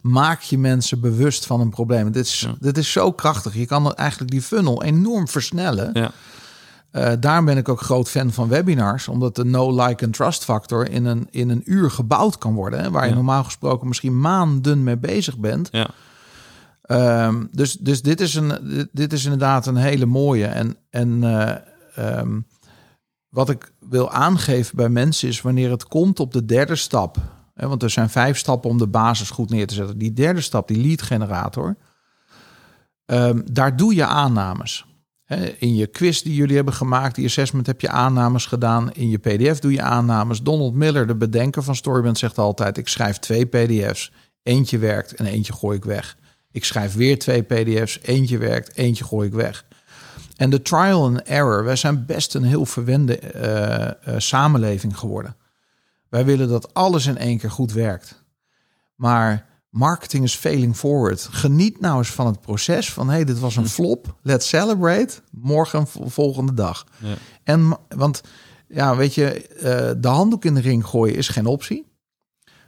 maak 0.00 0.40
je 0.40 0.58
mensen 0.58 1.00
bewust 1.00 1.46
van 1.46 1.60
een 1.60 1.70
probleem. 1.70 2.12
Dit 2.12 2.24
is, 2.26 2.48
dit 2.60 2.78
is 2.78 2.92
zo 2.92 3.12
krachtig. 3.12 3.54
Je 3.54 3.66
kan 3.66 3.94
eigenlijk 3.94 4.30
die 4.30 4.42
funnel 4.42 4.82
enorm 4.82 5.28
versnellen. 5.28 5.90
Ja. 5.92 6.10
Eh, 6.90 7.12
daarom 7.20 7.44
ben 7.44 7.56
ik 7.56 7.68
ook 7.68 7.80
groot 7.80 8.08
fan 8.10 8.32
van 8.32 8.48
webinars, 8.48 9.08
omdat 9.08 9.36
de 9.36 9.44
no, 9.44 9.84
like 9.86 10.04
en 10.04 10.10
trust 10.10 10.44
factor 10.44 10.90
in 10.90 11.04
een, 11.04 11.26
in 11.30 11.48
een 11.48 11.62
uur 11.64 11.90
gebouwd 11.90 12.38
kan 12.38 12.54
worden. 12.54 12.80
Hè, 12.80 12.90
waar 12.90 13.08
je 13.08 13.14
normaal 13.14 13.44
gesproken 13.44 13.88
misschien 13.88 14.20
maanden 14.20 14.82
mee 14.82 14.96
bezig 14.96 15.38
bent. 15.38 15.68
Ja. 15.72 15.88
Ehm, 16.88 17.44
dus 17.52 17.72
dus 17.72 18.02
dit, 18.02 18.20
is 18.20 18.34
een, 18.34 18.88
dit, 18.92 19.12
is 19.12 19.24
inderdaad 19.24 19.66
een 19.66 19.76
hele 19.76 20.06
mooie. 20.06 20.46
En, 20.46 20.76
en 20.90 21.24
eh, 21.24 21.56
ehm, 21.94 22.40
wat 23.28 23.50
ik 23.50 23.72
wil 23.80 24.10
aangeven 24.10 24.76
bij 24.76 24.88
mensen 24.88 25.28
is 25.28 25.40
wanneer 25.40 25.70
het 25.70 25.84
komt 25.84 26.20
op 26.20 26.32
de 26.32 26.44
derde 26.44 26.76
stap. 26.76 27.16
Hè, 27.54 27.68
want 27.68 27.82
er 27.82 27.90
zijn 27.90 28.10
vijf 28.10 28.38
stappen 28.38 28.70
om 28.70 28.78
de 28.78 28.86
basis 28.86 29.30
goed 29.30 29.50
neer 29.50 29.66
te 29.66 29.74
zetten. 29.74 29.98
Die 29.98 30.12
derde 30.12 30.40
stap, 30.40 30.68
die 30.68 30.86
lead 30.86 31.02
generator. 31.02 31.76
ehm, 33.04 33.40
daar 33.52 33.76
doe 33.76 33.94
je 33.94 34.04
aannames. 34.04 34.86
In 35.58 35.74
je 35.74 35.86
quiz 35.86 36.22
die 36.22 36.34
jullie 36.34 36.56
hebben 36.56 36.74
gemaakt, 36.74 37.14
die 37.14 37.26
assessment, 37.26 37.66
heb 37.66 37.80
je 37.80 37.88
aannames 37.88 38.46
gedaan. 38.46 38.92
In 38.92 39.08
je 39.08 39.18
PDF 39.18 39.58
doe 39.58 39.72
je 39.72 39.82
aannames. 39.82 40.42
Donald 40.42 40.74
Miller, 40.74 41.06
de 41.06 41.16
bedenker 41.16 41.62
van 41.62 41.76
Storyband, 41.76 42.18
zegt 42.18 42.38
altijd: 42.38 42.78
Ik 42.78 42.88
schrijf 42.88 43.18
twee 43.18 43.46
PDF's. 43.46 44.12
Eentje 44.42 44.78
werkt 44.78 45.14
en 45.14 45.26
eentje 45.26 45.52
gooi 45.52 45.76
ik 45.76 45.84
weg. 45.84 46.16
Ik 46.58 46.64
schrijf 46.64 46.94
weer 46.94 47.18
twee 47.18 47.42
PDF's. 47.42 47.98
Eentje 48.02 48.38
werkt, 48.38 48.76
eentje 48.76 49.04
gooi 49.04 49.28
ik 49.28 49.34
weg. 49.34 49.64
En 50.36 50.50
de 50.50 50.62
trial 50.62 51.04
and 51.04 51.22
error. 51.22 51.64
Wij 51.64 51.76
zijn 51.76 52.06
best 52.06 52.34
een 52.34 52.42
heel 52.42 52.66
verwende 52.66 53.18
eh, 53.18 53.86
eh, 53.86 53.94
samenleving 54.16 54.98
geworden. 54.98 55.36
Wij 56.08 56.24
willen 56.24 56.48
dat 56.48 56.74
alles 56.74 57.06
in 57.06 57.18
één 57.18 57.38
keer 57.38 57.50
goed 57.50 57.72
werkt. 57.72 58.24
Maar 58.94 59.46
marketing 59.70 60.24
is 60.24 60.34
failing 60.34 60.76
forward. 60.76 61.28
Geniet 61.30 61.80
nou 61.80 61.98
eens 61.98 62.10
van 62.10 62.26
het 62.26 62.40
proces. 62.40 62.92
Van 62.92 63.08
hey, 63.08 63.24
dit 63.24 63.38
was 63.38 63.56
een 63.56 63.68
flop. 63.68 64.14
Let's 64.22 64.48
celebrate. 64.48 65.14
Morgen 65.30 65.86
volgende 65.86 66.54
dag. 66.54 66.86
Ja. 66.96 67.14
En 67.44 67.78
want 67.88 68.20
ja, 68.68 68.96
weet 68.96 69.14
je, 69.14 69.46
eh, 69.46 69.90
de 69.98 70.08
handdoek 70.08 70.44
in 70.44 70.54
de 70.54 70.60
ring 70.60 70.86
gooien 70.86 71.16
is 71.16 71.28
geen 71.28 71.46
optie. 71.46 71.87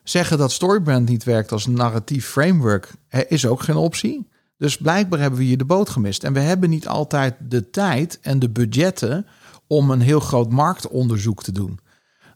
Zeggen 0.02 0.38
dat 0.38 0.52
Storybrand 0.52 1.08
niet 1.08 1.24
werkt 1.24 1.52
als 1.52 1.66
narratief 1.66 2.26
framework 2.26 2.90
is 3.28 3.46
ook 3.46 3.62
geen 3.62 3.76
optie. 3.76 4.28
Dus 4.56 4.76
blijkbaar 4.76 5.18
hebben 5.18 5.38
we 5.38 5.44
hier 5.44 5.58
de 5.58 5.64
boot 5.64 5.88
gemist. 5.88 6.24
En 6.24 6.32
we 6.32 6.40
hebben 6.40 6.70
niet 6.70 6.88
altijd 6.88 7.34
de 7.38 7.70
tijd 7.70 8.18
en 8.20 8.38
de 8.38 8.50
budgetten 8.50 9.26
om 9.66 9.90
een 9.90 10.00
heel 10.00 10.20
groot 10.20 10.50
marktonderzoek 10.50 11.42
te 11.42 11.52
doen. 11.52 11.80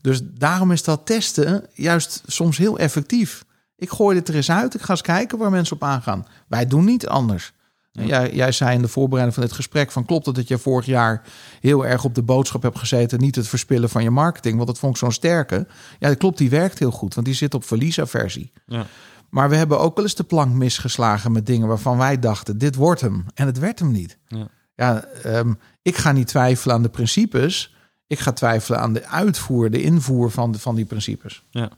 Dus 0.01 0.21
daarom 0.23 0.73
is 0.73 0.83
dat 0.83 1.07
testen 1.07 1.67
juist 1.73 2.23
soms 2.27 2.59
heel 2.59 2.79
effectief. 2.79 3.45
Ik 3.77 3.91
gooi 3.91 4.17
dit 4.17 4.29
er 4.29 4.35
eens 4.35 4.51
uit. 4.51 4.75
Ik 4.75 4.81
ga 4.81 4.91
eens 4.91 5.01
kijken 5.01 5.39
waar 5.39 5.51
mensen 5.51 5.77
op 5.77 5.83
aangaan. 5.83 6.27
Wij 6.49 6.67
doen 6.67 6.85
niet 6.85 7.07
anders. 7.07 7.53
Jij, 8.03 8.33
jij 8.33 8.53
zei 8.53 8.75
in 8.75 8.83
de 8.83 8.89
voorbereiding 8.89 9.35
van 9.35 9.45
dit 9.45 9.53
gesprek 9.53 9.91
van 9.91 10.05
klopt 10.05 10.27
het 10.27 10.35
dat 10.35 10.49
je 10.49 10.59
vorig 10.59 10.87
jaar 10.87 11.23
heel 11.61 11.87
erg 11.87 12.05
op 12.05 12.15
de 12.15 12.23
boodschap 12.23 12.63
hebt 12.63 12.79
gezeten, 12.79 13.21
niet 13.21 13.35
het 13.35 13.49
verspillen 13.49 13.89
van 13.89 14.03
je 14.03 14.11
marketing, 14.11 14.55
want 14.55 14.67
dat 14.67 14.79
vond 14.79 14.93
ik 14.93 14.99
zo'n 14.99 15.13
sterke. 15.13 15.67
Ja, 15.99 16.09
dat 16.09 16.19
klopt, 16.19 16.39
die 16.39 16.51
werkt 16.51 16.79
heel 16.79 16.91
goed, 16.91 17.15
want 17.15 17.27
die 17.27 17.37
zit 17.37 17.55
op 17.55 17.65
verliesaversie. 17.65 18.53
Ja. 18.67 18.87
Maar 19.31 19.49
we 19.49 19.57
hebben 19.57 19.81
ook 19.81 19.95
wel 19.95 20.05
eens 20.05 20.15
de 20.15 20.25
plank 20.25 20.55
misgeslagen 20.55 21.33
met 21.33 21.47
dingen 21.47 21.69
waarvan 21.69 21.99
wij 21.99 22.19
dachten, 22.19 22.59
dit 22.59 22.75
wordt 22.75 23.01
hem. 23.01 23.27
En 23.35 23.47
het 23.47 23.59
werd 23.59 23.79
hem 23.79 23.93
niet. 23.93 24.19
Ja. 24.27 24.49
Ja, 24.77 25.05
ehm, 25.05 25.53
ik 25.83 25.97
ga 25.97 26.13
niet 26.13 26.27
twijfelen 26.27 26.75
aan 26.77 26.83
de 26.83 26.89
principes. 26.89 27.75
Ik 28.07 28.19
ga 28.19 28.33
twijfelen 28.33 28.81
aan 28.81 28.93
de 28.93 29.07
uitvoer, 29.07 29.71
de 29.71 29.83
invoer 29.83 30.31
van, 30.31 30.53
de, 30.53 30.59
van 30.59 30.75
die 30.75 30.85
principes. 30.85 31.43
Ja. 31.51 31.71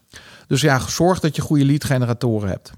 Dus 0.46 0.61
ja, 0.61 0.79
zorg 0.79 1.20
dat 1.20 1.37
je 1.37 1.42
goede 1.42 1.64
lead 1.64 1.85
generatoren 1.85 2.48
hebt. 2.48 2.72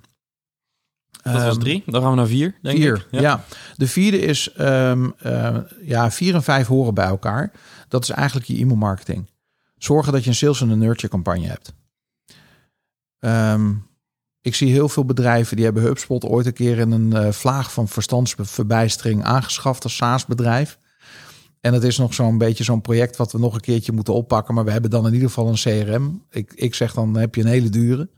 Dat 1.23 1.33
was 1.33 1.43
Ehm, 1.43 1.59
drie. 1.59 1.83
Dan 1.87 2.03
gaan 2.03 2.11
we 2.11 2.17
naar 2.17 2.27
vier, 2.27 2.59
denk 2.63 2.77
vier, 2.79 3.07
ik. 3.11 3.21
ja. 3.21 3.45
De 3.77 3.87
vierde 3.89 4.19
is, 4.19 4.53
ehm, 4.53 5.11
eh, 5.19 5.57
ja, 5.83 6.11
vier 6.11 6.35
en 6.35 6.43
vijf 6.43 6.67
horen 6.67 6.95
bij 6.95 7.07
elkaar. 7.07 7.53
Dat 7.89 8.03
is 8.03 8.11
eigenlijk 8.11 8.47
je 8.49 8.57
e-mailmarketing. 8.61 9.31
Zorgen 9.77 10.13
dat 10.13 10.23
je 10.23 10.29
een 10.31 10.37
sales 10.37 10.61
en 10.61 10.69
een 10.71 10.79
nurture 10.79 11.09
campagne 11.09 11.47
hebt. 11.47 11.73
Ehm, 13.19 13.73
ik 14.41 14.55
zie 14.55 14.73
heel 14.73 14.89
veel 14.89 15.05
bedrijven 15.05 15.57
die 15.57 15.65
hebben 15.65 15.83
HubSpot 15.83 16.25
ooit 16.25 16.47
een 16.47 16.53
keer 16.53 16.79
in 16.79 16.91
een 16.91 17.13
eh, 17.13 17.33
vlaag 17.33 17.73
van 17.73 17.89
verstandsverbijstering 17.89 19.25
aangeschaft 19.25 19.83
als 19.85 19.97
SaaS-bedrijf. 19.97 20.79
En 21.61 21.73
het 21.75 21.83
is 21.83 21.99
nog 21.99 22.15
zo'n 22.15 22.39
beetje 22.39 22.65
zo'n 22.65 22.81
project 22.81 23.17
wat 23.17 23.33
we 23.33 23.39
nog 23.39 23.55
een 23.55 23.61
keertje 23.61 23.93
moeten 23.93 24.15
oppakken. 24.15 24.55
Maar 24.55 24.65
we 24.65 24.71
hebben 24.71 24.91
dan 24.91 25.07
in 25.07 25.13
ieder 25.13 25.29
geval 25.29 25.49
een 25.49 25.55
CRM. 25.55 26.23
Ik, 26.31 26.53
ik 26.55 26.75
zeg 26.75 26.95
dan 26.95 27.17
heb 27.17 27.35
je 27.35 27.41
een 27.41 27.47
hele 27.47 27.69
dure. 27.69 28.09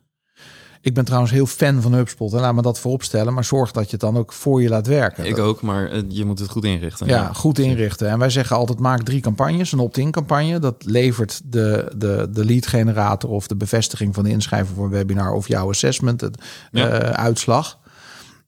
Ik 0.82 0.94
ben 0.94 1.04
trouwens 1.04 1.32
heel 1.32 1.46
fan 1.46 1.82
van 1.82 1.92
HubSpot. 1.92 2.32
En 2.32 2.40
laat 2.40 2.54
me 2.54 2.62
dat 2.62 2.78
vooropstellen. 2.80 3.34
Maar 3.34 3.44
zorg 3.44 3.70
dat 3.72 3.84
je 3.84 3.90
het 3.90 4.00
dan 4.00 4.16
ook 4.16 4.32
voor 4.32 4.62
je 4.62 4.68
laat 4.68 4.86
werken. 4.86 5.24
Ik 5.24 5.38
ook, 5.38 5.62
maar 5.62 5.90
eh, 5.90 6.02
je 6.08 6.24
moet 6.24 6.38
het 6.38 6.50
goed 6.50 6.64
inrichten. 6.64 7.06
Ja, 7.06 7.32
goed 7.32 7.58
inrichten. 7.58 8.08
En 8.08 8.18
wij 8.18 8.30
zeggen 8.30 8.56
altijd 8.56 8.78
maak 8.78 9.02
drie 9.02 9.20
campagnes. 9.20 9.72
Een 9.72 9.78
opt-in 9.78 10.10
campagne. 10.10 10.58
Dat 10.58 10.84
levert 10.84 11.40
de, 11.44 11.92
de, 11.96 12.28
de 12.30 12.44
lead 12.44 12.66
generator 12.66 13.30
of 13.30 13.46
de 13.46 13.56
bevestiging 13.56 14.14
van 14.14 14.24
de 14.24 14.30
inschrijving 14.30 14.76
voor 14.76 14.84
een 14.84 14.90
webinar 14.90 15.32
of 15.32 15.48
jouw 15.48 15.68
assessment 15.68 16.20
het, 16.20 16.42
Ja. 16.70 16.88
eh, 16.88 17.10
uitslag. 17.10 17.78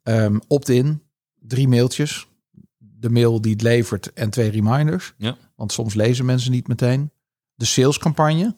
Ehm, 0.02 0.38
opt-in, 0.48 1.02
drie 1.40 1.68
mailtjes. 1.68 2.26
De 2.78 3.10
mail 3.10 3.40
die 3.40 3.52
het 3.52 3.62
levert 3.62 4.12
en 4.12 4.30
twee 4.30 4.50
reminders. 4.50 5.14
Ja. 5.16 5.36
Want 5.56 5.72
soms 5.72 5.94
lezen 5.94 6.24
mensen 6.24 6.50
niet 6.50 6.68
meteen. 6.68 7.10
De 7.54 7.64
salescampagne, 7.64 8.56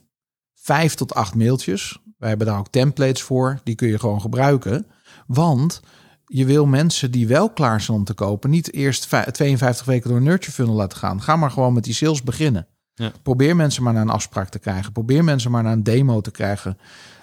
vijf 0.54 0.94
tot 0.94 1.14
acht 1.14 1.34
mailtjes. 1.34 1.98
Wij 2.24 2.32
hebben 2.32 2.52
daar 2.52 2.62
ook 2.62 2.70
templates 2.70 3.22
voor. 3.22 3.60
Die 3.64 3.74
kun 3.74 3.88
je 3.88 3.98
gewoon 3.98 4.20
gebruiken. 4.20 4.86
Want 5.26 5.80
je 6.26 6.44
wil 6.44 6.66
mensen 6.66 7.10
die 7.10 7.26
wel 7.26 7.50
klaar 7.50 7.80
zijn 7.80 7.96
om 7.98 8.04
te 8.04 8.14
kopen, 8.14 8.50
niet 8.50 8.72
eerst 8.72 9.06
vij- 9.06 9.30
52 9.30 9.86
weken 9.86 10.08
door 10.08 10.18
een 10.18 10.24
nurture 10.24 10.52
funnel 10.52 10.74
laten 10.74 10.98
gaan. 10.98 11.22
Ga 11.22 11.36
maar 11.36 11.50
gewoon 11.50 11.72
met 11.72 11.84
die 11.84 11.94
sales 11.94 12.22
beginnen. 12.22 12.66
Ja. 12.94 13.12
Probeer 13.22 13.56
mensen 13.56 13.82
maar 13.82 13.92
naar 13.92 14.02
een 14.02 14.08
afspraak 14.10 14.48
te 14.48 14.58
krijgen. 14.58 14.92
Probeer 14.92 15.24
mensen 15.24 15.50
maar 15.50 15.62
naar 15.62 15.72
een 15.72 15.82
demo 15.82 16.20
te 16.20 16.30
krijgen. 16.30 16.78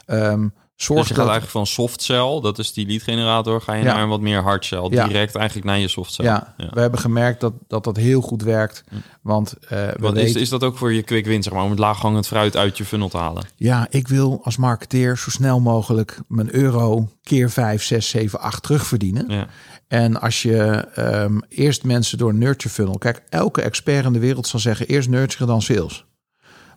Ehm, 0.06 0.47
zorg 0.82 1.00
Dus 1.00 1.08
je 1.08 1.14
gaat 1.14 1.24
eigenlijk 1.24 1.52
van 1.52 1.68
soft 1.68 2.02
cell, 2.02 2.40
dat 2.42 2.60
is 2.60 2.74
die 2.74 2.88
lead 2.88 3.02
generator, 3.02 3.62
ga 3.62 3.74
je 3.74 3.84
Ja. 3.84 3.94
naar 3.94 4.04
een 4.04 4.10
wat 4.10 4.22
meer 4.22 4.42
hard 4.42 4.66
cell, 4.66 4.88
Ja. 4.90 5.08
direct 5.08 5.36
eigenlijk 5.36 5.68
naar 5.68 5.80
je 5.80 5.88
soft 5.88 6.14
cell. 6.14 6.26
ja, 6.26 6.54
we 6.72 6.80
hebben 6.80 7.00
gemerkt 7.00 7.42
dat, 7.42 7.54
dat 7.68 7.84
dat 7.84 7.98
heel 7.98 8.22
goed 8.22 8.44
werkt. 8.44 8.84
Want 9.22 9.54
eh, 9.54 9.70
we 9.70 9.96
Wat 10.00 10.16
is, 10.18 10.24
weten, 10.24 10.42
is 10.42 10.50
dat 10.50 10.64
ook 10.64 10.78
voor 10.78 10.94
je 10.94 11.02
quick 11.02 11.26
win, 11.26 11.44
zeg 11.44 11.54
maar, 11.54 11.64
om 11.64 11.70
het 11.70 11.80
laaghangend 11.80 12.28
fruit 12.28 12.58
uit 12.58 12.78
je 12.78 12.86
funnel 12.86 13.10
te 13.10 13.18
halen? 13.18 13.44
ja, 13.56 13.88
ik 13.90 14.08
wil 14.08 14.40
als 14.44 14.58
marketeer 14.58 15.18
zo 15.18 15.30
snel 15.30 15.60
mogelijk 15.60 16.20
mijn 16.28 16.56
euro 16.56 17.10
keer 17.24 17.50
5, 17.50 17.84
6, 17.84 18.10
7, 18.10 18.40
8 18.40 18.64
terugverdienen. 18.64 19.26
Ja. 19.28 19.48
En 19.88 20.22
als 20.22 20.42
je 20.42 20.58
ehm, 20.96 21.40
eerst 21.50 21.84
mensen 21.84 22.18
door 22.18 22.30
een 22.30 22.38
nurture 22.38 22.74
funnel... 22.74 22.98
Kijk, 22.98 23.24
elke 23.30 23.62
expert 23.62 24.06
in 24.06 24.14
de 24.14 24.20
wereld 24.20 24.48
zal 24.48 24.60
zeggen... 24.60 24.88
eerst 24.88 25.10
nurture 25.10 25.46
dan 25.46 25.62
sales. 25.62 26.06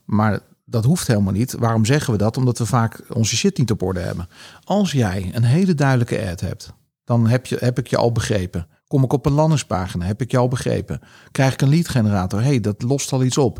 Maar 0.04 0.40
dat 0.74 0.84
hoeft 0.84 1.06
helemaal 1.06 1.32
niet. 1.32 1.52
Waarom 1.52 1.84
zeggen 1.84 2.12
we 2.12 2.18
dat? 2.18 2.36
Omdat 2.36 2.58
we 2.58 2.66
vaak 2.66 3.02
onze 3.12 3.36
shit 3.36 3.58
niet 3.58 3.70
op 3.70 3.82
orde 3.82 4.00
hebben. 4.00 4.28
Als 4.64 4.92
jij 4.92 5.30
een 5.32 5.44
hele 5.44 5.74
duidelijke 5.74 6.30
ad 6.30 6.40
hebt... 6.40 6.72
dan 7.04 7.26
heb, 7.26 7.46
je, 7.46 7.56
heb 7.60 7.78
ik 7.78 7.86
je 7.86 7.96
al 7.96 8.12
begrepen. 8.12 8.66
Kom 8.86 9.04
ik 9.04 9.12
op 9.12 9.26
een 9.26 9.32
landingspagina? 9.32 10.04
Heb 10.04 10.20
ik 10.20 10.30
jou 10.30 10.48
begrepen? 10.48 11.00
Krijg 11.30 11.52
ik 11.52 11.60
een 11.60 11.68
lead 11.68 11.88
generator? 11.88 12.42
hey, 12.42 12.60
dat 12.60 12.82
lost 12.82 13.12
al 13.12 13.22
iets 13.22 13.38
op. 13.38 13.58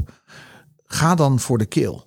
Ga 0.84 1.14
dan 1.14 1.40
voor 1.40 1.58
de 1.58 1.66
kill. 1.66 2.02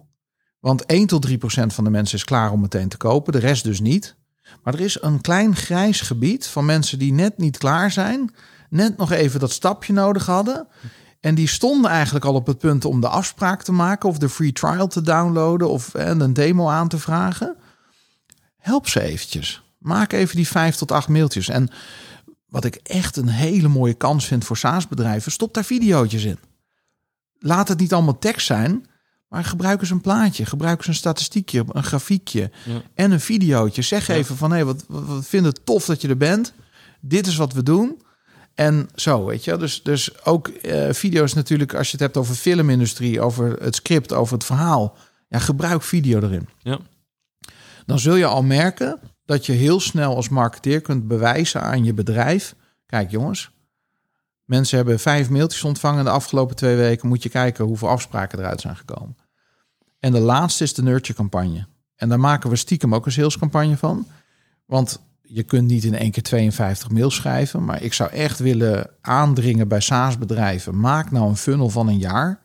Want 0.59 0.85
1 0.85 1.07
tot 1.07 1.21
3 1.21 1.37
procent 1.37 1.73
van 1.73 1.83
de 1.83 1.89
mensen 1.89 2.17
is 2.17 2.23
klaar 2.23 2.51
om 2.51 2.61
meteen 2.61 2.89
te 2.89 2.97
kopen. 2.97 3.33
De 3.33 3.39
rest 3.39 3.63
dus 3.63 3.79
niet. 3.79 4.15
Maar 4.63 4.73
er 4.73 4.79
is 4.79 5.01
een 5.01 5.21
klein 5.21 5.55
grijs 5.55 6.01
gebied 6.01 6.47
van 6.47 6.65
mensen 6.65 6.99
die 6.99 7.13
net 7.13 7.37
niet 7.37 7.57
klaar 7.57 7.91
zijn. 7.91 8.33
Net 8.69 8.97
nog 8.97 9.11
even 9.11 9.39
dat 9.39 9.51
stapje 9.51 9.93
nodig 9.93 10.25
hadden. 10.25 10.67
En 11.19 11.35
die 11.35 11.47
stonden 11.47 11.91
eigenlijk 11.91 12.25
al 12.25 12.33
op 12.33 12.47
het 12.47 12.57
punt 12.57 12.85
om 12.85 13.01
de 13.01 13.07
afspraak 13.07 13.63
te 13.63 13.71
maken. 13.71 14.09
Of 14.09 14.17
de 14.17 14.29
free 14.29 14.51
trial 14.51 14.87
te 14.87 15.01
downloaden. 15.01 15.69
Of 15.69 15.93
en 15.93 16.19
een 16.19 16.33
demo 16.33 16.67
aan 16.69 16.87
te 16.87 16.97
vragen. 16.99 17.55
Help 18.57 18.87
ze 18.87 19.01
eventjes. 19.01 19.61
Maak 19.77 20.11
even 20.13 20.35
die 20.35 20.47
5 20.47 20.75
tot 20.75 20.91
8 20.91 21.07
mailtjes. 21.07 21.49
En 21.49 21.69
wat 22.49 22.65
ik 22.65 22.75
echt 22.75 23.17
een 23.17 23.27
hele 23.27 23.67
mooie 23.67 23.93
kans 23.93 24.25
vind 24.27 24.45
voor 24.45 24.57
SaaS-bedrijven, 24.57 25.31
stop 25.31 25.53
daar 25.53 25.63
videootjes 25.65 26.23
in. 26.23 26.39
Laat 27.39 27.67
het 27.67 27.79
niet 27.79 27.93
allemaal 27.93 28.19
tekst 28.19 28.45
zijn, 28.45 28.85
maar 29.27 29.43
gebruik 29.43 29.81
eens 29.81 29.89
een 29.89 30.01
plaatje, 30.01 30.45
gebruik 30.45 30.77
eens 30.77 30.87
een 30.87 30.93
statistiekje, 30.93 31.65
een 31.71 31.83
grafiekje 31.83 32.51
Ja. 32.65 32.81
en 32.93 33.11
een 33.11 33.19
videootje. 33.19 33.81
Zeg 33.81 34.07
Ja. 34.07 34.13
even 34.13 34.37
van, 34.37 34.51
hé, 34.51 34.65
wat, 34.65 34.83
wat, 34.87 35.05
wat 35.05 35.25
vinden 35.25 35.51
het 35.51 35.65
tof 35.65 35.85
dat 35.85 36.01
je 36.01 36.07
er 36.07 36.17
bent. 36.17 36.53
Dit 37.01 37.27
is 37.27 37.35
wat 37.35 37.53
we 37.53 37.63
doen. 37.63 38.01
En 38.57 38.89
zo, 38.95 39.25
weet 39.25 39.43
je. 39.43 39.57
Dus, 39.57 39.83
dus 39.83 40.25
ook 40.25 40.47
eh, 40.47 40.93
video's 40.93 41.33
natuurlijk, 41.33 41.73
als 41.73 41.85
je 41.85 41.91
het 41.91 42.01
hebt 42.01 42.17
over 42.17 42.35
filmindustrie, 42.35 43.21
over 43.21 43.61
het 43.61 43.75
script, 43.75 44.13
over 44.13 44.33
het 44.33 44.43
verhaal. 44.45 44.97
Ja, 45.27 45.39
gebruik 45.39 45.81
video 45.81 46.21
erin. 46.21 46.49
Ja. 46.59 46.79
Dan 47.85 47.99
zul 47.99 48.15
je 48.15 48.25
al 48.25 48.43
merken 48.43 48.99
dat 49.25 49.45
je 49.45 49.51
heel 49.51 49.79
snel 49.79 50.15
als 50.15 50.29
marketeer 50.29 50.81
kunt 50.81 51.07
bewijzen 51.07 51.61
aan 51.61 51.83
je 51.83 51.93
bedrijf. 51.93 52.55
Kijk 52.85 53.11
jongens, 53.11 53.51
mensen 54.43 54.77
hebben 54.77 54.99
vijf 54.99 55.29
mailtjes 55.29 55.63
ontvangen 55.63 56.03
de 56.03 56.09
afgelopen 56.09 56.55
twee 56.55 56.75
weken. 56.75 57.07
Moet 57.07 57.23
je 57.23 57.29
kijken 57.29 57.65
hoeveel 57.65 57.89
afspraken 57.89 58.39
eruit 58.39 58.61
zijn 58.61 58.75
gekomen. 58.75 59.17
En 59.99 60.11
de 60.11 60.19
laatste 60.19 60.63
is 60.63 60.73
de 60.73 60.83
nurture 60.83 61.17
campagne. 61.17 61.67
En 61.95 62.09
daar 62.09 62.19
maken 62.19 62.49
we 62.49 62.55
stiekem 62.55 62.95
ook 62.95 63.05
een 63.05 63.11
salescampagne 63.11 63.77
van. 63.77 64.07
Want 64.65 65.06
je 65.27 65.43
kunt 65.43 65.67
niet 65.67 65.83
in 65.83 65.95
één 65.95 66.11
keer 66.11 66.23
52 66.23 66.89
mails 66.89 67.15
schrijven. 67.15 67.65
Maar 67.65 67.83
ik 67.83 67.93
zou 67.93 68.11
echt 68.11 68.39
willen 68.39 68.89
aandringen 69.01 69.67
bij 69.67 69.79
SaaS-bedrijven. 69.79 70.79
Maak 70.79 71.11
nou 71.11 71.29
een 71.29 71.37
funnel 71.37 71.69
van 71.69 71.87
een 71.87 71.97
jaar. 71.97 72.41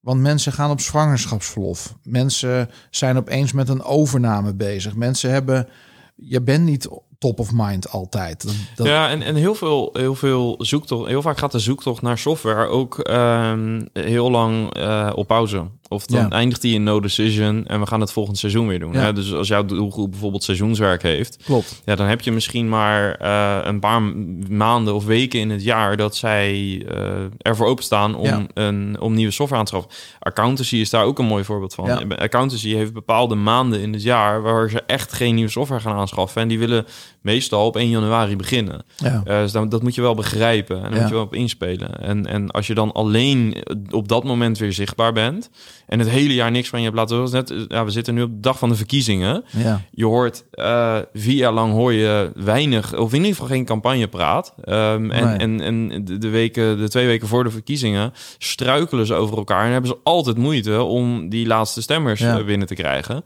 Want 0.00 0.20
mensen 0.20 0.52
gaan 0.52 0.70
op 0.70 0.80
zwangerschapsverlof. 0.80 1.96
Mensen 2.02 2.70
zijn 2.90 3.16
opeens 3.16 3.52
met 3.52 3.68
een 3.68 3.82
overname 3.82 4.54
bezig. 4.54 4.94
Mensen 4.94 5.30
hebben... 5.30 5.68
Je 6.16 6.42
bent 6.42 6.64
niet 6.64 6.88
top 7.24 7.38
of 7.40 7.50
mind 7.52 7.90
altijd. 7.90 8.44
Dat, 8.76 8.86
Ja, 8.86 9.08
en, 9.08 9.22
en 9.22 9.34
heel 9.34 9.54
veel, 9.54 9.90
heel 9.92 10.14
veel 10.14 10.54
zoektocht, 10.58 11.08
heel 11.08 11.22
vaak 11.22 11.38
gaat 11.38 11.52
de 11.52 11.58
zoektocht 11.58 12.02
naar 12.02 12.18
software 12.18 12.66
ook 12.66 12.98
ehm, 12.98 13.82
heel 13.92 14.30
lang 14.30 14.74
eh, 14.74 15.10
op 15.14 15.26
pauze. 15.26 15.64
Of 15.88 16.06
dan 16.06 16.20
Ja. 16.20 16.28
eindigt 16.30 16.60
die 16.60 16.74
in 16.74 16.82
no 16.82 17.00
decision 17.00 17.66
en 17.66 17.80
we 17.80 17.86
gaan 17.86 18.00
het 18.00 18.12
volgend 18.12 18.38
seizoen 18.38 18.66
weer 18.68 18.78
doen. 18.78 18.92
Ja. 18.92 18.98
Hè? 19.00 19.12
Dus 19.12 19.32
als 19.34 19.48
jouw 19.48 19.64
doelgroep 19.64 20.10
bijvoorbeeld 20.10 20.42
seizoenswerk 20.44 21.02
heeft, 21.02 21.36
Klopt. 21.44 21.82
ja, 21.84 21.94
dan 21.94 22.06
heb 22.06 22.20
je 22.20 22.32
misschien 22.32 22.68
maar 22.68 23.14
eh, 23.14 23.58
een 23.62 23.80
paar 23.80 24.02
maanden 24.48 24.94
of 24.94 25.04
weken 25.04 25.40
in 25.40 25.50
het 25.50 25.62
jaar 25.62 25.96
dat 25.96 26.16
zij 26.16 26.82
eh, 26.88 27.12
ervoor 27.38 27.66
openstaan 27.66 28.14
om, 28.14 28.24
Ja. 28.26 28.46
een, 28.54 28.96
om 29.00 29.14
nieuwe 29.14 29.32
software 29.32 29.60
aan 29.60 29.66
te 29.66 29.74
schaffen. 29.74 29.92
Accountancy 30.20 30.76
is 30.76 30.90
daar 30.90 31.04
ook 31.04 31.18
een 31.18 31.26
mooi 31.26 31.44
voorbeeld 31.44 31.74
van. 31.74 32.16
Accountancy 32.18 32.74
heeft 32.74 32.92
bepaalde 32.92 33.34
maanden 33.34 33.80
in 33.80 33.92
het 33.92 34.02
jaar 34.02 34.42
waar 34.42 34.70
ze 34.70 34.82
echt 34.86 35.12
geen 35.12 35.34
nieuwe 35.34 35.50
software 35.50 35.80
gaan 35.80 35.96
aanschaffen. 35.96 36.42
En 36.42 36.48
die 36.48 36.58
willen 36.58 36.86
meestal 37.24 37.66
op 37.66 37.76
1 37.76 37.88
januari 37.88 38.36
beginnen. 38.36 38.84
Ja. 38.96 39.22
Eh, 39.24 39.38
dus 39.38 39.52
dan, 39.52 39.68
dat 39.68 39.82
moet 39.82 39.94
je 39.94 40.00
wel 40.00 40.14
begrijpen 40.14 40.76
en 40.76 40.82
daar 40.82 40.92
Ja. 40.92 40.98
moet 41.00 41.08
je 41.08 41.14
wel 41.14 41.22
op 41.24 41.34
inspelen. 41.34 42.00
En, 42.00 42.26
en 42.26 42.50
als 42.50 42.66
je 42.66 42.74
dan 42.74 42.92
alleen 42.92 43.56
op 43.90 44.08
dat 44.08 44.24
moment 44.24 44.58
weer 44.58 44.72
zichtbaar 44.72 45.12
bent 45.12 45.50
en 45.86 45.98
het 45.98 46.08
hele 46.08 46.34
jaar 46.34 46.50
niks 46.50 46.68
van 46.68 46.78
je 46.78 46.84
hebt 46.84 46.96
laten 46.96 47.16
horen, 47.16 47.32
net, 47.32 47.54
ja, 47.68 47.84
we 47.84 47.90
zitten 47.90 48.14
nu 48.14 48.22
op 48.22 48.30
de 48.30 48.40
dag 48.40 48.58
van 48.58 48.68
de 48.68 48.74
verkiezingen. 48.74 49.44
Ja. 49.56 49.80
Je 49.90 50.04
hoort 50.04 50.44
eh, 50.50 50.98
vier 51.14 51.34
jaar 51.36 51.52
lang 51.52 51.72
hoor 51.72 51.92
je 51.92 52.30
weinig, 52.34 52.96
of 52.96 53.10
in 53.12 53.18
ieder 53.18 53.32
geval 53.32 53.46
geen 53.48 53.64
campagnepraat. 53.64 54.54
Ehm, 54.64 55.10
en, 55.10 55.24
Nee. 55.28 55.36
en, 55.38 55.60
en 55.60 56.04
de, 56.20 56.28
weken, 56.28 56.78
de 56.78 56.88
twee 56.88 57.06
weken 57.06 57.28
voor 57.28 57.44
de 57.44 57.50
verkiezingen 57.50 58.12
struikelen 58.38 59.06
ze 59.06 59.14
over 59.14 59.36
elkaar 59.36 59.64
en 59.66 59.72
hebben 59.72 59.90
ze 59.90 59.98
altijd 60.02 60.36
moeite 60.36 60.82
om 60.82 61.28
die 61.28 61.46
laatste 61.46 61.82
stemmers 61.82 62.20
eh, 62.20 62.44
binnen 62.44 62.66
te 62.66 62.74
krijgen. 62.74 63.24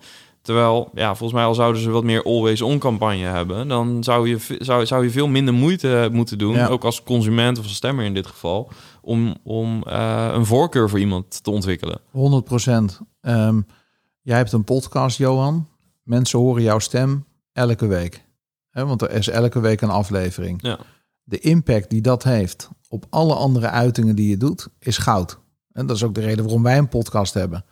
Terwijl, 0.49 0.91
ja, 0.95 1.09
volgens 1.15 1.39
mij 1.39 1.49
al 1.49 1.55
zouden 1.55 1.83
ze 1.83 1.91
wat 1.91 2.05
meer 2.05 2.23
always-on 2.23 2.79
campagne 2.79 3.25
hebben, 3.25 3.69
dan 3.69 4.05
zou 4.05 4.29
je, 4.29 4.57
zou, 4.59 4.87
zou 4.87 5.05
je 5.05 5.11
veel 5.11 5.29
minder 5.29 5.55
moeite 5.55 6.09
moeten 6.13 6.39
doen, 6.39 6.55
Ja. 6.55 6.67
ook 6.67 6.85
als 6.85 7.03
consument 7.03 7.59
of 7.59 7.65
als 7.65 7.75
stemmer 7.75 8.05
in 8.05 8.15
dit 8.15 8.27
geval, 8.27 8.71
om, 9.01 9.37
om 9.43 9.83
eh, 9.83 10.31
een 10.33 10.47
voorkeur 10.47 10.89
voor 10.89 10.99
iemand 10.99 11.43
te 11.45 11.51
ontwikkelen. 11.51 12.01
100 12.11 12.45
procent. 12.45 13.01
Ehm, 13.21 13.61
jij 14.23 14.37
hebt 14.37 14.53
een 14.53 14.65
podcast, 14.65 15.19
Johan. 15.19 15.69
Mensen 16.03 16.39
horen 16.39 16.63
jouw 16.63 16.79
stem 16.79 17.25
elke 17.53 17.87
week. 17.87 18.25
Hè, 18.71 18.87
want 18.87 19.03
er 19.03 19.11
is 19.11 19.29
elke 19.29 19.61
week 19.61 19.81
een 19.81 19.91
aflevering. 19.91 20.59
Ja. 20.63 20.79
De 21.23 21.39
impact 21.39 21.91
die 21.91 22.01
dat 22.01 22.23
heeft 22.23 22.69
op 22.89 23.07
alle 23.11 23.35
andere 23.35 23.69
uitingen 23.69 24.17
die 24.17 24.29
je 24.29 24.37
doet, 24.37 24.69
is 24.79 24.99
goud. 24.99 25.39
En 25.73 25.87
dat 25.87 25.97
is 25.97 26.03
ook 26.05 26.15
de 26.15 26.21
reden 26.21 26.45
waarom 26.45 26.63
wij 26.63 26.79
een 26.79 26.89
podcast 26.89 27.35
hebben. 27.35 27.65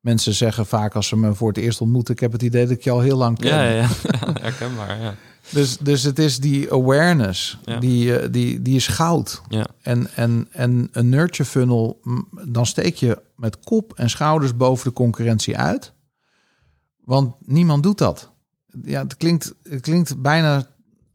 Mensen 0.00 0.34
zeggen 0.34 0.66
vaak 0.66 0.94
als 0.94 1.06
ze 1.06 1.16
me 1.16 1.34
voor 1.34 1.48
het 1.48 1.56
eerst 1.56 1.80
ontmoeten... 1.80 2.14
ik 2.14 2.20
heb 2.20 2.32
het 2.32 2.42
idee 2.42 2.62
dat 2.62 2.76
ik 2.76 2.84
je 2.84 2.90
al 2.90 3.00
heel 3.00 3.16
lang 3.16 3.38
ken. 3.38 3.48
Ja, 3.54 3.62
ja, 3.62 3.70
ja. 4.10 4.32
herkenbaar, 4.40 5.00
ja. 5.00 5.14
Dus, 5.50 5.76
dus 5.78 6.02
het 6.02 6.18
is 6.18 6.38
die 6.38 6.72
awareness, 6.72 7.58
Ja. 7.64 7.78
die, 7.78 8.16
eh, 8.18 8.28
die, 8.32 8.62
die 8.62 8.76
is 8.76 8.86
goud. 8.86 9.42
Ja. 9.48 9.66
En, 9.82 10.08
en, 10.14 10.48
en 10.52 10.88
een 10.92 11.08
nurture 11.08 11.48
funnel, 11.48 12.00
dan 12.44 12.66
steek 12.66 12.94
je 12.96 13.22
met 13.36 13.58
kop 13.60 13.92
en 13.96 14.10
schouders 14.10 14.56
boven 14.56 14.88
de 14.88 14.92
concurrentie 14.94 15.58
uit. 15.58 15.92
Want 17.04 17.34
niemand 17.40 17.82
doet 17.82 17.98
dat. 17.98 18.32
Ja, 18.84 19.02
het 19.02 19.16
klinkt, 19.16 19.54
het 19.62 19.80
klinkt 19.80 20.22
bijna 20.22 20.66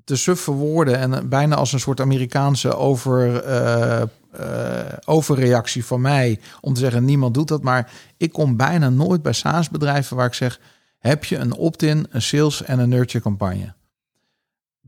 te 0.04 0.16
suffe 0.16 0.52
woorden 0.52 0.98
en 0.98 1.14
eh, 1.14 1.24
bijna 1.24 1.56
als 1.56 1.74
een 1.74 1.80
soort 1.80 2.02
Amerikaanse 2.02 2.76
over, 2.76 3.44
eh, 3.44 4.04
eh, 4.38 4.98
overreactie 5.06 5.86
van 5.86 6.02
mij 6.02 6.40
om 6.62 6.74
te 6.74 6.80
zeggen 6.80 7.06
niemand 7.06 7.34
doet 7.34 7.48
dat. 7.48 7.62
Maar 7.64 7.92
ik 8.18 8.32
kom 8.32 8.58
bijna 8.58 8.90
nooit 8.90 9.22
bij 9.22 9.34
SaaS-bedrijven 9.34 10.16
waar 10.18 10.28
ik 10.28 10.34
zeg: 10.34 10.60
heb 11.00 11.24
je 11.26 11.38
een 11.38 11.54
opt-in, 11.54 12.08
een 12.10 12.22
sales 12.22 12.64
en 12.64 12.80
een 12.80 12.90
nurture 12.90 13.24
campagne? 13.24 13.74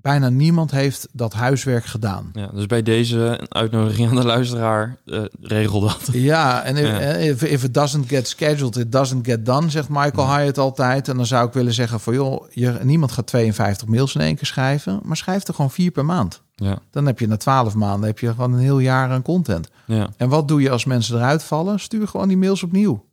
Bijna 0.01 0.29
niemand 0.29 0.71
heeft 0.71 1.07
dat 1.11 1.33
huiswerk 1.33 1.85
gedaan. 1.85 2.29
Ja, 2.33 2.47
dus 2.47 2.65
bij 2.65 2.83
deze 2.83 3.45
uitnodiging 3.49 4.09
aan 4.09 4.15
de 4.15 4.25
luisteraar, 4.25 4.97
eh, 5.05 5.21
regel 5.41 5.79
dat. 5.79 5.99
Ja, 6.11 6.63
en 6.63 6.75
if, 6.75 6.87
Ja. 6.87 6.99
eh, 6.99 7.27
if, 7.27 7.43
if 7.43 7.63
it 7.63 7.73
doesn't 7.73 8.09
get 8.09 8.27
scheduled, 8.27 8.75
it 8.75 8.91
doesn't 8.91 9.25
get 9.25 9.45
done, 9.45 9.69
zegt 9.69 9.89
Michael 9.89 10.35
Hyatt 10.37 10.57
altijd. 10.57 11.07
En 11.07 11.15
dan 11.17 11.25
zou 11.25 11.47
ik 11.47 11.53
willen 11.53 11.73
zeggen 11.73 11.99
van 11.99 12.13
joh, 12.13 12.45
je, 12.49 12.79
niemand 12.83 13.11
gaat 13.11 13.27
52 13.27 13.87
mails 13.87 14.15
in 14.15 14.21
één 14.21 14.35
keer 14.35 14.45
schrijven, 14.45 14.99
maar 15.03 15.17
schrijf 15.17 15.47
er 15.47 15.53
gewoon 15.53 15.71
vier 15.71 15.91
per 15.91 16.05
maand. 16.05 16.41
Ja, 16.59 16.79
Dan 16.91 17.05
heb 17.05 17.19
je 17.19 17.27
na 17.27 17.37
12 17.37 17.75
maanden 17.75 18.07
heb 18.07 18.19
je 18.19 18.29
gewoon 18.29 18.53
een 18.53 18.59
heel 18.59 18.79
jaar 18.79 19.09
aan 19.09 19.21
content. 19.21 19.69
ja. 19.85 20.09
En 20.17 20.29
wat 20.29 20.47
doe 20.47 20.61
je 20.61 20.69
als 20.69 20.85
mensen 20.85 21.15
eruit 21.15 21.43
vallen? 21.43 21.79
Stuur 21.79 22.07
gewoon 22.07 22.27
die 22.27 22.37
mails 22.37 22.63
opnieuw. 22.63 23.05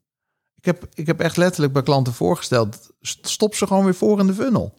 Ik 0.57 0.65
heb, 0.65 0.87
ik 0.95 1.07
heb 1.07 1.21
echt 1.21 1.37
letterlijk 1.37 1.73
bij 1.73 1.83
klanten 1.83 2.13
voorgesteld, 2.13 2.91
st- 3.01 3.29
stop 3.29 3.55
ze 3.55 3.67
gewoon 3.67 3.85
weer 3.85 3.95
voor 3.95 4.21
in 4.21 4.27
de 4.27 4.35
funnel. 4.35 4.75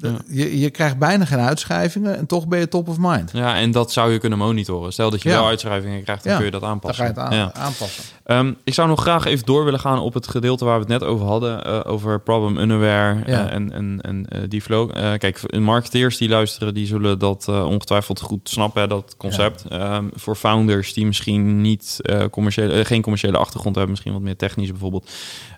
Ja. 0.00 0.16
je, 0.28 0.58
je 0.58 0.70
krijgt 0.70 0.98
bijna 0.98 1.24
geen 1.24 1.38
uitschrijvingen 1.38 2.16
en 2.18 2.26
toch 2.26 2.48
ben 2.48 2.58
je 2.58 2.68
top 2.68 2.88
of 2.88 2.96
mind. 2.98 3.30
ja, 3.32 3.56
en 3.56 3.70
dat 3.70 3.92
zou 3.92 4.12
je 4.12 4.18
kunnen 4.18 4.38
monitoren. 4.38 4.92
Stel 4.92 5.10
dat 5.10 5.22
je 5.22 5.28
Ja. 5.28 5.34
wel 5.34 5.46
uitschrijvingen 5.46 6.02
krijgt, 6.02 6.22
dan 6.22 6.32
Ja. 6.32 6.36
kun 6.38 6.46
je 6.46 6.52
dat 6.52 6.60
Dan 6.60 6.70
aanpassen. 6.70 7.04
ga 7.06 7.10
je 7.10 7.20
het 7.20 7.30
aan- 7.32 7.36
Ja. 7.38 7.52
aanpassen. 7.54 8.04
Ehm, 8.24 8.52
ik 8.64 8.74
zou 8.74 8.88
nog 8.88 9.00
graag 9.00 9.24
even 9.24 9.46
door 9.46 9.64
willen 9.64 9.80
gaan 9.80 9.98
op 9.98 10.14
het 10.14 10.28
gedeelte 10.28 10.64
waar 10.64 10.74
we 10.74 10.80
het 10.80 11.00
net 11.00 11.04
over 11.04 11.26
hadden. 11.26 11.64
eh, 11.64 11.80
over 11.84 12.20
problem 12.20 12.58
unaware 12.58 13.22
eh, 13.24 13.52
en, 13.52 13.72
en, 13.72 13.98
en 14.02 14.26
eh, 14.28 14.40
die 14.48 14.62
flow. 14.62 14.90
Kijk, 15.18 15.58
marketeers 15.58 16.16
die 16.16 16.28
luisteren, 16.28 16.74
die 16.74 16.86
zullen 16.86 17.18
dat 17.18 17.48
ongetwijfeld 17.48 18.20
goed 18.20 18.48
snappen, 18.48 18.80
hè, 18.82 18.88
dat 18.88 19.14
concept. 19.16 19.64
Ehm, 19.68 20.04
voor 20.14 20.36
founders 20.36 20.92
die 20.92 21.06
misschien 21.06 21.60
niet 21.60 22.00
commerciële, 22.30 22.84
geen 22.84 23.02
commerciële 23.02 23.38
achtergrond 23.38 23.74
hebben, 23.74 23.90
misschien 23.90 24.12
wat 24.12 24.22
meer 24.22 24.36
technisch 24.36 24.70
bijvoorbeeld. 24.70 25.10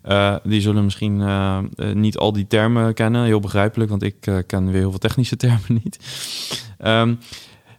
Eh, 0.02 0.36
die 0.42 0.60
zullen 0.60 0.84
misschien 0.84 1.20
eh, 1.20 1.58
eh, 1.76 1.94
niet 1.94 2.16
al 2.18 2.32
die 2.32 2.46
termen 2.46 2.94
kennen. 2.94 3.24
Heel 3.24 3.40
begrijpelijk, 3.40 3.90
want 3.90 4.02
ik 4.02 4.20
ken 4.46 4.66
weer 4.70 4.80
heel 4.80 4.90
veel 4.90 4.98
technische 4.98 5.36
termen 5.46 5.80
niet. 5.84 5.98
Ehm, 6.78 7.14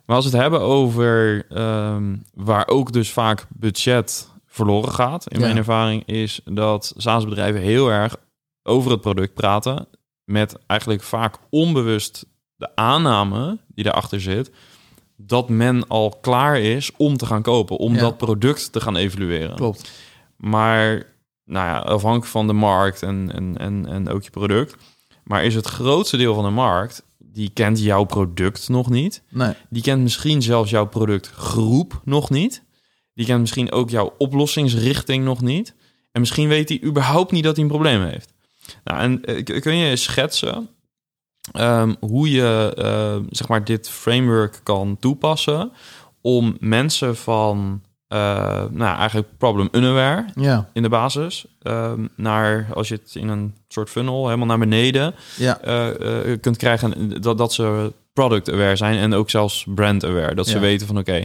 maar 0.05 0.15
als 0.15 0.25
we 0.25 0.31
het 0.31 0.41
hebben 0.41 0.59
over 0.61 1.45
ehm, 1.49 2.15
waar 2.33 2.67
ook 2.67 2.91
dus 2.91 3.11
vaak 3.11 3.45
budget 3.49 4.29
verloren 4.45 4.91
gaat, 4.91 5.27
in 5.27 5.39
Ja. 5.39 5.45
mijn 5.45 5.57
ervaring, 5.57 6.05
is 6.07 6.41
dat 6.45 6.93
SaaS-bedrijven 6.97 7.61
heel 7.61 7.89
erg 7.91 8.15
over 8.63 8.91
het 8.91 9.01
product 9.01 9.33
praten. 9.33 9.87
Met 10.23 10.57
eigenlijk 10.67 11.03
vaak 11.03 11.35
onbewust 11.49 12.25
de 12.55 12.69
aanname 12.75 13.57
die 13.67 13.83
daarachter 13.83 14.21
zit. 14.21 14.51
Dat 15.17 15.49
men 15.49 15.87
al 15.87 16.17
klaar 16.21 16.59
is 16.59 16.91
om 16.97 17.17
te 17.17 17.25
gaan 17.25 17.41
kopen, 17.41 17.77
om 17.77 17.93
Ja. 17.93 17.99
dat 17.99 18.17
product 18.17 18.71
te 18.71 18.81
gaan 18.81 18.95
evalueren. 18.95 19.55
Klopt. 19.55 19.91
Maar 20.37 21.03
nou 21.51 21.65
ja, 21.67 21.77
afhankelijk 21.77 22.31
van 22.31 22.47
de 22.47 22.53
markt 22.53 23.03
en, 23.03 23.31
en, 23.33 23.57
en, 23.57 23.85
en 23.87 24.09
ook 24.09 24.23
je 24.23 24.29
product. 24.29 24.75
Maar 25.23 25.43
is 25.43 25.55
het 25.55 25.65
grootste 25.65 26.17
deel 26.17 26.33
van 26.33 26.43
de 26.43 26.49
markt 26.49 27.03
die 27.17 27.49
kent 27.53 27.79
jouw 27.79 28.03
product 28.03 28.69
nog 28.69 28.89
niet. 28.89 29.21
Nee. 29.29 29.53
Die 29.69 29.81
kent 29.81 30.01
misschien 30.01 30.41
zelfs 30.41 30.69
jouw 30.69 30.87
productgroep 30.87 32.01
nog 32.05 32.29
niet. 32.29 32.63
Die 33.13 33.25
kent 33.25 33.39
misschien 33.39 33.71
ook 33.71 33.89
jouw 33.89 34.13
oplossingsrichting 34.17 35.23
nog 35.23 35.41
niet. 35.41 35.75
En 36.11 36.19
misschien 36.19 36.47
weet 36.47 36.69
hij 36.69 36.83
überhaupt 36.83 37.31
niet 37.31 37.43
dat 37.43 37.55
hij 37.55 37.63
een 37.63 37.71
probleem 37.71 38.03
heeft. 38.03 38.33
Nou, 38.83 38.99
en 38.99 39.25
eh, 39.25 39.61
kun 39.61 39.75
je 39.75 39.95
schetsen 39.95 40.69
ehm, 41.51 41.93
hoe 41.99 42.31
je 42.31 42.73
eh, 42.77 43.17
zeg 43.29 43.47
maar 43.47 43.63
dit 43.63 43.89
framework 43.89 44.59
kan 44.63 44.97
toepassen 44.99 45.71
om 46.21 46.57
mensen 46.59 47.17
van 47.17 47.81
nou 48.71 48.97
eigenlijk 48.97 49.27
problem 49.37 49.69
unaware 49.71 50.25
Ja, 50.35 50.69
in 50.73 50.81
de 50.81 50.89
basis 50.89 51.45
ehm, 51.61 52.07
naar 52.15 52.67
als 52.73 52.87
je 52.87 52.95
het 52.95 53.15
in 53.15 53.27
een 53.27 53.55
soort 53.67 53.89
funnel 53.89 54.25
helemaal 54.25 54.47
naar 54.47 54.59
beneden 54.59 55.13
ja, 55.37 55.59
eh, 55.59 56.31
eh, 56.31 56.39
kunt 56.41 56.57
krijgen 56.57 57.21
dat, 57.21 57.37
dat 57.37 57.53
ze 57.53 57.93
product 58.13 58.49
aware 58.51 58.75
zijn 58.75 58.97
en 58.97 59.13
ook 59.13 59.29
zelfs 59.29 59.65
brand 59.75 60.05
aware. 60.05 60.35
Dat 60.35 60.47
ze 60.47 60.53
Ja. 60.55 60.59
weten 60.59 60.87
van 60.87 60.97
oké, 60.97 61.15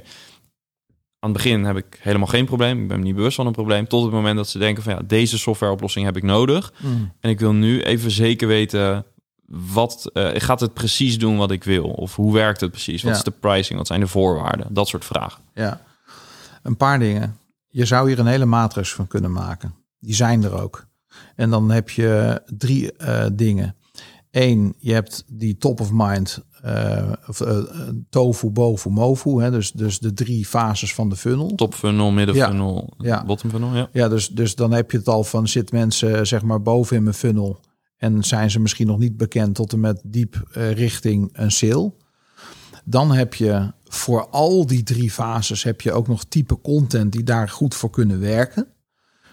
aan 1.19 1.33
het 1.33 1.33
begin 1.33 1.65
heb 1.65 1.77
ik 1.77 1.99
helemaal 2.01 2.27
geen 2.27 2.45
probleem. 2.45 2.83
Ik 2.83 2.89
ben 2.89 2.99
me 2.99 3.05
niet 3.05 3.15
bewust 3.15 3.37
van 3.37 3.47
een 3.47 3.53
probleem. 3.53 3.89
Tot 3.89 4.03
het 4.03 4.13
moment 4.13 4.37
dat 4.37 4.49
ze 4.49 4.59
denken 4.59 4.83
van 4.83 4.93
ja, 4.93 5.01
deze 5.05 5.39
softwareoplossing 5.39 6.05
heb 6.07 6.17
ik 6.17 6.23
nodig. 6.23 6.73
Mm. 6.79 7.13
En 7.21 7.31
ik 7.31 7.41
wil 7.41 7.53
nu 7.53 7.83
even 7.83 8.11
zeker 8.11 8.49
weten 8.49 9.05
wat 9.49 10.11
eh, 10.13 10.29
gaat 10.35 10.61
het 10.61 10.75
precies 10.75 11.19
doen 11.19 11.37
wat 11.37 11.51
ik 11.51 11.65
wil? 11.65 11.85
Of 11.85 12.17
hoe 12.17 12.33
werkt 12.33 12.61
het 12.61 12.71
precies? 12.71 13.03
Wat 13.03 13.13
Ja. 13.13 13.19
is 13.19 13.25
de 13.25 13.31
pricing? 13.31 13.79
Wat 13.79 13.87
zijn 13.87 14.01
de 14.01 14.07
voorwaarden? 14.07 14.67
Dat 14.71 14.89
soort 14.89 15.05
vragen. 15.05 15.43
ja. 15.55 15.85
Een 16.67 16.77
paar 16.77 16.99
dingen. 16.99 17.37
Je 17.69 17.85
zou 17.85 18.09
hier 18.09 18.19
een 18.19 18.27
hele 18.27 18.45
matrix 18.45 18.93
van 18.95 19.07
kunnen 19.07 19.33
maken. 19.33 19.75
Die 19.99 20.15
zijn 20.15 20.45
er 20.45 20.63
ook. 20.63 20.87
En 21.37 21.51
dan 21.51 21.71
heb 21.71 21.91
je 21.91 22.43
drie 22.57 22.93
eh, 22.93 23.27
dingen. 23.33 23.77
Eén, 24.31 24.75
je 24.79 24.93
hebt 24.93 25.25
die 25.27 25.57
top 25.57 25.81
of 25.81 25.91
mind, 25.93 26.45
eh, 26.63 27.13
of 27.29 27.41
eh, 27.41 27.59
tofu, 28.11 28.51
bofu, 28.51 28.91
mofu. 28.91 29.43
Hè, 29.43 29.51
dus, 29.51 29.73
dus 29.73 29.99
de 29.99 30.13
drie 30.13 30.47
fases 30.47 30.95
van 30.95 31.09
de 31.09 31.17
funnel. 31.17 31.55
Top 31.55 31.75
funnel, 31.75 32.11
midden 32.11 32.35
Ja. 32.35 32.49
funnel, 32.49 32.95
Ja. 32.99 33.25
bottom 33.25 33.51
funnel. 33.51 33.75
Ja. 33.75 33.89
Ja, 33.93 34.09
dus, 34.09 34.29
dus 34.29 34.55
dan 34.55 34.73
heb 34.73 34.91
je 34.91 34.99
het 34.99 35.09
al 35.09 35.25
van 35.25 35.49
zit 35.49 35.73
mensen 35.73 36.27
zeg 36.27 36.43
maar 36.43 36.63
boven 36.63 36.97
in 36.97 37.03
mijn 37.03 37.15
funnel 37.15 37.61
en 37.97 38.25
zijn 38.25 38.51
ze 38.51 38.61
misschien 38.61 38.87
nog 38.87 38.99
niet 38.99 39.17
bekend 39.17 39.55
tot 39.55 39.73
en 39.73 39.81
met 39.81 40.01
diep 40.05 40.49
richting 40.53 41.29
een 41.33 41.53
sale. 41.53 41.93
Dan 42.89 43.13
heb 43.13 43.35
je 43.35 43.73
voor 43.85 44.27
al 44.29 44.67
die 44.67 44.83
drie 44.83 45.11
fases 45.11 45.63
heb 45.63 45.81
je 45.81 45.93
ook 45.93 46.09
nog 46.09 46.25
type 46.25 46.61
content 46.61 47.13
die 47.13 47.23
daar 47.23 47.49
goed 47.49 47.75
voor 47.75 47.91
kunnen 47.91 48.21
werken. 48.21 48.67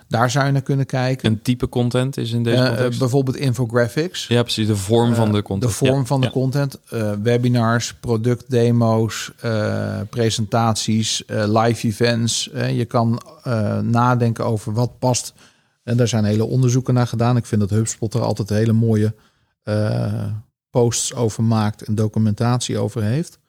Daar 0.07 0.31
zou 0.31 0.45
je 0.45 0.51
naar 0.51 0.61
kunnen 0.61 0.85
kijken. 0.85 1.31
Een 1.31 1.41
type 1.41 1.69
content 1.69 2.17
is 2.17 2.31
in 2.31 2.43
deze 2.43 2.57
Eh, 2.63 2.85
eh, 2.85 2.97
bijvoorbeeld 2.99 3.35
infographics. 3.37 4.27
ja, 4.27 4.41
precies. 4.41 4.67
De 4.67 4.75
vorm 4.75 5.15
van 5.15 5.31
de 5.31 5.41
content. 5.41 5.71
De 5.71 5.77
vorm 5.77 5.99
Ja. 5.99 6.05
van 6.05 6.21
de 6.21 6.29
content, 6.31 6.79
eh, 6.89 7.11
webinars, 7.23 7.93
productdemo's, 7.93 9.31
eh, 9.41 9.99
presentaties, 10.09 11.25
eh, 11.25 11.43
live 11.63 11.87
events. 11.87 12.49
Eh, 12.51 12.77
je 12.77 12.85
kan 12.85 13.21
eh, 13.43 13.79
nadenken 13.79 14.45
over 14.45 14.73
wat 14.73 14.99
past. 14.99 15.33
En 15.83 15.97
daar 15.97 16.07
zijn 16.07 16.23
hele 16.25 16.45
onderzoeken 16.45 16.93
naar 16.93 17.07
gedaan. 17.07 17.37
Ik 17.37 17.45
vind 17.45 17.61
dat 17.61 17.69
HubSpot 17.69 18.13
er 18.13 18.21
altijd 18.21 18.49
hele 18.49 18.73
mooie 18.73 19.15
eh, 19.63 20.25
posts 20.69 21.13
over 21.13 21.43
maakt 21.43 21.81
en 21.81 21.95
documentatie 21.95 22.77
over 22.77 23.03
heeft. 23.03 23.39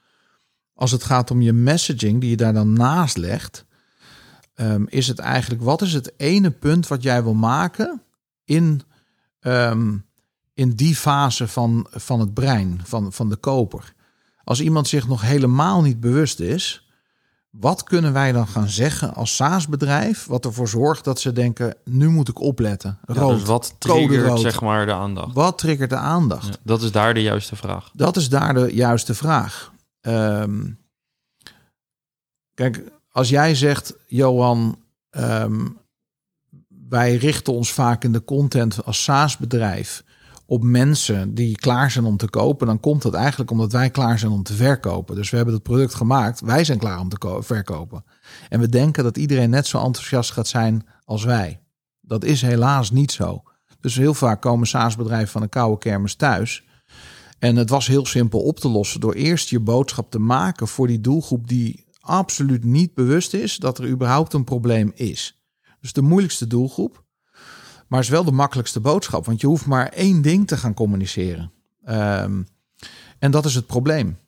Als 0.74 0.90
het 0.90 1.04
gaat 1.04 1.30
om 1.30 1.42
je 1.42 1.52
messaging 1.52 2.20
die 2.20 2.30
je 2.30 2.36
daar 2.36 2.52
dan 2.52 2.72
naast 2.72 3.16
legt, 3.16 3.64
ehm, 4.54 4.84
is 4.88 5.08
het 5.08 5.18
eigenlijk 5.18 5.62
wat 5.62 5.82
is 5.82 5.92
het 5.92 6.12
ene 6.16 6.50
punt 6.50 6.88
wat 6.88 7.02
jij 7.02 7.22
wil 7.22 7.34
maken 7.34 8.02
in 8.44 8.82
ehm, 9.40 9.96
in 10.54 10.70
die 10.70 10.96
fase 10.96 11.48
van, 11.48 11.86
van 11.90 12.20
het 12.20 12.34
brein, 12.34 12.80
van, 12.84 13.12
van 13.12 13.28
de 13.28 13.36
koper. 13.36 13.94
Als 14.44 14.60
iemand 14.60 14.88
zich 14.88 15.08
nog 15.08 15.20
helemaal 15.20 15.82
niet 15.82 16.00
bewust 16.00 16.40
is, 16.40 16.88
wat 17.50 17.82
kunnen 17.82 18.12
wij 18.12 18.32
dan 18.32 18.46
gaan 18.46 18.68
zeggen 18.68 19.14
als 19.14 19.36
SaaS-bedrijf, 19.36 20.26
wat 20.26 20.44
ervoor 20.44 20.68
zorgt 20.68 21.04
dat 21.04 21.20
ze 21.20 21.32
denken, 21.32 21.76
nu 21.84 22.08
moet 22.08 22.28
ik 22.28 22.40
opletten. 22.40 22.98
Ja, 23.06 23.14
Rood, 23.14 23.38
dus 23.38 23.48
wat 23.48 23.74
triggert 23.78 24.26
rood. 24.26 24.40
zeg 24.40 24.60
maar 24.60 24.86
de 24.86 24.92
aandacht? 24.92 25.34
Wat 25.34 25.58
triggert 25.58 25.90
de 25.90 25.96
aandacht? 25.96 26.46
Ja, 26.46 26.54
dat 26.62 26.82
is 26.82 26.92
daar 26.92 27.14
de 27.14 27.22
juiste 27.22 27.56
vraag. 27.56 27.90
Dat 27.92 28.16
is 28.16 28.28
daar 28.28 28.54
de 28.54 28.74
juiste 28.74 29.14
vraag. 29.14 29.72
Ehm, 30.04 30.70
kijk, 32.54 32.84
als 33.10 33.28
jij 33.28 33.54
zegt, 33.54 33.94
Johan, 34.06 34.78
ehm, 35.10 35.66
wij 36.88 37.16
richten 37.16 37.52
ons 37.52 37.72
vaak 37.72 38.04
in 38.04 38.12
de 38.12 38.24
content 38.24 38.84
als 38.84 39.04
SaaS-bedrijf 39.04 40.04
op 40.46 40.62
mensen 40.62 41.34
die 41.34 41.56
klaar 41.56 41.90
zijn 41.90 42.04
om 42.04 42.16
te 42.16 42.28
kopen, 42.30 42.66
dan 42.66 42.80
komt 42.80 43.02
dat 43.02 43.14
eigenlijk 43.14 43.50
omdat 43.50 43.72
wij 43.72 43.90
klaar 43.90 44.18
zijn 44.18 44.32
om 44.32 44.42
te 44.42 44.54
verkopen. 44.54 45.14
Dus 45.14 45.30
we 45.30 45.36
hebben 45.36 45.54
het 45.54 45.62
product 45.62 45.94
gemaakt, 45.94 46.40
wij 46.40 46.64
zijn 46.64 46.78
klaar 46.78 47.00
om 47.00 47.08
te 47.08 47.18
ko- 47.18 47.40
verkopen. 47.40 48.04
En 48.48 48.60
we 48.60 48.68
denken 48.68 49.04
dat 49.04 49.16
iedereen 49.16 49.50
net 49.50 49.66
zo 49.66 49.84
enthousiast 49.84 50.30
gaat 50.30 50.48
zijn 50.48 50.86
als 51.04 51.24
wij. 51.24 51.60
Dat 52.00 52.24
is 52.24 52.42
helaas 52.42 52.90
niet 52.90 53.12
zo. 53.12 53.42
Dus 53.80 53.96
heel 53.96 54.14
vaak 54.14 54.40
komen 54.40 54.66
SaaS-bedrijven 54.66 55.28
van 55.28 55.42
een 55.42 55.48
koude 55.48 55.78
kermis 55.78 56.14
thuis. 56.14 56.64
En 57.44 57.56
het 57.56 57.70
was 57.70 57.86
heel 57.86 58.06
simpel 58.06 58.40
op 58.40 58.60
te 58.60 58.68
lossen 58.68 59.00
door 59.00 59.14
eerst 59.14 59.48
je 59.48 59.60
boodschap 59.60 60.10
te 60.10 60.18
maken 60.18 60.68
voor 60.68 60.86
die 60.86 61.00
doelgroep 61.00 61.48
die 61.48 61.84
absoluut 62.00 62.64
niet 62.64 62.94
bewust 62.94 63.34
is 63.34 63.56
dat 63.56 63.78
er 63.78 63.88
überhaupt 63.88 64.32
een 64.32 64.44
probleem 64.44 64.92
is. 64.94 65.42
Dus 65.80 65.92
de 65.92 66.02
moeilijkste 66.02 66.46
doelgroep, 66.46 67.04
maar 67.88 68.00
is 68.00 68.08
wel 68.08 68.24
de 68.24 68.32
makkelijkste 68.32 68.80
boodschap, 68.80 69.26
want 69.26 69.40
je 69.40 69.46
hoeft 69.46 69.66
maar 69.66 69.88
één 69.88 70.22
ding 70.22 70.46
te 70.46 70.56
gaan 70.56 70.74
communiceren. 70.74 71.52
Ehm, 71.84 72.42
en 73.18 73.30
dat 73.30 73.44
is 73.44 73.54
het 73.54 73.66
probleem. 73.66 74.18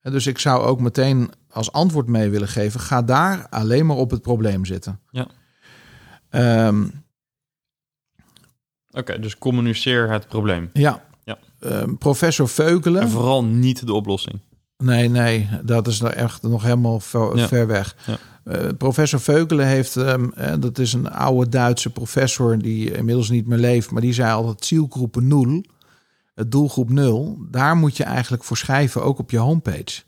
En 0.00 0.12
dus 0.12 0.26
ik 0.26 0.38
zou 0.38 0.62
ook 0.62 0.80
meteen 0.80 1.30
als 1.48 1.72
antwoord 1.72 2.06
mee 2.06 2.30
willen 2.30 2.48
geven: 2.48 2.80
ga 2.80 3.02
daar 3.02 3.48
alleen 3.48 3.86
maar 3.86 3.96
op 3.96 4.10
het 4.10 4.22
probleem 4.22 4.64
zitten. 4.64 5.00
Ja. 5.10 5.26
Ehm, 6.28 6.88
Oké, 8.90 9.18
dus 9.18 9.38
communiceer 9.38 10.10
het 10.10 10.28
probleem. 10.28 10.70
ja. 10.72 11.12
Ehm, 11.64 11.94
professor 11.94 12.48
Veukelen. 12.48 13.02
En 13.02 13.10
vooral 13.10 13.44
niet 13.44 13.86
de 13.86 13.92
oplossing. 13.92 14.40
Nee, 14.76 15.08
nee, 15.08 15.48
dat 15.64 15.86
is 15.86 16.00
nou 16.00 16.12
echt 16.12 16.42
nog 16.42 16.62
helemaal 16.62 17.00
ver, 17.00 17.36
Ja. 17.36 17.48
ver 17.48 17.66
weg. 17.66 17.96
Ja. 18.06 18.16
Eh, 18.44 18.68
professor 18.78 19.20
Veukelen 19.20 19.66
heeft, 19.66 19.96
ehm, 19.96 20.28
eh, 20.34 20.52
dat 20.60 20.78
is 20.78 20.92
een 20.92 21.10
oude 21.10 21.50
Duitse 21.50 21.90
professor 21.90 22.58
die 22.58 22.96
inmiddels 22.96 23.30
niet 23.30 23.46
meer 23.46 23.58
leeft, 23.58 23.90
maar 23.90 24.00
die 24.02 24.12
zei 24.12 24.32
altijd 24.32 24.64
zielgroep 24.64 25.20
nul, 25.20 25.64
het 26.34 26.50
doelgroep 26.52 26.90
nul. 26.90 27.38
Daar 27.50 27.76
moet 27.76 27.96
je 27.96 28.04
eigenlijk 28.04 28.44
voor 28.44 28.56
schrijven, 28.56 29.02
ook 29.04 29.18
op 29.18 29.30
je 29.30 29.38
homepage. 29.38 30.02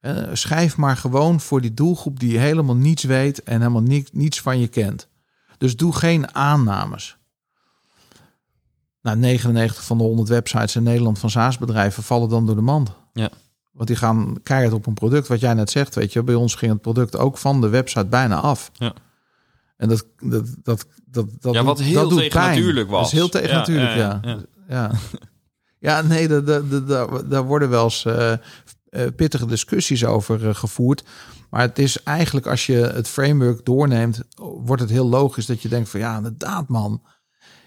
Eh, 0.00 0.16
schrijf 0.32 0.76
maar 0.76 0.96
gewoon 0.96 1.40
voor 1.40 1.60
die 1.60 1.74
doelgroep 1.74 2.20
die 2.20 2.38
helemaal 2.38 2.76
niets 2.76 3.04
weet 3.04 3.42
en 3.42 3.58
helemaal 3.58 3.82
ni- 3.82 4.06
niets 4.12 4.40
van 4.40 4.58
je 4.60 4.68
kent. 4.68 5.08
Dus 5.58 5.76
doe 5.76 5.92
geen 5.94 6.34
aannames. 6.34 7.16
Nou, 9.06 9.18
99 9.18 9.84
van 9.84 9.98
de 9.98 10.04
100 10.04 10.28
websites 10.28 10.76
in 10.76 10.82
Nederland 10.82 11.18
van 11.18 11.30
SaaS-bedrijven 11.30 12.02
vallen 12.02 12.28
dan 12.28 12.46
door 12.46 12.54
de 12.54 12.60
mand. 12.60 12.92
Ja. 13.12 13.28
Want 13.72 13.88
die 13.88 13.96
gaan 13.96 14.36
keihard 14.42 14.72
op 14.74 14.86
een 14.86 14.94
product. 14.94 15.28
Wat 15.28 15.40
jij 15.40 15.54
net 15.54 15.70
zegt, 15.70 15.94
weet 15.94 16.12
je, 16.12 16.22
bij 16.22 16.34
ons 16.34 16.54
ging 16.54 16.72
het 16.72 16.80
product 16.80 17.16
ook 17.16 17.38
van 17.38 17.60
de 17.60 17.68
website 17.68 18.06
bijna 18.06 18.40
af. 18.40 18.70
Ja. 18.72 18.92
En 19.76 19.88
dat, 19.88 20.06
dat, 20.18 20.46
dat, 20.62 20.86
dat, 21.06 21.26
dat 21.40 21.54
Ja, 21.54 21.64
wat 21.64 21.80
heel 21.80 22.00
dat 22.00 22.10
doet 22.10 22.18
tegennatuurlijk 22.18 22.86
pijn. 22.88 22.98
was. 22.98 23.02
Dat 23.02 23.12
is 23.12 23.18
heel 23.18 23.28
tegen 23.28 23.48
Ja, 23.48 23.56
natuurlijk, 23.56 23.94
ja, 23.94 24.20
ja. 24.68 24.90
ja, 25.78 26.02
nee, 26.02 26.28
daar, 26.28 26.44
daar, 26.44 26.68
daar- 26.68 26.84
daar, 26.86 27.28
daar 27.28 27.44
worden 27.44 27.68
wel 27.70 27.84
eens 27.84 28.04
eh, 28.04 28.32
eh, 28.32 28.38
pittige 29.16 29.46
discussies 29.46 30.04
over 30.04 30.48
eh, 30.48 30.54
gevoerd. 30.54 31.04
Maar 31.50 31.60
het 31.60 31.78
is 31.78 32.02
eigenlijk, 32.02 32.46
als 32.46 32.66
je 32.66 32.76
het 32.76 33.08
framework 33.08 33.64
doorneemt, 33.64 34.20
wordt 34.64 34.82
het 34.82 34.90
heel 34.90 35.08
logisch 35.08 35.46
dat 35.46 35.62
je 35.62 35.68
denkt 35.68 35.88
van 35.88 36.00
ja, 36.00 36.16
inderdaad 36.16 36.68
man. 36.68 37.02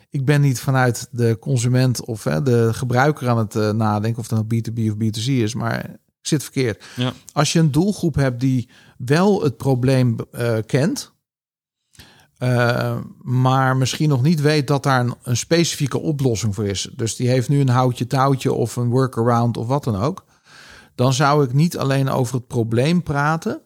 Ik 0.10 0.26
ben 0.26 0.41
niet 0.41 0.60
vanuit 0.60 1.07
de 1.12 1.38
consument 1.39 2.05
of 2.05 2.24
hè, 2.24 2.43
de 2.43 2.70
gebruiker 2.74 3.30
aan 3.30 3.38
het 3.38 3.55
eh, 3.55 3.70
nadenken 3.70 4.20
of 4.20 4.30
het 4.30 4.39
nou 4.39 4.62
B2B 4.62 4.91
of 4.91 4.95
B2C 4.95 5.26
is, 5.26 5.53
maar 5.53 5.89
ik 5.89 6.28
zit 6.28 6.43
verkeerd. 6.43 6.86
Ja. 6.95 7.14
Als 7.34 7.53
je 7.53 7.60
een 7.60 7.72
doelgroep 7.72 8.16
hebt 8.16 8.39
die 8.39 8.70
wel 8.97 9.43
het 9.43 9.57
probleem 9.57 10.16
eh, 10.32 10.57
kent, 10.66 11.14
eh, 12.38 12.97
maar 13.22 13.78
misschien 13.78 14.10
nog 14.10 14.22
niet 14.22 14.41
weet 14.41 14.68
dat 14.68 14.84
daar 14.84 14.99
een, 14.99 15.14
een 15.24 15.38
specifieke 15.38 15.99
oplossing 15.99 16.55
voor 16.55 16.66
is. 16.66 16.89
Dus 16.95 17.16
die 17.16 17.30
heeft 17.30 17.49
nu 17.49 17.60
een 17.60 17.70
houtje 17.70 18.07
touwtje 18.07 18.53
of 18.53 18.76
een 18.76 18.89
workaround 18.89 19.57
of 19.57 19.68
wat 19.68 19.84
dan 19.84 19.95
ook. 19.95 20.26
Dan 20.95 21.14
zou 21.14 21.43
ik 21.43 21.53
niet 21.53 21.78
alleen 21.78 22.10
over 22.10 22.36
het 22.36 22.47
probleem 22.47 23.03
praten, 23.03 23.62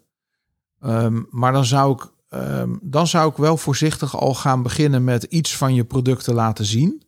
ehm, 0.80 1.22
maar 1.30 1.52
dan 1.52 1.66
zou 1.66 1.94
ik 1.94 2.12
ehm, 2.34 2.70
dan 2.82 3.08
zou 3.08 3.30
ik 3.30 3.38
wel 3.38 3.58
voorzichtig 3.58 4.18
al 4.18 4.34
gaan 4.34 4.64
beginnen 4.64 5.04
met 5.04 5.24
iets 5.24 5.58
van 5.58 5.74
je 5.74 5.84
producten 5.84 6.34
laten 6.34 6.66
zien. 6.66 7.04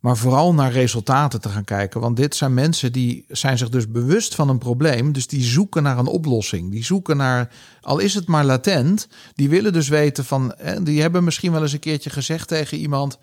Maar 0.00 0.16
vooral 0.16 0.54
naar 0.54 0.72
resultaten 0.72 1.40
te 1.40 1.48
gaan 1.48 1.64
kijken. 1.64 2.00
Want 2.00 2.16
dit 2.16 2.34
zijn 2.36 2.54
mensen 2.54 2.92
die 2.92 3.24
zijn 3.28 3.58
zich 3.58 3.68
dus 3.68 3.90
bewust 3.90 4.34
van 4.34 4.48
een 4.48 4.58
probleem. 4.58 5.12
Dus 5.12 5.26
die 5.26 5.42
zoeken 5.42 5.82
naar 5.82 5.98
een 5.98 6.06
oplossing. 6.06 6.70
Die 6.70 6.84
zoeken 6.84 7.16
naar, 7.16 7.52
al 7.80 7.98
is 7.98 8.14
het 8.14 8.26
maar 8.26 8.44
latent. 8.44 9.08
Die 9.34 9.48
willen 9.48 9.72
dus 9.72 9.88
weten 9.88 10.24
van, 10.24 10.54
die 10.82 11.00
hebben 11.00 11.24
misschien 11.24 11.52
wel 11.52 11.62
eens 11.62 11.72
een 11.72 11.78
keertje 11.78 12.10
gezegd 12.10 12.48
tegen 12.48 12.78
iemand. 12.78 13.18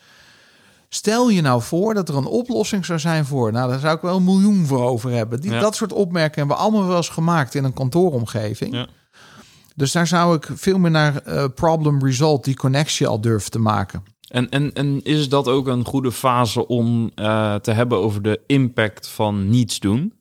Stel 0.89 1.29
je 1.29 1.41
nou 1.41 1.61
voor 1.61 1.93
dat 1.93 2.09
er 2.09 2.15
een 2.15 2.25
oplossing 2.25 2.85
zou 2.85 2.99
zijn 2.99 3.25
voor, 3.25 3.51
nou 3.51 3.69
daar 3.69 3.79
zou 3.79 3.95
ik 3.95 4.01
wel 4.01 4.15
een 4.15 4.23
miljoen 4.23 4.65
voor 4.65 4.81
over 4.81 5.11
hebben. 5.11 5.41
Die, 5.41 5.51
Ja. 5.51 5.59
Dat 5.59 5.75
soort 5.75 5.93
opmerkingen 5.93 6.37
hebben 6.37 6.55
we 6.55 6.61
allemaal 6.61 6.87
wel 6.87 6.97
eens 6.97 7.09
gemaakt 7.09 7.55
in 7.55 7.63
een 7.63 7.73
kantooromgeving. 7.73 8.73
Ja. 8.73 8.87
Dus 9.77 9.91
daar 9.91 10.07
zou 10.07 10.35
ik 10.35 10.49
veel 10.53 10.77
meer 10.77 10.91
naar 10.91 11.17
eh, 11.17 11.45
problem 11.55 12.03
result, 12.03 12.43
die 12.43 12.55
connectie 12.55 13.07
al 13.07 13.21
durven 13.21 13.51
te 13.51 13.59
maken. 13.59 14.03
En, 14.27 14.49
en, 14.49 14.73
en 14.73 15.03
is 15.03 15.29
dat 15.29 15.47
ook 15.47 15.67
een 15.67 15.85
goede 15.85 16.11
fase 16.11 16.67
om 16.67 17.11
eh, 17.15 17.55
te 17.55 17.71
hebben 17.71 17.97
over 17.97 18.21
de 18.21 18.41
impact 18.45 19.07
van 19.07 19.49
niets 19.49 19.79
doen? 19.79 20.13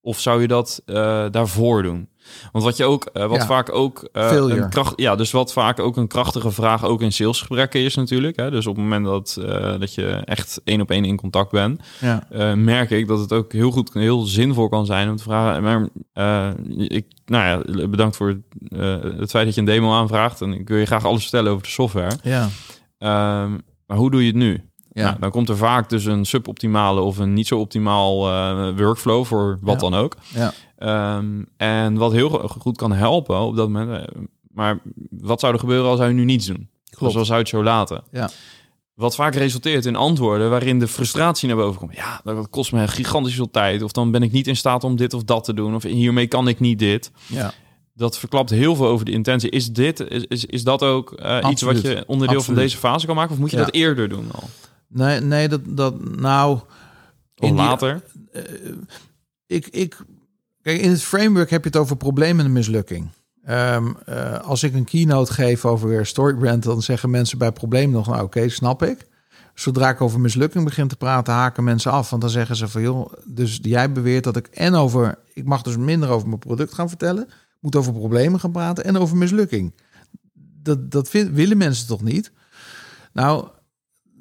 Of 0.00 0.20
zou 0.20 0.40
je 0.40 0.48
dat 0.48 0.82
eh, 0.84 0.94
daarvoor 1.30 1.82
doen? 1.82 2.08
Want 2.52 2.64
wat 2.64 2.76
je 2.76 2.84
ook, 2.84 3.04
eh, 3.12 3.26
wat 3.26 3.40
Ja. 3.40 3.46
vaak 3.46 3.72
ook 3.74 4.08
eh, 4.12 4.30
een 4.32 4.68
kracht, 4.68 4.92
ja, 4.96 5.16
dus 5.16 5.30
wat 5.30 5.52
vaak 5.52 5.78
ook 5.80 5.96
een 5.96 6.06
krachtige 6.06 6.50
vraag 6.50 6.84
ook 6.84 7.02
in 7.02 7.12
salesgesprekken 7.12 7.80
is 7.80 7.94
natuurlijk. 7.94 8.36
Hè? 8.36 8.50
Dus 8.50 8.66
op 8.66 8.74
het 8.76 8.84
moment 8.84 9.04
dat, 9.04 9.36
eh, 9.48 9.78
dat 9.80 9.94
je 9.94 10.06
echt 10.06 10.60
één 10.64 10.80
op 10.80 10.90
één 10.90 11.04
in 11.04 11.16
contact 11.16 11.50
bent, 11.50 11.80
Ja. 12.00 12.26
merk 12.54 12.90
ik 12.90 13.06
dat 13.06 13.18
het 13.18 13.32
ook 13.32 13.52
heel 13.52 13.70
goed, 13.70 13.92
heel 13.92 14.20
zinvol 14.22 14.68
kan 14.68 14.86
zijn 14.86 15.08
om 15.10 15.16
te 15.16 15.22
vragen. 15.22 15.62
Maar 15.62 15.88
ik, 16.76 17.06
nou 17.26 17.44
ja, 17.44 17.86
bedankt 17.88 18.16
voor 18.16 18.40
het 19.16 19.30
feit 19.30 19.44
dat 19.44 19.54
je 19.54 19.60
een 19.60 19.66
demo 19.66 19.92
aanvraagt 19.92 20.40
en 20.40 20.52
ik 20.52 20.68
wil 20.68 20.78
je 20.78 20.86
graag 20.86 21.04
alles 21.04 21.22
vertellen 21.22 21.50
over 21.50 21.62
de 21.62 21.68
software. 21.68 22.16
Ja. 22.22 22.48
Ehm, 22.98 23.50
maar 23.86 23.96
hoe 23.96 24.10
doe 24.10 24.20
je 24.20 24.26
het 24.26 24.36
nu? 24.36 24.60
Ja. 24.96 25.04
Nou, 25.08 25.20
dan 25.20 25.30
komt 25.30 25.48
er 25.48 25.56
vaak 25.56 25.88
dus 25.88 26.04
een 26.04 26.24
suboptimale 26.24 27.00
of 27.00 27.18
een 27.18 27.32
niet 27.32 27.46
zo 27.46 27.58
optimaal 27.58 28.28
eh, 28.28 28.76
workflow 28.76 29.24
voor 29.24 29.58
wat 29.60 29.74
Ja. 29.80 29.88
dan 29.90 29.94
ook. 30.00 30.16
Ja. 30.34 30.52
Ehm, 30.78 31.42
en 31.56 31.96
wat 31.96 32.12
heel 32.12 32.28
go- 32.28 32.48
goed 32.48 32.76
kan 32.76 32.92
helpen 32.92 33.40
op 33.40 33.56
dat 33.56 33.68
moment. 33.68 34.06
eh, 34.08 34.14
Maar 34.52 34.78
wat 35.10 35.40
zou 35.40 35.52
er 35.52 35.58
gebeuren 35.58 35.90
als 35.90 35.98
hij 35.98 36.12
nu 36.12 36.24
niets 36.24 36.46
doen? 36.46 36.68
Klopt. 36.90 37.12
Zoals 37.12 37.28
hij 37.28 37.38
het 37.38 37.48
zo 37.48 37.62
laten. 37.62 38.02
Ja. 38.12 38.30
Wat 38.94 39.14
vaak 39.14 39.34
resulteert 39.34 39.84
in 39.86 39.96
antwoorden 39.96 40.50
waarin 40.50 40.78
de 40.78 40.88
frustratie 40.88 41.48
naar 41.48 41.56
boven 41.56 41.78
komt. 41.80 41.94
Ja, 41.94 42.20
dat 42.24 42.50
kost 42.50 42.72
me 42.72 42.88
gigantisch 42.88 43.34
veel 43.34 43.50
tijd. 43.50 43.82
Of 43.82 43.92
dan 43.92 44.10
ben 44.10 44.22
ik 44.22 44.32
niet 44.32 44.46
in 44.46 44.56
staat 44.56 44.84
om 44.84 44.96
dit 44.96 45.14
of 45.14 45.24
dat 45.24 45.44
te 45.44 45.54
doen. 45.54 45.74
Of 45.74 45.82
hiermee 45.82 46.26
kan 46.26 46.48
ik 46.48 46.60
niet 46.60 46.78
dit. 46.78 47.10
Ja. 47.26 47.52
Dat 47.94 48.18
verklapt 48.18 48.50
heel 48.50 48.76
veel 48.76 48.86
over 48.86 49.04
de 49.04 49.10
intentie. 49.12 49.50
Is 49.50 49.72
dit, 49.72 50.00
is, 50.00 50.24
is, 50.28 50.44
is 50.44 50.64
dat 50.64 50.82
ook 50.82 51.12
eh, 51.12 51.46
iets 51.50 51.62
wat 51.62 51.80
je 51.82 52.04
onderdeel 52.06 52.40
van 52.42 52.54
deze 52.54 52.76
fase 52.76 53.06
kan 53.06 53.14
maken? 53.16 53.32
Of 53.32 53.38
moet 53.38 53.50
je 53.50 53.56
Ja. 53.56 53.64
dat 53.64 53.74
eerder 53.74 54.08
doen 54.08 54.28
al? 54.32 54.48
Nee, 54.88 55.20
nee, 55.20 55.48
dat, 55.48 55.60
dat 55.64 56.16
nou. 56.16 56.52
Of 56.54 56.62
in 57.34 57.54
die- 57.54 57.64
later? 57.64 58.02
ik, 59.46 59.66
ik, 59.66 59.96
kijk, 60.62 60.80
in 60.80 60.90
het 60.90 61.02
framework 61.02 61.50
heb 61.50 61.62
je 61.62 61.68
het 61.68 61.78
over 61.78 61.96
problemen 61.96 62.44
en 62.44 62.52
mislukking. 62.52 63.08
Ehm, 63.44 63.92
eh, 64.04 64.38
als 64.40 64.62
ik 64.62 64.74
een 64.74 64.84
keynote 64.84 65.32
geef 65.32 65.64
over 65.64 66.06
Storybrand, 66.06 66.62
dan 66.62 66.82
zeggen 66.82 67.10
mensen 67.10 67.38
bij 67.38 67.52
probleem 67.52 67.90
nog, 67.90 68.06
nou 68.06 68.22
oké, 68.22 68.48
snap 68.48 68.82
ik. 68.82 69.06
Zodra 69.54 69.88
ik 69.90 70.00
over 70.00 70.20
mislukking 70.20 70.64
begin 70.64 70.88
te 70.88 70.96
praten, 70.96 71.34
haken 71.34 71.64
mensen 71.64 71.90
af. 71.90 72.10
Want 72.10 72.22
dan 72.22 72.30
zeggen 72.30 72.56
ze 72.56 72.68
van, 72.68 72.82
joh, 72.82 73.12
dus 73.24 73.58
jij 73.62 73.92
beweert 73.92 74.24
dat 74.24 74.36
ik 74.36 74.46
en 74.46 74.74
over, 74.74 75.18
ik 75.32 75.44
mag 75.44 75.62
dus 75.62 75.76
minder 75.76 76.08
over 76.08 76.28
mijn 76.28 76.38
product 76.40 76.74
gaan 76.74 76.88
vertellen, 76.88 77.28
moet 77.60 77.76
over 77.76 77.92
problemen 77.92 78.40
gaan 78.40 78.52
praten 78.52 78.84
en 78.84 78.96
over 78.96 79.16
mislukking. 79.16 79.74
Dat, 80.62 80.90
dat 80.90 81.08
vind- 81.08 81.30
willen 81.30 81.56
mensen 81.56 81.86
toch 81.86 82.02
niet? 82.02 82.32
Nou, 83.12 83.48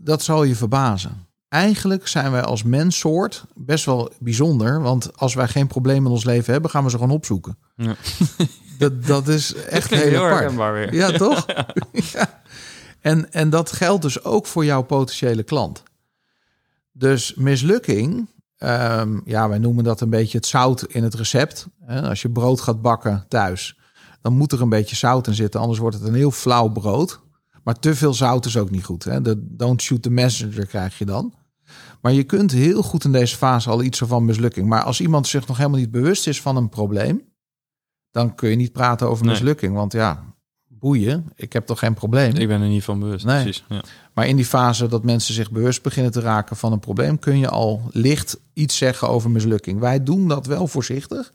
dat 0.05 0.23
zal 0.23 0.43
je 0.43 0.55
verbazen. 0.55 1.27
Eigenlijk 1.47 2.07
zijn 2.07 2.31
wij 2.31 2.43
als 2.43 2.63
menssoort 2.63 3.45
best 3.53 3.85
wel 3.85 4.11
bijzonder. 4.19 4.81
Want 4.81 5.17
als 5.17 5.33
wij 5.33 5.47
geen 5.47 5.67
problemen 5.67 6.05
in 6.05 6.11
ons 6.11 6.23
leven 6.23 6.53
hebben, 6.53 6.71
gaan 6.71 6.83
we 6.83 6.89
ze 6.89 6.97
gewoon 6.97 7.15
opzoeken. 7.15 7.57
Ja. 7.75 7.95
Dat, 8.77 9.05
dat 9.05 9.27
is 9.27 9.53
echt 9.53 9.89
heel, 9.89 10.09
heel 10.09 10.25
apart. 10.25 10.73
weer. 10.73 10.93
Ja, 10.93 11.11
toch? 11.11 11.45
ja. 12.13 12.41
En, 12.99 13.31
en 13.33 13.49
dat 13.49 13.71
geldt 13.71 14.01
dus 14.01 14.23
ook 14.23 14.45
voor 14.45 14.65
jouw 14.65 14.81
potentiële 14.81 15.43
klant. 15.43 15.83
Dus 16.91 17.33
mislukking, 17.35 18.29
ehm, 18.57 19.19
ja, 19.25 19.49
wij 19.49 19.57
noemen 19.57 19.83
dat 19.83 20.01
een 20.01 20.09
beetje 20.09 20.37
het 20.37 20.47
zout 20.47 20.83
in 20.83 21.03
het 21.03 21.13
recept. 21.13 21.67
Als 21.87 22.21
je 22.21 22.29
brood 22.29 22.61
gaat 22.61 22.81
bakken 22.81 23.25
thuis, 23.27 23.77
dan 24.21 24.33
moet 24.33 24.51
er 24.51 24.61
een 24.61 24.69
beetje 24.69 24.95
zout 24.95 25.27
in 25.27 25.33
zitten, 25.33 25.59
anders 25.59 25.79
wordt 25.79 25.95
het 25.95 26.07
een 26.07 26.13
heel 26.13 26.31
flauw 26.31 26.67
brood. 26.67 27.19
Maar 27.65 27.79
te 27.79 27.95
veel 27.95 28.13
zout 28.13 28.45
is 28.45 28.57
ook 28.57 28.71
niet 28.71 28.83
goed. 28.83 29.03
Hè? 29.03 29.21
De 29.21 29.47
don't 29.55 29.81
shoot 29.81 30.01
the 30.01 30.09
messenger 30.09 30.65
krijg 30.65 30.97
je 30.97 31.05
dan. 31.05 31.33
Maar 32.01 32.13
je 32.13 32.23
kunt 32.23 32.51
heel 32.51 32.81
goed 32.83 33.03
in 33.03 33.11
deze 33.11 33.35
fase 33.37 33.69
al 33.69 33.83
iets 33.83 33.99
van 34.05 34.25
mislukking. 34.25 34.67
Maar 34.67 34.83
als 34.83 35.01
iemand 35.01 35.27
zich 35.27 35.47
nog 35.47 35.57
helemaal 35.57 35.79
niet 35.79 35.91
bewust 35.91 36.27
is 36.27 36.41
van 36.41 36.55
een 36.55 36.69
probleem, 36.69 37.21
dan 38.11 38.35
kun 38.35 38.49
je 38.49 38.55
niet 38.55 38.71
praten 38.71 39.09
over 39.09 39.25
Nee. 39.25 39.33
mislukking. 39.33 39.73
Want 39.75 39.93
ja, 39.93 40.23
boeien, 40.67 41.31
ik 41.35 41.53
heb 41.53 41.65
toch 41.65 41.79
geen 41.79 41.93
probleem. 41.93 42.35
Ik 42.35 42.47
ben 42.47 42.61
er 42.61 42.67
niet 42.67 42.83
van 42.83 42.99
bewust. 42.99 43.25
Nee. 43.25 43.43
Precies. 43.43 43.65
Ja. 43.69 43.83
Maar 44.13 44.27
in 44.27 44.35
die 44.35 44.45
fase 44.45 44.87
dat 44.87 45.03
mensen 45.03 45.33
zich 45.33 45.51
bewust 45.51 45.81
beginnen 45.81 46.11
te 46.11 46.19
raken 46.19 46.55
van 46.55 46.71
een 46.71 46.79
probleem, 46.79 47.19
kun 47.19 47.37
je 47.37 47.49
al 47.49 47.81
licht 47.91 48.39
iets 48.53 48.77
zeggen 48.77 49.09
over 49.09 49.29
mislukking. 49.31 49.79
Wij 49.79 50.03
doen 50.03 50.27
dat 50.27 50.45
wel 50.45 50.67
voorzichtig. 50.67 51.33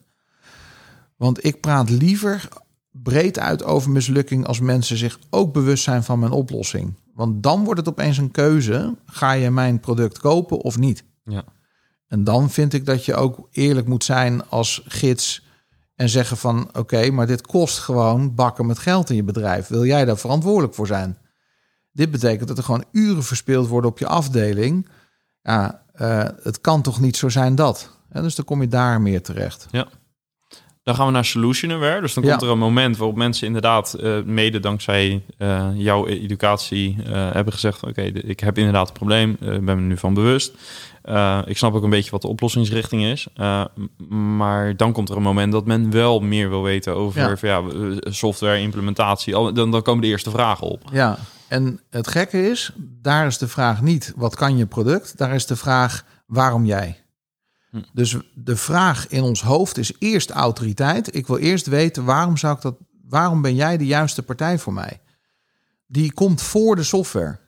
Want 1.17 1.45
ik 1.45 1.61
praat 1.61 1.91
liever 1.91 2.49
breed 2.91 3.39
uit 3.39 3.65
over 3.65 3.91
mislukking 3.91 4.47
als 4.47 4.61
mensen 4.61 4.97
zich 4.97 5.19
ook 5.31 5.53
bewust 5.53 5.85
zijn 5.85 6.03
van 6.03 6.19
mijn 6.19 6.33
oplossing. 6.33 6.95
Want 7.15 7.43
dan 7.43 7.65
wordt 7.65 7.81
het 7.81 7.89
opeens 7.89 8.19
een 8.19 8.31
keuze: 8.31 8.97
ga 9.07 9.33
je 9.33 9.51
mijn 9.51 9.81
product 9.81 10.19
kopen 10.19 10.59
of 10.59 10.79
niet? 10.79 11.05
Ja. 11.25 11.45
En 12.07 12.25
dan 12.25 12.51
vind 12.51 12.73
ik 12.73 12.87
dat 12.87 13.05
je 13.05 13.15
ook 13.15 13.49
eerlijk 13.51 13.87
moet 13.87 14.05
zijn 14.05 14.49
als 14.49 14.83
gids 14.85 15.49
en 15.95 16.09
zeggen 16.09 16.37
van 16.37 16.69
oké, 16.73 17.11
maar 17.11 17.27
dit 17.27 17.47
kost 17.47 17.79
gewoon 17.79 18.35
bakken 18.35 18.67
met 18.67 18.79
geld 18.79 19.11
in 19.11 19.17
je 19.17 19.23
bedrijf. 19.23 19.67
Wil 19.67 19.85
jij 19.85 20.05
daar 20.05 20.19
verantwoordelijk 20.19 20.75
voor 20.75 20.87
zijn? 20.87 21.19
Dit 21.93 22.11
betekent 22.11 22.49
dat 22.49 22.59
er 22.59 22.65
gewoon 22.65 22.85
uren 22.93 23.23
verspeeld 23.25 23.69
worden 23.69 23.91
op 23.91 23.99
je 23.99 24.07
afdeling. 24.07 24.89
Ja, 25.43 25.85
eh, 25.93 26.29
het 26.43 26.61
kan 26.61 26.83
toch 26.83 27.01
niet 27.01 27.17
zo 27.17 27.29
zijn 27.29 27.55
dat. 27.55 27.99
En 28.09 28.23
dus 28.23 28.35
dan 28.35 28.45
kom 28.45 28.61
je 28.61 28.69
daar 28.69 29.01
meer 29.01 29.23
terecht. 29.23 29.67
Dan 30.91 30.99
gaan 30.99 31.09
we 31.09 31.15
naar 31.15 31.25
solution 31.25 31.73
aware. 31.73 32.01
Dus 32.01 32.15
dan 32.15 32.25
Ja. 32.25 32.31
komt 32.31 32.43
er 32.43 32.49
een 32.49 32.59
moment 32.59 32.97
waarop 32.97 33.17
mensen 33.17 33.47
inderdaad 33.47 33.95
eh, 33.95 34.23
mede 34.25 34.61
dankzij 34.61 35.23
eh, 35.39 35.67
jouw 35.75 36.07
educatie 36.07 36.97
eh, 37.07 37.33
hebben 37.33 37.53
gezegd: 37.53 37.83
Oké, 37.87 38.03
ik 38.03 38.41
heb 38.41 38.59
inderdaad 38.59 38.89
een 38.89 38.95
probleem, 38.95 39.31
ik 39.41 39.65
ben 39.65 39.65
me 39.65 39.81
nu 39.81 39.97
van 39.97 40.15
bewust. 40.15 40.53
Ik 41.47 41.57
snap 41.57 41.75
ook 41.75 41.83
een 41.83 41.91
beetje 41.91 42.11
wat 42.11 42.23
de 42.23 42.29
oplossingsrichting 42.29 43.03
is. 43.05 43.27
Maar 44.09 44.77
dan 44.77 44.93
komt 44.93 45.09
er 45.09 45.17
een 45.17 45.23
moment 45.23 45.53
dat 45.53 45.67
men 45.67 45.91
wel 45.91 46.21
meer 46.21 46.49
wil 46.49 46.63
weten 46.63 46.95
over 46.95 47.21
Ja. 47.21 47.37
van, 47.37 47.49
ja, 47.49 47.63
software 48.11 48.61
implementatie. 48.61 49.35
Al- 49.35 49.53
Dan, 49.53 49.71
dan 49.71 49.83
komen 49.83 50.03
de 50.03 50.07
eerste 50.09 50.31
vragen 50.31 50.67
op. 50.67 50.83
Ja, 50.93 51.19
en 51.49 51.81
het 51.91 52.09
gekke 52.09 52.51
is, 52.51 52.73
daar 53.03 53.27
is 53.27 53.39
de 53.39 53.49
vraag 53.49 53.83
niet 53.83 54.13
wat 54.17 54.37
kan 54.37 54.57
je 54.57 54.67
product, 54.67 55.19
daar 55.19 55.35
is 55.35 55.47
de 55.47 55.57
vraag 55.57 56.05
waarom 56.27 56.65
jij. 56.65 56.97
Hm. 57.71 57.81
Dus 57.93 58.17
de 58.35 58.57
vraag 58.57 59.09
in 59.09 59.23
ons 59.23 59.43
hoofd 59.43 59.79
is 59.79 59.93
eerst 59.99 60.31
autoriteit. 60.31 61.15
Ik 61.15 61.27
wil 61.27 61.37
eerst 61.37 61.67
weten 61.67 62.05
waarom 62.05 62.37
zou 62.37 62.57
ik 62.57 62.63
dat, 62.63 62.77
waarom 63.09 63.43
ben 63.43 63.55
jij 63.55 63.77
de 63.77 63.87
juiste 63.87 64.23
partij 64.23 64.59
voor 64.59 64.73
mij? 64.73 65.01
Die 65.87 66.13
komt 66.13 66.43
voor 66.43 66.77
de 66.77 66.83
software. 66.83 67.39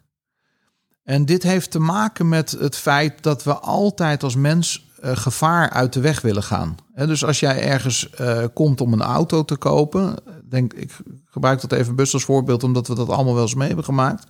En 1.02 1.24
dit 1.24 1.42
heeft 1.42 1.70
te 1.70 1.78
maken 1.78 2.28
met 2.28 2.50
het 2.50 2.76
feit 2.76 3.22
dat 3.22 3.42
we 3.42 3.54
altijd 3.54 4.22
als 4.22 4.36
mens 4.36 4.90
eh, 5.00 5.16
gevaar 5.16 5.70
uit 5.70 5.92
de 5.92 6.00
weg 6.00 6.20
willen 6.20 6.42
gaan. 6.42 6.76
Dus 6.94 7.24
als 7.24 7.40
jij 7.40 7.62
ergens 7.62 8.10
eh, 8.10 8.44
komt 8.54 8.80
om 8.80 8.92
een 8.92 9.02
auto 9.02 9.44
te 9.44 9.56
kopen, 9.56 10.16
denk 10.48 10.72
ik 10.72 10.96
gebruik 11.24 11.60
dat 11.60 11.72
even 11.72 11.96
best 11.96 12.14
als 12.14 12.24
voorbeeld, 12.24 12.62
omdat 12.62 12.86
we 12.88 12.94
dat 12.94 13.08
allemaal 13.08 13.34
wel 13.34 13.42
eens 13.42 13.54
mee 13.54 13.66
hebben 13.66 13.84
gemaakt. 13.84 14.26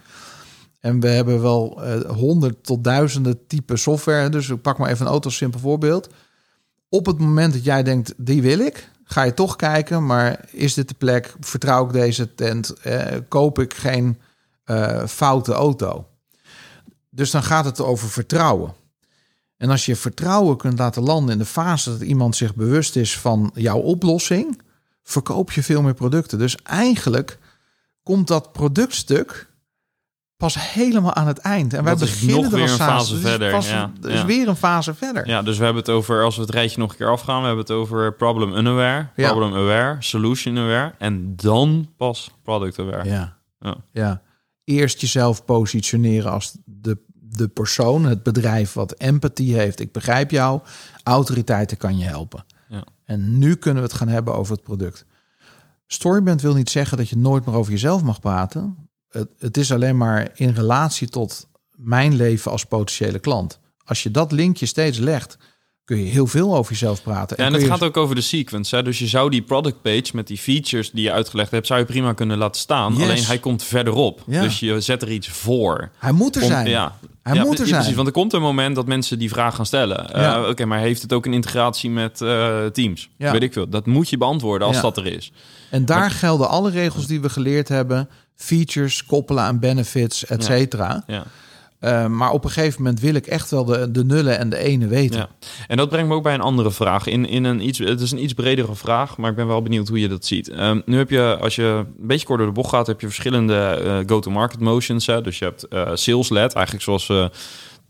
En 0.83 1.01
we 1.01 1.09
hebben 1.09 1.43
wel 1.43 1.83
eh, 1.83 2.11
honderd 2.11 2.65
tot 2.65 2.85
duizenden 2.85 3.47
type 3.47 3.77
software. 3.77 4.29
Dus 4.29 4.49
ik 4.49 4.63
pak 4.63 4.79
maar 4.79 4.91
even 4.91 5.07
een 5.07 5.13
auto 5.13 5.27
als 5.27 5.37
simpel 5.37 5.61
voorbeeld. 5.61 6.09
Op 6.89 7.07
het 7.07 7.19
moment 7.19 7.53
dat 7.53 7.65
jij 7.65 7.83
denkt, 7.83 8.15
die 8.17 8.43
wil 8.43 8.59
ik, 8.59 8.91
ga 9.05 9.23
je 9.23 9.35
toch 9.35 9.57
kijken, 9.57 10.07
maar 10.07 10.45
is 10.51 10.75
dit 10.75 10.89
de 10.89 10.95
plek? 10.95 11.35
Vertrouw 11.41 11.85
ik 11.85 11.93
deze 11.93 12.35
tent? 12.35 12.73
Eh, 12.73 13.17
koop 13.29 13.59
ik 13.59 13.75
geen 13.75 14.19
eh, 14.65 15.07
foute 15.07 15.53
auto? 15.53 16.07
Dus 17.11 17.31
dan 17.31 17.43
gaat 17.43 17.65
het 17.65 17.81
over 17.81 18.09
vertrouwen. 18.09 18.75
En 19.57 19.71
als 19.71 19.87
je 19.87 19.97
vertrouwen 19.97 20.57
kunt 20.57 20.79
laten 20.79 21.03
landen 21.03 21.33
in 21.33 21.39
de 21.39 21.45
fase 21.45 21.91
dat 21.91 22.01
iemand 22.01 22.37
zich 22.37 22.55
bewust 22.55 22.97
is 22.97 23.19
van 23.19 23.51
jouw 23.55 23.79
oplossing, 23.79 24.61
verkoop 25.03 25.53
je 25.53 25.63
veel 25.63 25.83
meer 25.83 25.95
producten. 25.95 26.39
Dus 26.39 26.57
eigenlijk 26.63 27.39
komt 28.03 28.29
dat 28.29 28.53
productstuk 28.53 29.51
pas 30.43 30.73
helemaal 30.73 31.15
aan 31.15 31.27
het 31.27 31.39
eind. 31.39 31.75
En 31.75 31.85
wij 31.85 31.93
Dat 31.93 32.03
is 32.03 32.11
beginnen 32.11 32.37
nog 32.43 32.53
er 32.53 32.59
weer 32.59 32.71
een 32.71 32.77
fase 32.77 33.13
Dus 33.13 33.23
verder, 33.23 33.51
pas- 33.51 33.69
ja, 33.69 33.91
ja. 34.01 34.25
weer 34.27 34.49
een 34.49 34.57
fase 34.57 34.95
verder. 34.95 35.27
Ja, 35.29 35.43
dus 35.43 35.59
we 35.59 35.65
hebben 35.65 35.83
het 35.83 35.93
over, 35.93 36.25
als 36.25 36.35
we 36.37 36.41
het 36.43 36.51
rijtje 36.51 36.79
nog 36.79 36.91
een 36.91 36.97
keer 36.97 37.11
afgaan, 37.11 37.41
we 37.41 37.47
hebben 37.47 37.65
het 37.65 37.75
over 37.75 38.15
problem 38.15 38.55
unaware, 38.57 39.07
Ja. 39.17 39.31
problem 39.31 39.55
aware, 39.55 39.97
solution 39.99 40.59
aware 40.59 40.95
en 40.99 41.37
dan 41.37 41.89
pas 41.97 42.31
product 42.43 42.79
aware. 42.79 43.09
Ja. 43.09 43.37
Ja. 43.61 43.77
ja. 43.93 44.23
Eerst 44.65 45.01
jezelf 45.01 45.45
positioneren 45.45 46.31
als 46.33 46.57
de, 46.65 46.99
de 47.13 47.49
persoon, 47.49 48.05
het 48.05 48.23
bedrijf 48.23 48.73
wat 48.73 48.93
empathie 48.93 49.55
heeft. 49.55 49.81
Ik 49.81 49.93
begrijp 49.93 50.31
jou. 50.31 50.61
Autoriteiten 51.03 51.77
kan 51.77 51.99
je 51.99 52.05
helpen. 52.05 52.45
Ja. 52.69 52.85
En 53.05 53.39
nu 53.39 53.55
kunnen 53.55 53.83
we 53.83 53.89
het 53.89 53.99
gaan 53.99 54.09
hebben 54.09 54.35
over 54.35 54.55
het 54.55 54.63
product. 54.63 55.07
Storyband 55.87 56.41
wil 56.43 56.55
niet 56.55 56.71
zeggen 56.71 56.97
dat 56.97 57.09
je 57.09 57.17
nooit 57.17 57.47
meer 57.47 57.55
over 57.55 57.73
jezelf 57.73 58.03
mag 58.03 58.21
praten. 58.21 58.77
Het, 59.13 59.29
het 59.39 59.57
is 59.57 59.73
alleen 59.73 59.97
maar 59.97 60.29
in 60.35 60.51
relatie 60.51 61.09
tot 61.09 61.49
mijn 61.77 62.17
leven 62.17 62.51
als 62.51 62.65
potentiële 62.65 63.19
klant. 63.19 63.61
Als 63.85 64.03
je 64.03 64.11
dat 64.11 64.33
linkje 64.33 64.67
steeds 64.67 64.99
legt, 64.99 65.39
kun 65.85 65.99
je 66.05 66.11
heel 66.11 66.27
veel 66.27 66.57
over 66.57 66.73
jezelf 66.73 67.03
praten. 67.03 67.37
Ja, 67.39 67.45
en 67.45 67.51
kun 67.51 67.61
het 67.61 67.69
je- 67.71 67.75
gaat 67.79 67.83
ook 67.89 67.97
over 67.97 68.15
de 68.15 68.21
sequence. 68.21 68.77
Hè? 68.77 68.83
Dus 68.83 68.99
je 68.99 69.07
zou 69.07 69.31
die 69.31 69.43
product 69.43 69.83
page 69.83 70.05
met 70.13 70.27
die 70.27 70.39
features 70.39 70.91
die 70.91 71.03
je 71.03 71.13
uitgelegd 71.13 71.51
hebt, 71.51 71.67
zou 71.67 71.81
je 71.81 71.87
prima 71.87 72.13
kunnen 72.13 72.39
laten 72.39 72.61
staan. 72.61 72.93
Yes. 72.95 73.03
Alleen 73.03 73.25
hij 73.25 73.39
komt 73.39 73.63
verderop. 73.63 74.23
Ja. 74.27 74.43
Dus 74.43 74.61
je 74.61 74.81
zet 74.81 75.03
er 75.03 75.11
iets 75.13 75.29
voor. 75.29 75.91
Hij 75.99 76.13
moet 76.13 76.37
er 76.37 76.43
Om- 76.43 76.49
zijn. 76.49 76.69
Ja. 76.69 76.99
Hij 77.23 77.35
Ja, 77.35 77.45
moet 77.45 77.53
er 77.53 77.59
ja, 77.59 77.65
Precies, 77.65 77.83
zijn. 77.85 77.95
want 77.95 78.07
er 78.07 78.13
komt 78.13 78.33
een 78.33 78.41
moment 78.41 78.75
dat 78.75 78.87
mensen 78.87 79.19
die 79.19 79.29
vraag 79.31 79.55
gaan 79.55 79.67
stellen. 79.67 80.13
Eh. 80.15 80.49
Oké, 80.49 80.65
maar 80.65 80.79
heeft 80.79 81.03
het 81.03 81.13
ook 81.13 81.27
een 81.27 81.33
integratie 81.33 81.91
met 81.91 82.21
eh, 82.21 82.67
Teams? 82.67 83.11
Ja. 83.17 83.33
Weet 83.33 83.43
ik 83.43 83.53
veel. 83.53 83.69
Dat 83.69 83.87
moet 83.87 84.09
je 84.09 84.17
beantwoorden 84.19 84.67
als 84.69 84.81
dat 84.81 84.97
er 84.97 85.07
is. 85.07 85.33
En 85.71 85.85
daar 85.85 86.11
gelden 86.11 86.49
alle 86.49 86.71
regels 86.71 87.07
die 87.07 87.21
we 87.21 87.29
geleerd 87.29 87.69
hebben. 87.69 88.09
Features, 88.43 89.05
koppelen 89.05 89.43
aan 89.43 89.59
benefits, 89.59 90.27
et 90.27 90.45
cetera. 90.45 91.05
Ja. 91.07 91.25
Eh, 91.79 92.07
maar 92.07 92.31
op 92.31 92.45
een 92.45 92.51
gegeven 92.51 92.83
moment 92.83 93.01
wil 93.01 93.15
ik 93.15 93.27
echt 93.27 93.51
wel 93.51 93.65
de, 93.65 93.91
de 93.91 94.05
nullen 94.05 94.39
en 94.39 94.49
de 94.49 94.59
ene 94.59 94.87
weten. 94.87 95.19
Ja. 95.19 95.29
En 95.69 95.77
dat 95.77 95.89
brengt 95.89 96.09
me 96.09 96.15
ook 96.15 96.23
bij 96.23 96.35
een 96.35 96.41
andere 96.41 96.71
vraag. 96.71 97.07
In, 97.07 97.29
in 97.29 97.45
een 97.45 97.67
iets, 97.67 97.79
het 97.79 98.01
is 98.01 98.11
een 98.11 98.23
iets 98.23 98.33
bredere 98.33 98.75
vraag, 98.75 99.17
maar 99.17 99.31
ik 99.31 99.37
ben 99.37 99.47
wel 99.47 99.63
benieuwd 99.63 99.89
hoe 99.89 100.01
je 100.01 100.09
dat 100.09 100.25
ziet. 100.25 100.49
Ehm, 100.49 100.81
nu 100.85 100.97
heb 100.97 101.11
je, 101.11 101.39
als 101.41 101.57
je 101.57 101.63
een 101.63 102.07
beetje 102.07 102.27
kort 102.27 102.39
door 102.39 102.49
de 102.49 102.55
bocht 102.55 102.71
gaat, 102.71 102.87
heb 102.87 103.01
je 103.01 103.07
verschillende 103.07 103.55
eh, 103.55 103.99
go-to-market 104.07 104.61
motions. 104.61 105.07
Hè? 105.07 105.21
Dus 105.21 105.39
je 105.39 105.45
hebt 105.45 105.69
eh 105.69 105.91
sales-led, 105.95 106.53
eigenlijk 106.53 106.85
zoals 106.85 107.07
we 107.07 107.31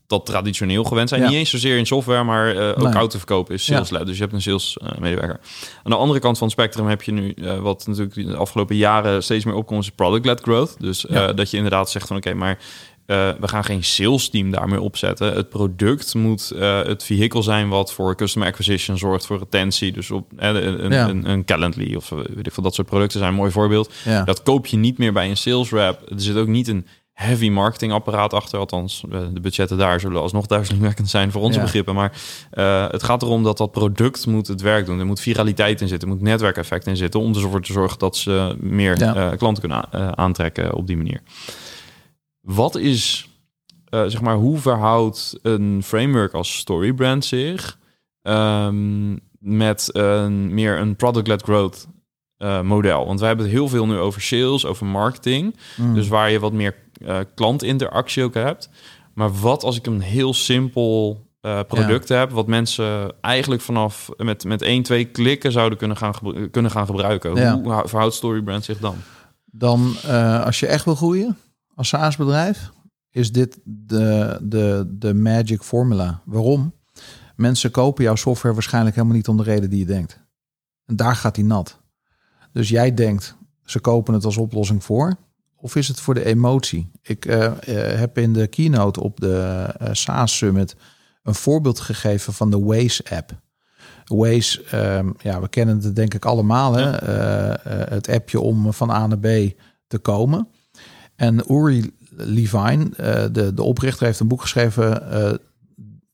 dat 0.07 0.27
traditioneel 0.27 0.85
gewend 0.85 1.09
zijn. 1.09 1.21
Ja. 1.21 1.29
Niet 1.29 1.37
eens 1.37 1.51
zozeer 1.51 1.79
in 1.79 1.87
software, 1.87 2.23
maar 2.25 2.57
eh, 2.57 2.69
ook 2.69 2.77
Nee. 2.89 2.93
autoverkoop 2.93 3.51
is 3.51 3.65
sales-led. 3.65 4.07
Dus 4.07 4.17
je 4.17 4.23
hebt 4.23 4.35
een 4.35 4.43
sales-medewerker. 4.43 5.41
Aan 5.83 5.91
de 5.91 5.97
andere 5.97 6.21
kant 6.21 6.39
van 6.39 6.47
het 6.47 6.57
spectrum 6.57 6.87
heb 6.87 7.03
je 7.03 7.13
nu, 7.13 7.31
eh, 7.33 7.59
wat 7.59 7.87
natuurlijk 7.87 8.15
de 8.15 8.37
afgelopen 8.37 8.77
jaren 8.77 9.23
steeds 9.23 9.45
meer 9.45 9.55
opkomt, 9.55 9.83
is 9.83 9.91
product-led 9.91 10.41
growth. 10.41 10.77
Dus 10.81 11.07
eh, 11.07 11.15
Ja. 11.17 11.33
dat 11.33 11.51
je 11.51 11.57
inderdaad 11.57 11.91
zegt 11.91 12.07
van 12.07 12.17
oké, 12.17 12.35
maar 12.35 12.59
eh, 13.07 13.31
we 13.41 13.49
gaan 13.49 13.65
geen 13.65 13.85
sales 13.85 14.29
team 14.29 14.51
daarmee 14.51 14.81
opzetten. 14.81 15.33
Het 15.33 15.49
product 15.49 16.15
moet 16.15 16.51
eh, 16.51 16.83
het 16.83 17.05
vehikel 17.05 17.43
zijn 17.43 17.69
wat 17.69 17.93
voor 17.93 18.17
customer 18.17 18.49
acquisition 18.49 18.99
zorgt, 18.99 19.27
voor 19.27 19.39
retentie. 19.39 19.93
Dus 19.93 20.11
op 20.11 20.31
eh, 20.37 20.49
een, 20.55 20.91
Ja. 20.93 21.09
een, 21.09 21.31
een 21.31 21.45
Calendly 21.45 21.95
of 21.95 22.13
eh, 22.13 22.19
weet 22.35 22.47
ik 22.47 22.53
veel, 22.53 22.63
dat 22.63 22.75
soort 22.75 22.89
producten 22.89 23.19
zijn 23.19 23.31
een 23.31 23.39
mooi 23.39 23.51
voorbeeld. 23.51 23.93
Ja. 24.05 24.25
Dat 24.25 24.43
koop 24.43 24.67
je 24.67 24.77
niet 24.77 24.99
meer 24.99 25.13
bij 25.13 25.31
een 25.31 25.37
sales 25.37 25.71
rep. 25.71 26.01
Er 26.09 26.21
zit 26.21 26.37
ook 26.37 26.47
niet 26.47 26.69
een 26.69 26.87
heavy 27.13 27.49
marketingapparaat 27.49 28.33
achter. 28.35 28.59
Althans, 28.59 29.05
de 29.09 29.41
budgetten 29.41 29.79
daar 29.79 30.01
zullen 30.01 30.21
alsnog 30.21 30.47
duizelingwekkend 30.47 31.11
zijn 31.11 31.31
voor 31.33 31.43
onze 31.43 31.59
Ja. 31.59 31.65
begrippen. 31.65 31.95
Maar 31.95 32.13
eh, 32.51 32.89
het 32.91 33.03
gaat 33.03 33.23
erom 33.23 33.43
dat 33.43 33.57
dat 33.59 33.73
product 33.73 34.27
moet 34.27 34.47
het 34.47 34.61
werk 34.61 34.87
doen. 34.87 34.99
Er 34.99 35.07
moet 35.07 35.21
viraliteit 35.21 35.81
in 35.81 35.89
zitten, 35.89 36.09
er 36.09 36.15
moet 36.15 36.25
netwerkeffect 36.25 36.87
in 36.87 36.97
zitten... 36.97 37.21
om 37.21 37.35
ervoor 37.35 37.63
te 37.63 37.73
zorgen 37.73 37.99
dat 37.99 38.17
ze 38.17 38.57
meer 38.61 38.99
Ja. 38.99 39.15
eh, 39.31 39.39
klanten 39.39 39.63
kunnen 39.63 39.85
eh, 39.91 40.09
aantrekken 40.09 40.75
op 40.75 40.87
die 40.87 40.97
manier. 40.97 41.21
Wat 42.41 42.75
is, 42.77 43.29
zeg 43.91 44.21
maar, 44.21 44.35
hoe 44.37 44.59
verhoudt 44.59 45.39
een 45.43 45.81
framework 45.85 46.33
als 46.33 46.57
Storybrand 46.59 47.25
zich 47.25 47.79
ehm, 48.23 49.17
met 49.39 49.89
een 49.93 50.55
meer 50.55 50.79
een 50.79 50.97
product-led 50.97 51.43
growth 51.43 51.87
model? 52.63 53.07
Want 53.07 53.19
wij 53.19 53.29
hebben 53.29 53.47
het 53.47 53.55
heel 53.55 53.69
veel 53.69 53.87
nu 53.87 53.97
over 53.97 54.21
sales, 54.23 54.67
over 54.67 54.87
marketing. 54.87 55.57
Mm. 55.77 55.95
Dus 55.95 56.09
waar 56.09 56.31
je 56.31 56.39
wat 56.41 56.53
meer 56.53 56.75
eh, 57.05 57.19
klantinteractie 57.35 58.25
ook 58.25 58.35
hebt. 58.35 58.69
Maar 59.15 59.33
wat 59.33 59.63
als 59.65 59.77
ik 59.77 59.87
een 59.87 60.01
heel 60.01 60.35
simpel 60.35 61.27
eh, 61.41 61.61
product 61.69 62.09
heb, 62.09 62.31
wat 62.31 62.47
mensen 62.47 63.13
eigenlijk 63.21 63.63
vanaf 63.63 64.11
met, 64.17 64.45
met 64.45 64.63
1, 64.63 64.83
2 64.83 65.05
klikken 65.05 65.53
zouden 65.53 65.79
kunnen 65.79 65.97
gaan, 65.97 66.15
kunnen 66.51 66.71
gaan 66.71 66.87
gebruiken? 66.87 67.35
Ja. 67.35 67.61
Hoe 67.61 67.73
hou- 67.73 67.89
verhoudt 67.89 68.15
Storybrand 68.15 68.65
zich 68.65 68.79
dan? 68.79 68.97
Dan, 69.45 69.95
eh, 70.07 70.45
als 70.45 70.61
je 70.61 70.67
echt 70.67 70.85
wil 70.85 70.95
groeien 70.95 71.37
als 71.75 71.89
SaaS-bedrijf, 71.89 72.71
is 73.11 73.33
dit 73.33 73.61
de, 73.65 74.39
de, 74.43 74.87
de 74.99 75.15
magic 75.15 75.63
formula. 75.63 76.23
Waarom? 76.25 76.75
Mensen 77.37 77.71
kopen 77.71 78.05
jouw 78.05 78.15
software 78.15 78.55
waarschijnlijk 78.55 78.95
helemaal 78.97 79.17
niet 79.17 79.29
om 79.29 79.37
de 79.37 79.43
reden 79.43 79.71
die 79.71 79.79
je 79.79 79.85
denkt. 79.87 80.21
En 80.87 80.97
daar 80.97 81.17
gaat 81.17 81.35
die 81.35 81.45
nat. 81.45 81.81
Dus 82.53 82.69
jij 82.69 82.95
denkt, 82.95 83.37
ze 83.65 83.81
kopen 83.81 84.15
het 84.15 84.25
als 84.25 84.37
oplossing 84.37 84.85
voor. 84.85 85.17
Of 85.63 85.77
is 85.77 85.89
het 85.89 86.01
voor 86.01 86.15
de 86.15 86.25
emotie? 86.25 86.91
Ik 87.03 87.25
eh, 87.25 87.45
eh, 87.45 87.99
heb 87.99 88.19
in 88.19 88.33
de 88.33 88.47
keynote 88.47 89.01
op 89.01 89.21
de 89.21 89.67
eh, 89.79 89.89
SaaS 89.93 90.37
Summit 90.37 90.77
een 91.23 91.35
voorbeeld 91.35 91.81
gegeven 91.81 92.33
van 92.33 92.51
de 92.51 92.61
Waze-app. 92.61 93.31
Waze, 94.05 94.63
ehm, 94.63 95.11
ja, 95.19 95.41
we 95.41 95.49
kennen 95.49 95.81
het 95.83 95.97
denk 95.97 96.15
ik 96.15 96.25
allemaal, 96.25 96.75
hè? 96.75 96.91
Het 97.95 98.09
appje 98.09 98.41
om 98.41 98.73
van 98.73 98.91
A 98.91 99.07
naar 99.07 99.19
B 99.19 99.53
te 99.87 99.99
komen. 99.99 100.49
En 101.17 101.53
Uri 101.53 101.91
Levine, 102.11 102.91
de, 103.33 103.55
de 103.55 103.63
oprichter, 103.63 104.07
heeft 104.07 104.21
een 104.21 104.29
boek 104.29 104.41
geschreven. 104.41 105.41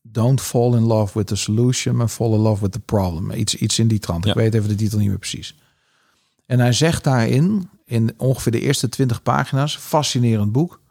Don't 0.01 0.41
fall 0.41 0.73
in 0.73 0.83
love 0.83 1.17
with 1.17 1.27
the 1.27 1.35
solution, 1.35 1.97
but 1.97 2.11
fall 2.11 2.33
in 2.33 2.39
love 2.39 2.61
with 2.61 2.71
the 2.71 2.79
problem. 2.79 3.31
Iets, 3.31 3.55
iets 3.55 3.79
in 3.79 3.87
die 3.87 3.99
trant. 3.99 4.23
Ja. 4.23 4.29
Ik 4.31 4.37
weet 4.37 4.53
even 4.53 4.69
de 4.69 4.75
titel 4.75 4.99
niet 4.99 5.07
meer 5.07 5.17
precies. 5.17 5.55
En 6.45 6.59
hij 6.59 6.73
zegt 6.73 7.03
daarin, 7.03 7.69
in 7.89 8.13
ongeveer 8.17 8.51
de 8.51 8.59
eerste 8.59 8.89
20 8.89 9.23
pagina's, 9.23 9.77
fascinerend 9.77 10.51
boek. 10.51 10.81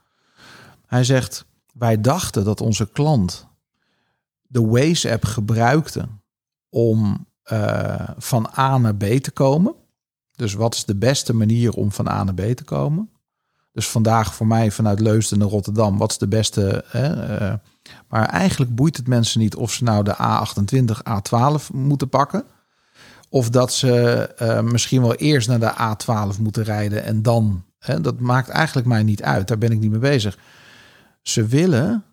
Hij 0.86 1.05
zegt: 1.05 1.44
Wij 1.72 2.01
dachten 2.01 2.44
dat 2.44 2.61
onze 2.61 2.90
klant 2.90 3.46
de 4.42 4.61
Waze-app 4.61 5.24
gebruikte 5.24 6.09
om 6.68 7.26
eh, 7.42 8.09
van 8.16 8.51
A 8.59 8.78
naar 8.78 8.94
B 8.94 9.05
te 9.05 9.30
komen. 9.30 9.74
Dus 10.36 10.55
wat 10.55 10.74
is 10.74 10.84
de 10.84 10.96
beste 10.96 11.34
manier 11.34 11.72
om 11.72 11.92
van 11.92 12.09
A 12.09 12.24
naar 12.24 12.34
B 12.34 12.40
te 12.40 12.64
komen? 12.64 13.11
Dus 13.72 13.88
vandaag 13.88 14.34
voor 14.34 14.46
mij 14.46 14.70
vanuit 14.70 15.01
Leusden 15.01 15.38
naar 15.38 15.49
Rotterdam, 15.49 15.99
wat 15.99 16.11
is 16.11 16.18
de 16.18 16.28
beste? 16.28 16.84
Hè? 16.88 17.36
eh, 17.36 17.55
maar 18.09 18.28
eigenlijk 18.28 18.74
boeit 18.74 18.96
het 18.96 19.07
mensen 19.07 19.40
niet 19.40 19.57
of 19.57 19.72
ze 19.72 19.84
nou 19.84 20.05
de 20.05 20.14
A28, 20.14 20.96
A12 21.09 21.74
moeten 21.74 22.09
pakken. 22.09 22.44
Of 23.29 23.51
dat 23.51 23.72
ze 23.72 24.22
eh, 24.37 24.61
misschien 24.61 25.03
wel 25.03 25.14
eerst 25.14 25.49
naar 25.49 25.61
de 25.61 25.74
A12 25.74 26.41
moeten 26.41 26.62
rijden 26.64 27.05
en 27.05 27.22
dan. 27.22 27.64
Hè? 27.79 28.01
Dat 28.01 28.20
maakt 28.20 28.49
eigenlijk 28.49 28.87
mij 28.87 29.03
niet 29.03 29.22
uit. 29.22 29.49
Daar 29.49 29.59
ben 29.59 29.72
ik 29.72 29.79
niet 29.79 29.91
mee 29.91 29.99
bezig. 29.99 30.39
Ze 31.22 31.47
willen 31.47 32.05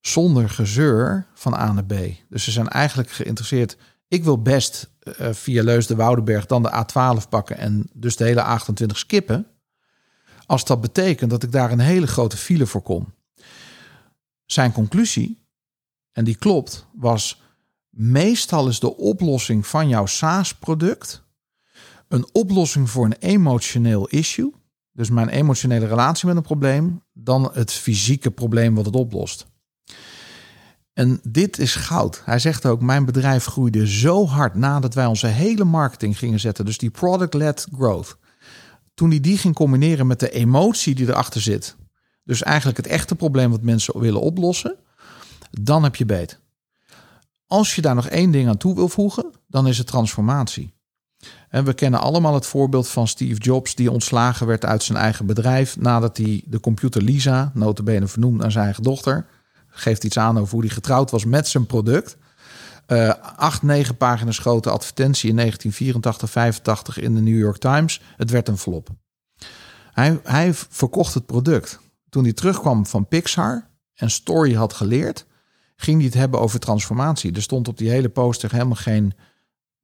zonder 0.00 0.50
gezeur 0.50 1.26
van 1.34 1.54
A 1.54 1.72
naar 1.72 1.84
B. 1.84 1.94
Dus 2.28 2.44
ze 2.44 2.50
zijn 2.50 2.68
eigenlijk 2.68 3.10
geïnteresseerd. 3.10 3.76
Ik 4.08 4.24
wil 4.24 4.42
best 4.42 4.90
eh, 5.00 5.32
via 5.32 5.62
Leusden 5.62 5.96
Woudenberg 5.96 6.46
dan 6.46 6.62
de 6.62 6.84
A12 6.84 7.28
pakken 7.28 7.58
en 7.58 7.90
dus 7.92 8.16
de 8.16 8.24
hele 8.24 8.44
A28 8.44 8.86
skippen. 8.86 9.46
Als 10.46 10.64
dat 10.64 10.80
betekent 10.80 11.30
dat 11.30 11.42
ik 11.42 11.52
daar 11.52 11.72
een 11.72 11.78
hele 11.78 12.06
grote 12.06 12.36
file 12.36 12.66
voor 12.66 12.82
kom. 12.82 13.14
Zijn 14.44 14.72
conclusie, 14.72 15.46
en 16.12 16.24
die 16.24 16.36
klopt, 16.36 16.86
was 16.92 17.42
meestal 17.96 18.68
is 18.68 18.80
de 18.80 18.96
oplossing 18.96 19.66
van 19.66 19.88
jouw 19.88 20.06
SaaS-product 20.06 21.24
een 22.08 22.28
oplossing 22.32 22.90
voor 22.90 23.04
een 23.04 23.16
emotioneel 23.18 24.08
issue. 24.08 24.52
Dus 24.92 25.10
mijn 25.10 25.28
emotionele 25.28 25.86
relatie 25.86 26.26
met 26.26 26.36
een 26.36 26.42
probleem, 26.42 27.02
dan 27.12 27.50
het 27.52 27.72
fysieke 27.72 28.30
probleem 28.30 28.74
wat 28.74 28.84
het 28.84 28.94
oplost. 28.94 29.46
En 30.92 31.20
dit 31.22 31.58
is 31.58 31.74
goud. 31.74 32.22
Hij 32.24 32.38
zegt 32.38 32.66
ook: 32.66 32.80
Mijn 32.80 33.04
bedrijf 33.04 33.44
groeide 33.44 33.88
zo 33.88 34.26
hard 34.26 34.54
nadat 34.54 34.94
wij 34.94 35.06
onze 35.06 35.26
hele 35.26 35.64
marketing 35.64 36.18
gingen 36.18 36.40
zetten. 36.40 36.64
Dus 36.64 36.78
die 36.78 36.90
product-led 36.90 37.66
growth. 37.72 38.18
Toen 38.94 39.10
hij 39.10 39.20
die 39.20 39.38
ging 39.38 39.54
combineren 39.54 40.06
met 40.06 40.20
de 40.20 40.30
emotie 40.30 40.94
die 40.94 41.08
erachter 41.08 41.40
zit. 41.40 41.76
Dus 42.24 42.42
eigenlijk 42.42 42.76
het 42.76 42.86
echte 42.86 43.14
probleem 43.14 43.50
wat 43.50 43.62
mensen 43.62 44.00
willen 44.00 44.20
oplossen. 44.20 44.76
Dan 45.50 45.82
heb 45.82 45.96
je 45.96 46.04
beet. 46.04 46.40
Als 47.46 47.74
je 47.74 47.82
daar 47.82 47.94
nog 47.94 48.06
één 48.06 48.30
ding 48.30 48.48
aan 48.48 48.56
toe 48.56 48.74
wil 48.74 48.88
voegen, 48.88 49.30
dan 49.46 49.66
is 49.66 49.78
het 49.78 49.86
transformatie. 49.86 50.74
En 51.48 51.64
we 51.64 51.74
kennen 51.74 52.00
allemaal 52.00 52.34
het 52.34 52.46
voorbeeld 52.46 52.88
van 52.88 53.08
Steve 53.08 53.40
Jobs 53.40 53.74
die 53.74 53.90
ontslagen 53.90 54.46
werd 54.46 54.64
uit 54.64 54.82
zijn 54.82 54.98
eigen 54.98 55.26
bedrijf 55.26 55.76
nadat 55.76 56.16
hij 56.16 56.42
de 56.46 56.60
computer 56.60 57.02
Lisa, 57.02 57.50
notabene 57.54 58.06
vernoemd 58.06 58.40
naar 58.40 58.52
zijn 58.52 58.64
eigen 58.64 58.82
dochter, 58.82 59.26
geeft 59.68 60.04
iets 60.04 60.18
aan 60.18 60.38
over 60.38 60.52
hoe 60.52 60.64
hij 60.64 60.74
getrouwd 60.74 61.10
was 61.10 61.24
met 61.24 61.48
zijn 61.48 61.66
product. 61.66 62.16
Eh, 62.86 63.12
acht, 63.36 63.62
negen 63.62 63.96
pagina's 63.96 64.38
grote 64.38 64.70
advertentie 64.70 65.30
in 65.30 65.36
1984, 65.36 66.30
85 66.30 66.98
in 66.98 67.14
de 67.14 67.20
New 67.20 67.38
York 67.38 67.58
Times. 67.58 68.00
Het 68.16 68.30
werd 68.30 68.48
een 68.48 68.58
flop. 68.58 68.88
Hij, 69.92 70.20
hij 70.22 70.54
verkocht 70.54 71.14
het 71.14 71.26
product. 71.26 71.80
Toen 72.08 72.24
hij 72.24 72.32
terugkwam 72.32 72.86
van 72.86 73.08
Pixar 73.08 73.70
en 73.94 74.10
Story 74.10 74.54
had 74.54 74.72
geleerd, 74.72 75.26
ging 75.76 75.96
hij 75.96 76.06
het 76.06 76.14
hebben 76.14 76.40
over 76.40 76.60
transformatie. 76.60 77.34
Er 77.34 77.42
stond 77.42 77.68
op 77.68 77.78
die 77.78 77.90
hele 77.90 78.08
poster 78.08 78.52
helemaal 78.52 78.74
geen 78.74 79.14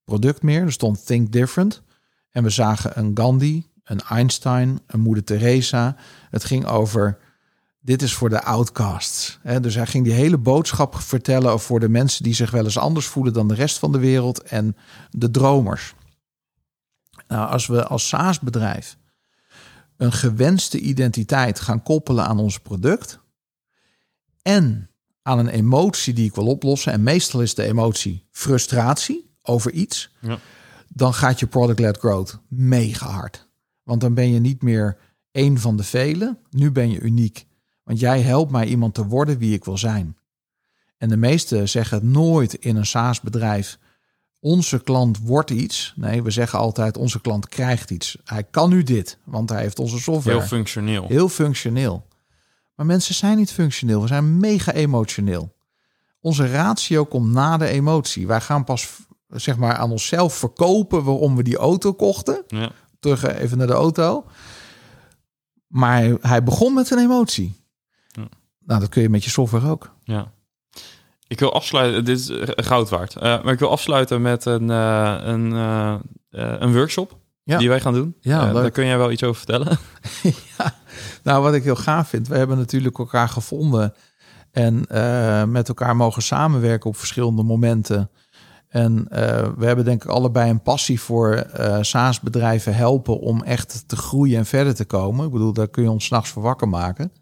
product 0.05 0.43
meer. 0.43 0.63
Er 0.63 0.73
stond 0.73 1.07
Think 1.07 1.33
Different. 1.33 1.83
En 2.31 2.43
we 2.43 2.51
zagen 2.51 2.99
een 2.99 3.11
Gandhi, 3.15 3.67
een 3.85 4.01
Einstein, 4.01 4.81
een 4.87 5.01
moeder 5.01 5.25
Teresa. 5.25 5.97
Het 6.31 6.45
ging 6.45 6.67
over 6.67 7.19
dit 7.81 8.03
is 8.03 8.15
voor 8.15 8.29
de 8.29 8.43
outcasts. 8.43 9.39
Dus 9.61 9.75
hij 9.75 9.87
ging 9.87 10.05
die 10.05 10.13
hele 10.13 10.39
boodschap 10.39 11.01
vertellen 11.01 11.61
voor 11.61 11.81
de 11.81 11.89
mensen 11.89 12.23
die 12.23 12.35
zich 12.35 12.51
wel 12.51 12.65
eens 12.65 12.79
anders 12.79 13.07
voelen 13.07 13.33
dan 13.33 13.49
de 13.49 13.55
rest 13.55 13.79
van 13.79 13.93
de 13.93 13.99
wereld 13.99 14.43
en 14.43 14.77
de 15.11 15.31
dromers. 15.31 15.95
Nou, 17.29 17.51
als 17.51 17.67
we 17.67 17.87
als 17.87 18.09
SaaS-bedrijf 18.09 18.97
een 19.97 20.13
gewenste 20.13 20.79
identiteit 20.79 21.61
gaan 21.61 21.83
koppelen 21.83 22.27
aan 22.27 22.39
ons 22.39 22.59
product, 22.59 23.21
en 24.43 24.91
aan 25.23 25.39
een 25.39 25.49
emotie 25.49 26.15
die 26.15 26.27
ik 26.27 26.35
wil 26.35 26.47
oplossen, 26.47 26.93
en 26.93 27.03
meestal 27.03 27.41
is 27.43 27.55
de 27.55 27.63
emotie 27.65 28.27
frustratie 28.31 29.31
over 29.43 29.73
iets, 29.73 30.11
Ja. 30.21 30.39
dan 30.89 31.15
gaat 31.15 31.41
je 31.41 31.47
product-led 31.47 31.99
growth 31.99 32.39
mega 32.49 33.07
hard. 33.07 33.49
Want 33.83 34.01
dan 34.01 34.15
ben 34.15 34.33
je 34.33 34.39
niet 34.41 34.63
meer 34.63 34.99
één 35.31 35.59
van 35.59 35.77
de 35.77 35.83
velen, 35.85 36.39
nu 36.51 36.71
ben 36.71 36.91
je 36.91 37.01
uniek. 37.01 37.47
Want 37.85 38.01
jij 38.01 38.21
helpt 38.21 38.51
mij 38.51 38.67
iemand 38.67 38.95
te 38.95 39.07
worden 39.07 39.39
wie 39.39 39.55
ik 39.55 39.65
wil 39.65 39.79
zijn. 39.79 40.17
En 40.99 41.09
de 41.09 41.17
meesten 41.17 41.69
zeggen 41.69 42.11
nooit 42.11 42.55
in 42.55 42.77
een 42.77 42.87
SaaS-bedrijf, 42.87 43.79
onze 44.41 44.83
klant 44.83 45.19
wordt 45.19 45.51
iets. 45.51 45.93
Nee, 45.97 46.23
we 46.23 46.31
zeggen 46.31 46.59
altijd, 46.59 46.97
onze 46.97 47.21
klant 47.21 47.49
krijgt 47.49 47.91
iets. 47.91 48.17
Hij 48.25 48.45
kan 48.45 48.71
nu 48.71 48.83
dit, 48.83 49.19
want 49.25 49.51
hij 49.51 49.61
heeft 49.63 49.79
onze 49.79 49.99
software. 49.99 50.39
Heel 50.39 50.47
functioneel. 50.47 51.07
Heel 51.09 51.29
functioneel. 51.29 52.07
Maar 52.83 52.91
mensen 52.91 53.15
zijn 53.15 53.37
niet 53.37 53.53
functioneel. 53.53 54.01
We 54.01 54.07
zijn 54.07 54.37
mega 54.37 54.73
emotioneel. 54.73 55.57
Onze 56.21 56.51
ratio 56.51 57.05
komt 57.05 57.33
na 57.33 57.57
de 57.57 57.67
emotie. 57.67 58.27
Wij 58.27 58.41
gaan 58.41 58.65
pas 58.65 58.89
zeg 59.29 59.57
maar 59.57 59.77
aan 59.77 59.91
onszelf 59.91 60.35
verkopen 60.35 61.05
waarom 61.05 61.37
we 61.37 61.43
die 61.43 61.57
auto 61.57 61.93
kochten. 61.93 62.43
Ja. 62.47 62.71
Terug 63.01 63.25
eh, 63.25 63.41
even 63.41 63.59
naar 63.59 63.67
de 63.67 63.73
auto. 63.73 64.25
Maar 65.67 66.03
hij, 66.21 66.43
begon 66.43 66.75
met 66.75 66.91
een 66.91 66.99
emotie. 66.99 67.61
Ja. 68.07 68.29
Nou, 68.59 68.81
dat 68.81 68.89
kun 68.89 69.03
je 69.03 69.09
met 69.09 69.25
je 69.25 69.31
software 69.31 69.71
ook. 69.71 69.95
Ja. 70.05 70.33
Ik 71.27 71.39
wil 71.39 71.53
afsluiten, 71.53 72.05
dit 72.05 72.19
is 72.19 72.29
eh, 72.29 72.65
goud 72.65 72.89
waard. 72.89 73.17
Eh, 73.17 73.23
maar 73.23 73.53
ik 73.53 73.59
wil 73.59 73.71
afsluiten 73.71 74.23
met 74.23 74.45
een, 74.45 74.69
een, 74.69 75.53
een 76.31 76.73
workshop 76.73 77.19
Ja. 77.45 77.59
die 77.59 77.69
wij 77.69 77.81
gaan 77.81 77.95
doen. 77.95 78.17
Ja, 78.21 78.49
Eh, 78.49 78.55
daar 78.55 78.71
kun 78.71 78.87
jij 78.87 78.99
wel 78.99 79.11
iets 79.11 79.23
over 79.23 79.37
vertellen. 79.37 79.79
Nou, 81.23 81.43
wat 81.43 81.55
ik 81.55 81.63
heel 81.63 81.77
gaaf 81.77 82.09
vind, 82.09 82.29
we 82.29 82.37
hebben 82.37 82.59
natuurlijk 82.59 82.99
elkaar 82.99 83.29
gevonden 83.29 83.95
en 84.51 84.87
eh, 84.87 85.45
met 85.45 85.69
elkaar 85.69 85.97
mogen 85.97 86.23
samenwerken 86.23 86.91
op 86.91 86.97
verschillende 86.97 87.43
momenten. 87.43 88.11
En 88.69 89.07
eh, 89.09 89.49
we 89.57 89.67
hebben 89.67 89.85
denk 89.85 90.05
ik 90.05 90.11
allebei 90.11 90.51
een 90.51 90.63
passie 90.63 91.01
voor 91.01 91.47
SaaS-bedrijven 91.81 92.75
helpen 92.75 93.21
om 93.21 93.43
echt 93.43 93.85
te 93.87 93.97
groeien 93.97 94.39
en 94.39 94.47
verder 94.47 94.75
te 94.75 94.85
komen. 94.85 95.27
Ik 95.27 95.33
bedoel, 95.33 95.53
daar 95.53 95.69
kun 95.69 95.83
je 95.83 95.91
ons 95.91 96.05
s'nachts 96.05 96.31
voor 96.31 96.43
wakker 96.43 96.69
maken. 96.69 97.13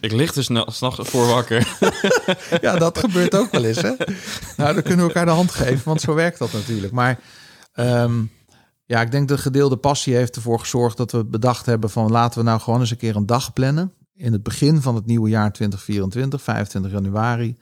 Ik 0.00 0.12
lig 0.12 0.34
er 0.34 0.44
snel 0.44 0.70
s'nachts 0.70 1.08
voor 1.08 1.26
wakker. 1.26 1.68
Ja, 2.60 2.76
dat 2.76 2.98
gebeurt 2.98 3.34
ook 3.34 3.50
wel 3.50 3.64
eens, 3.64 3.80
hè? 3.82 3.92
Nou, 4.56 4.74
dan 4.74 4.82
kunnen 4.82 4.96
we 5.06 5.12
elkaar 5.12 5.24
de 5.24 5.30
hand 5.30 5.50
geven, 5.50 5.80
want 5.84 6.00
zo 6.00 6.14
werkt 6.14 6.38
dat 6.38 6.52
natuurlijk. 6.52 6.92
Maar 6.92 7.18
ehm, 7.72 8.22
ja, 8.90 9.00
ik 9.00 9.10
denk 9.10 9.28
de 9.28 9.38
gedeelde 9.38 9.76
passie 9.76 10.14
heeft 10.14 10.36
ervoor 10.36 10.58
gezorgd 10.58 10.96
dat 10.96 11.12
we 11.12 11.24
bedacht 11.24 11.66
hebben 11.66 11.90
van 11.90 12.10
laten 12.10 12.38
we 12.38 12.44
nou 12.44 12.60
gewoon 12.60 12.80
eens 12.80 12.90
een 12.90 12.96
keer 12.96 13.16
een 13.16 13.26
dag 13.26 13.52
plannen. 13.52 13.92
In 14.14 14.32
het 14.32 14.42
begin 14.42 14.80
van 14.80 14.94
het 14.94 15.06
nieuwe 15.06 15.28
jaar 15.28 15.52
2024, 15.52 16.42
25 16.42 16.92
januari. 16.92 17.56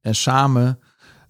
En 0.00 0.14
samen 0.14 0.78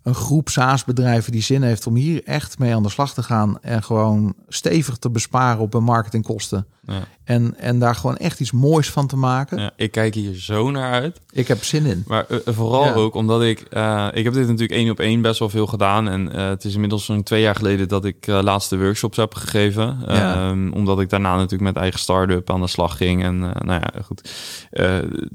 een 0.03 0.15
groep 0.15 0.49
SaaS-bedrijven 0.49 1.33
die 1.33 1.43
zin 1.43 1.63
heeft 1.63 1.87
om 1.87 1.95
hier 1.95 2.25
echt 2.25 2.59
mee 2.59 2.75
aan 2.75 2.83
de 2.83 2.89
slag 2.89 3.15
te 3.15 3.23
gaan. 3.23 3.61
En 3.61 3.83
gewoon 3.83 4.35
stevig 4.49 4.97
te 4.97 5.11
besparen 5.11 5.63
op 5.63 5.73
hun 5.73 5.85
marketingkosten. 5.85 6.67
Ja. 6.87 7.03
En, 7.25 7.55
en 7.59 7.79
daar 7.79 7.95
gewoon 7.95 8.17
echt 8.17 8.41
iets 8.41 8.53
moois 8.53 8.91
van 8.91 9.07
te 9.07 9.17
maken. 9.17 9.59
Ja, 9.59 9.71
ik 9.77 9.91
kijk 9.91 10.15
hier 10.15 10.35
zo 10.35 10.71
naar 10.71 10.93
uit. 10.93 11.21
Ik 11.31 11.49
heb 11.49 11.65
zin 11.65 11.85
in. 11.87 12.05
Maar 12.07 12.27
eh, 12.27 12.39
vooral 12.45 12.85
Ja. 12.85 12.93
ook 12.93 13.15
omdat 13.15 13.43
ik... 13.43 13.61
eh, 13.61 14.09
ik 14.13 14.25
heb 14.25 14.33
dit 14.33 14.43
natuurlijk 14.47 14.73
één 14.81 14.91
op 14.91 15.01
één 15.01 15.21
best 15.23 15.39
wel 15.39 15.49
veel 15.49 15.67
gedaan. 15.67 16.09
En 16.09 16.33
eh, 16.33 16.49
het 16.49 16.65
is 16.65 16.75
inmiddels 16.75 17.05
zo'n 17.05 17.23
twee 17.23 17.41
jaar 17.43 17.55
geleden 17.55 17.89
dat 17.89 18.05
ik 18.05 18.27
laatste 18.27 18.79
workshops 18.79 19.17
heb 19.17 19.35
gegeven. 19.35 19.99
Ehm, 20.07 20.71
omdat 20.73 21.01
ik 21.01 21.11
daarna 21.11 21.35
natuurlijk 21.35 21.63
met 21.63 21.77
eigen 21.77 22.01
start-up 22.01 22.51
aan 22.51 22.61
de 22.61 22.67
slag 22.67 22.97
ging. 22.97 23.23
En 23.23 23.39
nou 23.39 23.81
ja, 23.81 23.91
goed. 24.05 24.31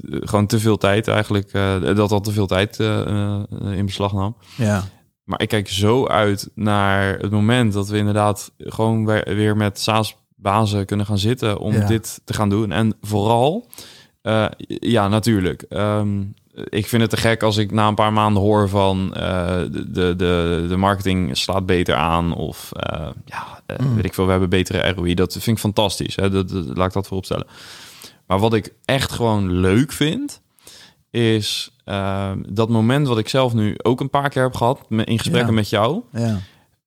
Gewoon 0.08 0.46
te 0.46 0.58
veel 0.60 0.76
tijd 0.78 1.08
eigenlijk. 1.08 1.52
dat 1.96 2.12
al 2.12 2.20
te 2.20 2.32
veel 2.32 2.46
tijd 2.46 2.78
in 3.60 3.86
beslag 3.86 4.12
nam. 4.12 4.36
Ja, 4.56 4.84
Maar 5.24 5.40
ik 5.40 5.48
kijk 5.48 5.68
zo 5.68 6.06
uit 6.06 6.50
naar 6.54 7.18
het 7.18 7.30
moment 7.30 7.72
dat 7.72 7.88
we 7.88 7.96
inderdaad 7.96 8.52
gewoon 8.58 9.04
weer, 9.24 9.56
met 9.56 9.80
SaaS-bazen 10.42 10.86
kunnen 10.86 11.06
gaan 11.06 11.18
zitten 11.18 11.58
om 11.58 11.72
Ja. 11.72 11.86
dit 11.86 12.20
te 12.24 12.32
gaan 12.34 12.48
doen. 12.48 12.72
En 12.72 12.94
vooral, 13.00 13.66
eh, 14.22 14.46
ja, 14.66 15.08
natuurlijk. 15.08 15.62
Ehm, 15.62 16.22
ik 16.68 16.86
vind 16.86 17.02
het 17.02 17.10
te 17.10 17.16
gek 17.16 17.42
als 17.42 17.56
ik 17.56 17.70
na 17.70 17.88
een 17.88 17.94
paar 17.94 18.12
maanden 18.12 18.42
hoor 18.42 18.68
van 18.68 19.14
eh, 19.14 19.58
de, 19.70 20.16
de, 20.16 20.66
de, 20.68 20.76
marketing 20.76 21.36
slaat 21.36 21.66
beter 21.66 21.94
aan 21.94 22.34
of 22.34 22.72
eh, 22.72 23.08
ja, 23.24 23.60
Mm. 23.80 23.94
weet 23.94 24.04
ik 24.04 24.14
veel, 24.14 24.24
we 24.24 24.30
hebben 24.30 24.48
betere 24.48 24.92
ROI. 24.92 25.14
Dat 25.14 25.32
vind 25.32 25.46
ik 25.46 25.58
fantastisch. 25.58 26.16
Hè? 26.16 26.30
Dat, 26.30 26.48
dat- 26.48 26.76
laat 26.76 26.86
ik 26.86 26.92
dat 26.92 27.06
voorop 27.06 27.24
stellen. 27.24 27.46
Maar 28.26 28.38
wat 28.38 28.54
ik 28.54 28.74
echt 28.84 29.12
gewoon 29.12 29.52
leuk 29.52 29.92
vind, 29.92 30.40
is 31.10 31.70
ehm, 31.84 32.42
dat 32.48 32.68
moment 32.68 33.06
wat 33.06 33.18
ik 33.18 33.28
zelf 33.28 33.52
nu 33.54 33.74
ook 33.82 34.00
een 34.00 34.10
paar 34.10 34.28
keer 34.28 34.42
heb 34.42 34.54
gehad 34.54 34.80
in 34.88 35.18
gesprekken 35.18 35.48
Ja. 35.50 35.54
met 35.54 35.68
jou, 35.68 36.02
ja, 36.12 36.38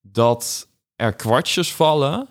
dat 0.01 0.67
er 0.95 1.13
kwartjes 1.13 1.73
vallen 1.73 2.27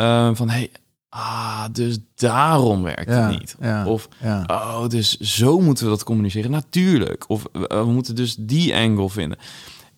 ehm, 0.00 0.34
van 0.34 0.48
hey, 0.48 0.70
ah, 1.08 1.64
dus 1.72 1.98
daarom 2.14 2.82
werkt 2.82 3.10
ja, 3.10 3.28
het 3.28 3.38
niet. 3.38 3.56
Ja, 3.60 3.86
Of 3.86 4.08
ja. 4.22 4.44
oh, 4.46 4.88
dus 4.88 5.18
zo 5.18 5.60
moeten 5.60 5.84
we 5.84 5.90
dat 5.90 6.04
communiceren. 6.04 6.50
Natuurlijk. 6.50 7.24
Of 7.28 7.44
eh, 7.52 7.62
we 7.68 7.90
moeten 7.90 8.14
dus 8.14 8.36
die 8.38 8.74
angle 8.74 9.10
vinden. 9.10 9.38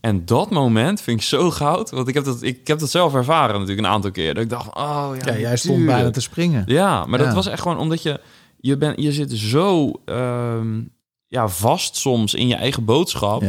En 0.01 0.25
dat 0.25 0.51
moment 0.51 1.01
vind 1.01 1.21
ik 1.21 1.27
zo 1.27 1.51
goud, 1.51 1.91
want 1.91 2.09
ik 2.09 2.15
heb 2.15 2.25
dat, 2.25 2.43
ik 2.43 2.67
heb 2.67 2.79
dat 2.79 2.91
zelf 2.91 3.15
ervaren 3.15 3.53
natuurlijk 3.53 3.87
een 3.87 3.93
aantal 3.93 4.11
keer. 4.11 4.35
Dat 4.35 4.43
ik 4.43 4.51
dacht, 4.51 4.75
oh 4.75 5.11
ja, 5.19 5.33
Ja, 5.33 5.39
jij 5.39 5.57
stond 5.57 5.87
bijna 5.87 6.11
te 6.11 6.21
springen. 6.21 6.63
Ja, 6.67 7.07
maar 7.07 7.19
dat 7.19 7.35
was 7.35 7.47
echt 7.47 7.63
gewoon 7.63 7.79
omdat 7.79 8.03
je 8.03 8.21
je 8.63 8.77
bent 8.77 9.01
je 9.01 9.13
zit 9.13 9.33
zo 9.33 9.93
ehm, 10.05 10.81
ja 11.27 11.49
vast 11.49 11.97
soms 11.97 12.35
in 12.35 12.49
je 12.49 12.55
eigen 12.55 12.85
boodschap. 12.85 13.45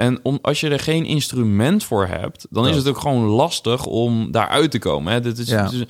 En 0.00 0.18
om, 0.22 0.38
als 0.42 0.60
je 0.60 0.68
er 0.68 0.80
geen 0.80 1.04
instrument 1.04 1.84
voor 1.84 2.06
hebt, 2.06 2.46
dan 2.50 2.68
is 2.68 2.76
het 2.76 2.88
ook 2.88 2.98
gewoon 2.98 3.22
lastig 3.24 3.86
om 3.86 4.30
daaruit 4.30 4.70
te 4.70 4.78
komen. 4.78 5.12
Hè? 5.12 5.20
Dit 5.20 5.38
is, 5.38 5.48
Ja. 5.48 5.68
dus- 5.68 5.84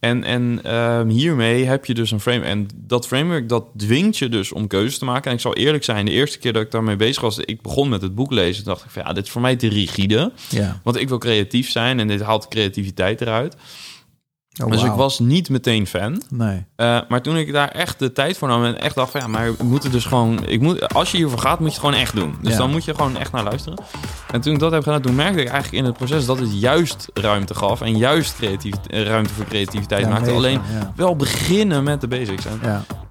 en 0.00 0.24
en 0.24 0.60
ehm, 0.62 1.08
hiermee 1.08 1.64
heb 1.64 1.84
je 1.84 1.94
dus 1.94 2.10
een 2.10 2.20
frame. 2.20 2.44
En 2.44 2.68
dat 2.76 3.06
framework 3.06 3.48
dat 3.48 3.64
dwingt 3.76 4.18
je 4.18 4.28
dus 4.28 4.52
om 4.52 4.66
keuzes 4.66 4.98
te 4.98 5.04
maken. 5.04 5.30
En 5.30 5.36
ik 5.36 5.42
zal 5.42 5.54
eerlijk 5.54 5.84
zijn, 5.84 6.04
de 6.04 6.10
eerste 6.12 6.38
keer 6.38 6.52
dat 6.52 6.62
ik 6.62 6.70
daarmee 6.70 6.96
bezig 6.96 7.22
was, 7.22 7.38
ik 7.38 7.62
begon 7.62 7.88
met 7.88 8.02
het 8.02 8.14
boek 8.14 8.30
lezen, 8.30 8.64
dacht 8.64 8.84
ik 8.84 8.90
van 8.90 9.02
ja, 9.06 9.12
dit 9.12 9.24
is 9.24 9.30
voor 9.30 9.40
mij 9.40 9.56
te 9.56 9.68
rigide. 9.68 10.32
ja. 10.48 10.80
Want 10.84 10.96
ik 10.96 11.08
wil 11.08 11.18
creatief 11.18 11.70
zijn 11.70 12.00
en 12.00 12.08
dit 12.08 12.20
haalt 12.20 12.48
creativiteit 12.48 13.20
eruit. 13.20 13.56
Oh, 14.64 14.70
dus 14.70 14.82
ik 14.82 14.92
was 14.92 15.18
niet 15.18 15.48
meteen 15.50 15.86
fan. 15.86 16.22
Nee. 16.30 16.66
Eh, 16.76 17.00
maar 17.08 17.22
toen 17.22 17.36
ik 17.36 17.52
daar 17.52 17.68
echt 17.68 17.98
de 17.98 18.12
tijd 18.12 18.38
voor 18.38 18.48
nam 18.48 18.64
en 18.64 18.80
echt 18.80 18.94
dacht 18.94 19.10
van 19.10 19.20
ja, 19.20 19.26
maar 19.26 19.56
we 19.56 19.64
moeten 19.64 19.90
dus 19.90 20.04
gewoon, 20.04 20.46
ik 20.46 20.60
moet, 20.60 20.94
als 20.94 21.10
je 21.10 21.16
hiervoor 21.16 21.38
gaat, 21.38 21.58
moet 21.58 21.68
je 21.68 21.74
het 21.74 21.84
gewoon 21.84 22.00
echt 22.00 22.14
doen. 22.14 22.34
Dus 22.42 22.52
Ja. 22.52 22.58
dan 22.58 22.70
moet 22.70 22.84
je 22.84 22.94
gewoon 22.94 23.16
echt 23.16 23.32
naar 23.32 23.42
luisteren. 23.44 23.78
En 24.30 24.40
toen 24.40 24.52
ik 24.52 24.58
dat 24.58 24.72
heb 24.72 24.82
gedaan, 24.82 25.00
toen 25.00 25.14
merkte 25.14 25.40
ik 25.40 25.48
eigenlijk 25.48 25.78
in 25.82 25.84
het 25.84 25.96
proces 25.96 26.26
dat 26.26 26.38
het 26.38 26.60
juist 26.60 27.08
ruimte 27.14 27.54
gaf 27.54 27.80
en 27.80 27.96
juist 27.96 28.36
creatief, 28.36 28.74
eh, 28.86 29.02
ruimte 29.02 29.34
voor 29.34 29.44
creativiteit 29.44 30.00
Ja, 30.04 30.08
maakte. 30.08 30.24
mega, 30.24 30.36
Alleen 30.36 30.60
Ja. 30.72 30.92
wel 30.96 31.16
beginnen 31.16 31.82
met 31.84 32.00
de 32.00 32.08
basics. 32.08 32.44
En 32.46 32.60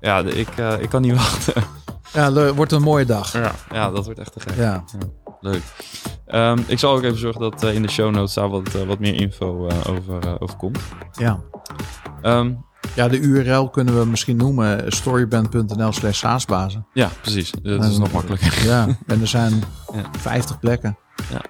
Ja. 0.02 0.20
ik, 0.20 0.48
eh, 0.58 0.74
ik 0.82 0.90
kan 0.90 1.02
niet 1.02 1.14
wachten. 1.24 1.64
ja, 2.14 2.54
wordt 2.54 2.72
een 2.72 2.82
mooie 2.82 3.06
dag. 3.06 3.34
ja. 3.34 3.52
ja, 3.72 3.90
dat 3.92 4.06
wordt 4.06 4.20
echt 4.20 4.34
te 4.34 4.40
gek. 4.40 4.56
Ja. 4.58 4.84
Leuk. 5.42 5.62
Ehm, 6.26 6.60
ik 6.68 6.80
zal 6.80 6.96
ook 6.96 7.04
even 7.04 7.18
zorgen 7.20 7.42
dat 7.42 7.64
eh, 7.64 7.74
in 7.76 7.82
de 7.82 7.90
show 7.90 8.12
notes 8.14 8.34
daar 8.34 8.50
wat, 8.50 8.76
eh, 8.76 8.82
wat 8.84 9.00
meer 9.00 9.16
info 9.16 9.68
eh, 9.68 9.76
over, 9.90 10.42
over 10.42 10.56
komt. 10.58 10.80
Ja. 11.12 11.40
Ehm, 12.22 12.54
ja, 12.96 13.08
de 13.08 13.20
URL 13.20 13.70
kunnen 13.70 14.00
we 14.00 14.06
misschien 14.06 14.38
noemen 14.38 14.92
storyband.nl 14.92 15.92
slash 15.94 16.18
saasbazen. 16.18 16.86
ja, 16.94 17.10
precies. 17.22 17.52
Dat 17.64 17.84
is 17.84 17.98
nog 17.98 18.12
makkelijker. 18.12 18.66
Ja, 18.66 18.88
en 19.08 19.22
er 19.22 19.28
zijn 19.28 19.54
Ja. 19.94 20.02
50 20.20 20.60
plekken. 20.60 20.98
Ja. 21.32 21.42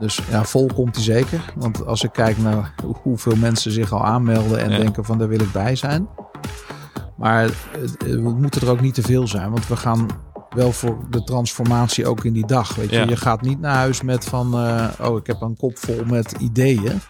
Dus 0.00 0.20
ja, 0.30 0.44
vol 0.44 0.70
komt 0.74 0.94
hij 0.94 1.04
zeker. 1.04 1.40
Want 1.54 1.86
als 1.86 2.02
ik 2.04 2.12
kijk 2.12 2.38
naar 2.38 2.74
hoe- 2.84 2.96
hoeveel 3.02 3.36
mensen 3.36 3.72
zich 3.72 3.92
al 3.92 4.04
aanmelden 4.04 4.58
en 4.58 4.70
Ja. 4.70 4.76
denken 4.76 5.04
van 5.04 5.18
daar 5.18 5.28
wil 5.28 5.40
ik 5.40 5.52
bij 5.52 5.76
zijn. 5.76 6.08
Maar 7.16 7.42
het- 7.42 7.96
het 8.04 8.20
moeten 8.22 8.60
er 8.60 8.70
ook 8.70 8.80
niet 8.80 8.94
te 8.94 9.02
veel 9.02 9.28
zijn. 9.28 9.50
Want 9.50 9.66
we 9.68 9.76
gaan 9.76 10.06
wel 10.50 10.72
voor 10.72 10.96
de 11.10 11.24
transformatie 11.24 12.06
ook 12.06 12.24
in 12.24 12.32
die 12.32 12.46
dag. 12.46 12.74
Weet 12.74 12.90
je, 12.90 12.96
Ja. 12.96 13.04
je 13.08 13.16
gaat 13.16 13.40
niet 13.42 13.60
naar 13.60 13.74
huis 13.74 14.02
met 14.02 14.24
van 14.24 14.54
eh, 14.58 14.84
oh, 15.08 15.16
ik 15.16 15.26
heb 15.26 15.40
een 15.40 15.56
kop 15.56 15.78
vol 15.78 16.00
met 16.06 16.34
ideeën. 16.38 17.00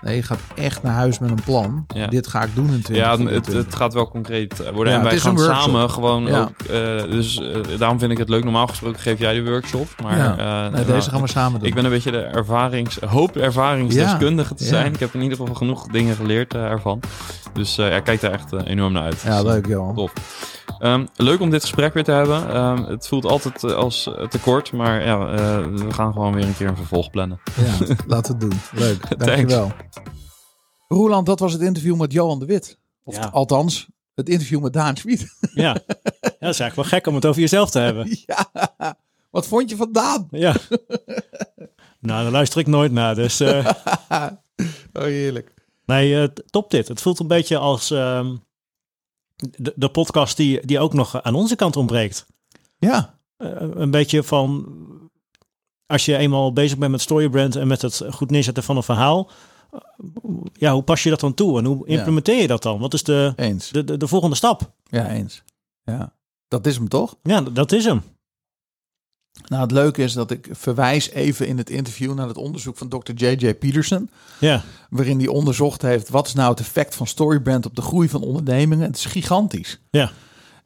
Nee, 0.00 0.16
je 0.16 0.22
gaat 0.22 0.38
echt 0.54 0.82
naar 0.82 0.92
huis 0.94 1.18
met 1.18 1.30
een 1.30 1.42
plan. 1.44 1.84
Ja. 1.94 2.06
Dit 2.06 2.26
ga 2.26 2.42
ik 2.42 2.54
doen 2.54 2.66
in 2.66 2.72
Ja, 2.76 2.82
2024. 2.82 3.54
het, 3.54 3.64
het 3.64 3.74
gaat 3.74 3.94
wel 3.94 4.08
concreet 4.08 4.60
eh, 4.60 4.72
worden. 4.72 4.92
Ja, 4.92 4.98
en 4.98 5.04
wij 5.04 5.14
het 5.14 5.24
is 5.24 5.26
gaan 5.26 5.38
samen 5.62 5.90
gewoon 5.90 6.26
Ja. 6.26 6.40
ook... 6.40 6.66
eh, 6.66 7.02
dus 7.10 7.42
daarom 7.78 7.98
vind 7.98 8.10
ik 8.12 8.18
het 8.18 8.28
leuk. 8.28 8.44
Normaal 8.44 8.66
gesproken 8.66 9.00
geef 9.00 9.18
jij 9.18 9.34
de 9.34 9.44
workshop. 9.50 9.86
Maar 10.02 10.16
Nee, 10.16 10.70
nou, 10.70 10.84
deze 10.84 11.10
gaan 11.10 11.20
we 11.20 11.28
samen 11.28 11.58
doen. 11.58 11.68
Ik 11.68 11.74
ben 11.74 11.84
een 11.84 11.90
beetje 11.90 12.10
de 12.10 12.20
ervarings, 12.22 12.98
hoop 13.00 13.36
ervaringsdeskundige 13.36 14.54
te 14.54 14.64
zijn. 14.64 14.92
Ik 14.94 15.00
heb 15.00 15.14
in 15.14 15.22
ieder 15.22 15.36
geval 15.38 15.54
genoeg 15.54 15.86
dingen 15.86 16.16
geleerd 16.16 16.54
ervan. 16.54 17.00
Dus 17.52 17.74
ja, 17.76 18.00
kijk 18.00 18.20
daar 18.20 18.32
echt 18.32 18.52
enorm 18.52 18.92
naar 18.92 19.02
uit. 19.02 19.20
ja, 19.20 19.42
leuk 19.42 19.66
Johan. 19.66 19.94
Tof. 19.94 20.12
Ehm, 20.78 21.06
leuk 21.16 21.40
om 21.40 21.50
dit 21.50 21.60
gesprek 21.60 21.94
weer 21.94 22.04
te 22.04 22.10
hebben. 22.10 22.50
Ehm, 22.50 22.82
het 22.84 23.08
voelt 23.08 23.24
altijd 23.24 23.64
eh, 23.64 23.74
als 23.74 24.06
eh, 24.06 24.26
te 24.28 24.38
kort, 24.40 24.72
maar 24.72 25.04
ja, 25.04 25.26
eh, 25.32 25.66
we 25.66 25.92
gaan 25.92 26.12
gewoon 26.12 26.34
weer 26.34 26.44
een 26.44 26.56
keer 26.56 26.68
een 26.68 26.76
vervolg 26.76 27.10
plannen. 27.10 27.40
Ja, 27.56 27.86
laten 28.06 28.38
we 28.38 28.44
het 28.44 28.50
doen. 28.50 28.60
Leuk, 28.80 29.18
dankjewel. 29.18 29.72
Roeland, 30.88 31.26
dat 31.26 31.38
was 31.38 31.52
het 31.52 31.62
interview 31.62 31.96
met 31.96 32.12
Johan 32.12 32.38
de 32.38 32.46
Wit. 32.46 32.78
Of 33.04 33.16
Ja. 33.16 33.26
althans, 33.32 33.86
het 34.14 34.28
interview 34.28 34.60
met 34.60 34.72
Daan 34.72 34.96
Schmid. 34.96 35.36
Ja, 35.54 35.72
dat 35.72 35.84
is 36.32 36.60
eigenlijk 36.60 36.74
wel 36.74 36.84
gek 36.84 37.06
om 37.06 37.14
het 37.14 37.26
over 37.26 37.40
jezelf 37.40 37.70
te 37.70 37.78
hebben. 37.78 38.06
ja. 38.26 38.46
Wat 39.30 39.46
vond 39.46 39.70
je 39.70 39.76
van 39.76 39.92
Daan? 39.92 40.26
Ja. 40.30 40.54
nou, 42.00 42.22
daar 42.22 42.30
luister 42.32 42.60
ik 42.60 42.66
nooit 42.66 42.92
naar. 42.92 43.14
Dus 43.14 43.40
eh, 43.40 43.66
Oh, 44.92 45.02
heerlijk. 45.02 45.54
nee, 45.86 46.32
top 46.50 46.70
dit. 46.70 46.88
Het 46.88 47.00
voelt 47.00 47.18
een 47.18 47.26
beetje 47.26 47.58
als 47.58 47.90
ehm, 47.90 48.36
de, 49.58 49.72
de 49.76 49.88
podcast 49.88 50.36
die, 50.36 50.66
die 50.66 50.78
ook 50.80 50.92
nog 50.94 51.22
aan 51.22 51.34
onze 51.34 51.56
kant 51.56 51.76
ontbreekt. 51.76 52.26
Ja, 52.78 53.16
Eh, 53.36 53.50
een 53.58 53.90
beetje 53.90 54.22
van, 54.22 54.66
als 55.86 56.04
je 56.04 56.16
eenmaal 56.16 56.52
bezig 56.52 56.78
bent 56.78 56.90
met 56.90 57.00
storybrand 57.00 57.56
en 57.56 57.66
met 57.68 57.82
het 57.82 58.02
goed 58.10 58.30
neerzetten 58.30 58.62
van 58.62 58.76
een 58.76 58.82
verhaal. 58.82 59.30
eh, 59.70 59.80
Ja, 60.52 60.72
hoe 60.72 60.82
pas 60.82 61.02
je 61.02 61.10
dat 61.10 61.20
dan 61.20 61.34
toe 61.34 61.58
en 61.58 61.64
hoe 61.64 61.86
implementeer 61.86 62.40
je 62.40 62.46
dat 62.46 62.62
dan? 62.62 62.78
Wat 62.78 62.94
is 62.94 63.02
de, 63.02 63.32
eens. 63.36 63.70
de, 63.70 63.84
de, 63.84 63.96
de 63.96 64.06
volgende 64.08 64.36
stap? 64.36 64.72
Ja, 64.84 65.08
eens. 65.10 65.42
Ja. 65.84 66.12
Dat 66.48 66.66
is 66.66 66.76
hem 66.76 66.88
toch? 66.88 67.16
Ja, 67.22 67.40
dat 67.40 67.72
is 67.72 67.84
hem. 67.84 68.02
Nou, 69.46 69.62
het 69.62 69.70
leuke 69.70 70.02
is 70.02 70.12
dat 70.12 70.30
ik 70.30 70.48
verwijs 70.50 71.10
even 71.10 71.46
in 71.46 71.58
het 71.58 71.70
interview 71.70 72.14
naar 72.14 72.28
het 72.28 72.36
onderzoek 72.36 72.76
van 72.76 72.88
Dr. 72.88 73.12
J.J. 73.14 73.54
Peterson. 73.54 74.10
Ja, 74.38 74.62
Waarin 74.90 75.18
hij 75.18 75.28
onderzocht 75.28 75.82
heeft 75.82 76.08
wat 76.08 76.26
is 76.26 76.34
nou 76.34 76.50
het 76.50 76.60
effect 76.60 76.94
van 76.94 77.06
storybrand 77.06 77.66
op 77.66 77.76
de 77.76 77.82
groei 77.82 78.08
van 78.08 78.22
ondernemingen. 78.22 78.86
Het 78.86 78.96
is 78.96 79.04
gigantisch. 79.04 79.80
ja, 79.90 80.10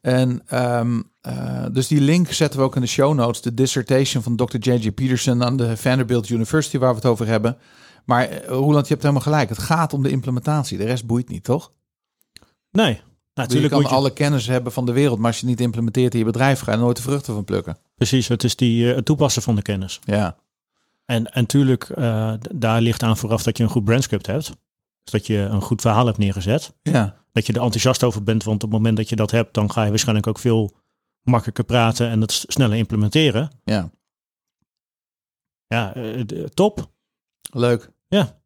En 0.01 0.41
ehm, 0.47 1.01
eh, 1.21 1.65
dus 1.71 1.87
die 1.87 2.01
link 2.01 2.31
zetten 2.31 2.59
we 2.59 2.65
ook 2.65 2.75
in 2.75 2.81
de 2.81 2.87
show 2.87 3.13
notes. 3.13 3.41
De 3.41 3.53
dissertation 3.53 4.23
van 4.23 4.35
Dr. 4.35 4.57
J.J. 4.57 4.91
Peterson 4.91 5.43
aan 5.43 5.57
de 5.57 5.77
Vanderbilt 5.77 6.29
University 6.29 6.77
waar 6.77 6.89
we 6.89 6.95
het 6.95 7.05
over 7.05 7.27
hebben. 7.27 7.57
Maar 8.05 8.29
eh, 8.29 8.47
Roland, 8.47 8.87
je 8.87 8.91
hebt 8.91 9.01
helemaal 9.05 9.23
gelijk. 9.25 9.49
Het 9.49 9.59
gaat 9.59 9.93
om 9.93 10.03
de 10.03 10.09
implementatie. 10.09 10.77
De 10.77 10.85
rest 10.85 11.05
boeit 11.05 11.29
niet, 11.29 11.43
toch? 11.43 11.71
nee. 12.71 13.01
Je 13.33 13.41
Natuurlijk 13.41 13.73
kan 13.73 13.81
je, 13.81 13.87
alle 13.87 14.13
kennis 14.13 14.47
hebben 14.47 14.71
van 14.71 14.85
de 14.85 14.91
wereld, 14.91 15.17
maar 15.17 15.27
als 15.27 15.39
je 15.39 15.41
het 15.45 15.55
niet 15.55 15.65
implementeert 15.65 16.13
in 16.13 16.19
je 16.19 16.25
bedrijf, 16.25 16.59
ga 16.59 16.71
je 16.71 16.77
nooit 16.77 16.95
de 16.95 17.01
vruchten 17.01 17.33
van 17.33 17.43
plukken. 17.43 17.77
precies, 17.95 18.27
het 18.27 18.43
is 18.43 18.55
die, 18.55 18.89
eh, 18.89 18.95
het 18.95 19.05
toepassen 19.05 19.41
van 19.41 19.55
de 19.55 19.61
kennis. 19.61 19.99
Ja, 20.03 20.37
En, 21.05 21.29
natuurlijk, 21.33 21.83
eh, 21.89 22.33
daar 22.51 22.81
ligt 22.81 23.03
aan 23.03 23.17
vooraf 23.17 23.43
dat 23.43 23.57
je 23.57 23.63
een 23.63 23.69
goed 23.69 23.83
brandscript 23.83 24.25
hebt. 24.27 24.45
Dus 25.03 25.11
dat 25.11 25.27
je 25.27 25.37
een 25.37 25.61
goed 25.61 25.81
verhaal 25.81 26.05
hebt 26.05 26.17
neergezet. 26.17 26.73
ja, 26.81 27.15
Dat 27.31 27.45
je 27.47 27.53
er 27.53 27.61
enthousiast 27.61 28.03
over 28.03 28.23
bent, 28.23 28.43
want 28.43 28.63
op 28.63 28.69
het 28.71 28.77
moment 28.77 28.97
dat 28.97 29.09
je 29.09 29.15
dat 29.15 29.31
hebt, 29.31 29.53
dan 29.53 29.71
ga 29.71 29.83
je 29.83 29.89
waarschijnlijk 29.89 30.27
ook 30.27 30.39
veel 30.39 30.71
makkelijker 31.21 31.63
praten 31.63 32.09
en 32.09 32.21
het 32.21 32.31
sneller 32.47 32.77
implementeren. 32.77 33.51
ja. 33.63 33.89
Ja, 35.67 35.93
eh, 35.95 36.21
top. 36.53 36.91
Leuk. 37.51 37.91
Ja. 38.07 38.41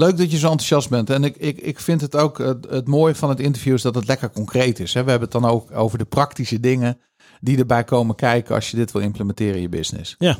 Leuk 0.00 0.16
dat 0.16 0.30
je 0.30 0.38
zo 0.38 0.50
enthousiast 0.50 0.88
bent. 0.88 1.10
En 1.10 1.24
ik, 1.24 1.36
ik, 1.36 1.58
ik 1.58 1.80
vind 1.80 2.00
het 2.00 2.16
ook 2.16 2.38
het, 2.38 2.66
het 2.70 2.88
mooie 2.88 3.14
van 3.14 3.28
het 3.28 3.40
interview 3.40 3.74
is 3.74 3.82
dat 3.82 3.94
het 3.94 4.06
lekker 4.06 4.30
concreet 4.30 4.78
is. 4.78 4.94
Hè? 4.94 5.04
We 5.04 5.10
hebben 5.10 5.28
het 5.28 5.40
dan 5.40 5.50
ook 5.50 5.70
over 5.70 5.98
de 5.98 6.04
praktische 6.04 6.60
dingen 6.60 7.00
die 7.40 7.58
erbij 7.58 7.84
komen 7.84 8.14
kijken 8.14 8.54
als 8.54 8.70
je 8.70 8.76
dit 8.76 8.92
wil 8.92 9.02
implementeren 9.02 9.54
in 9.54 9.60
je 9.60 9.68
business. 9.68 10.14
Ja. 10.18 10.38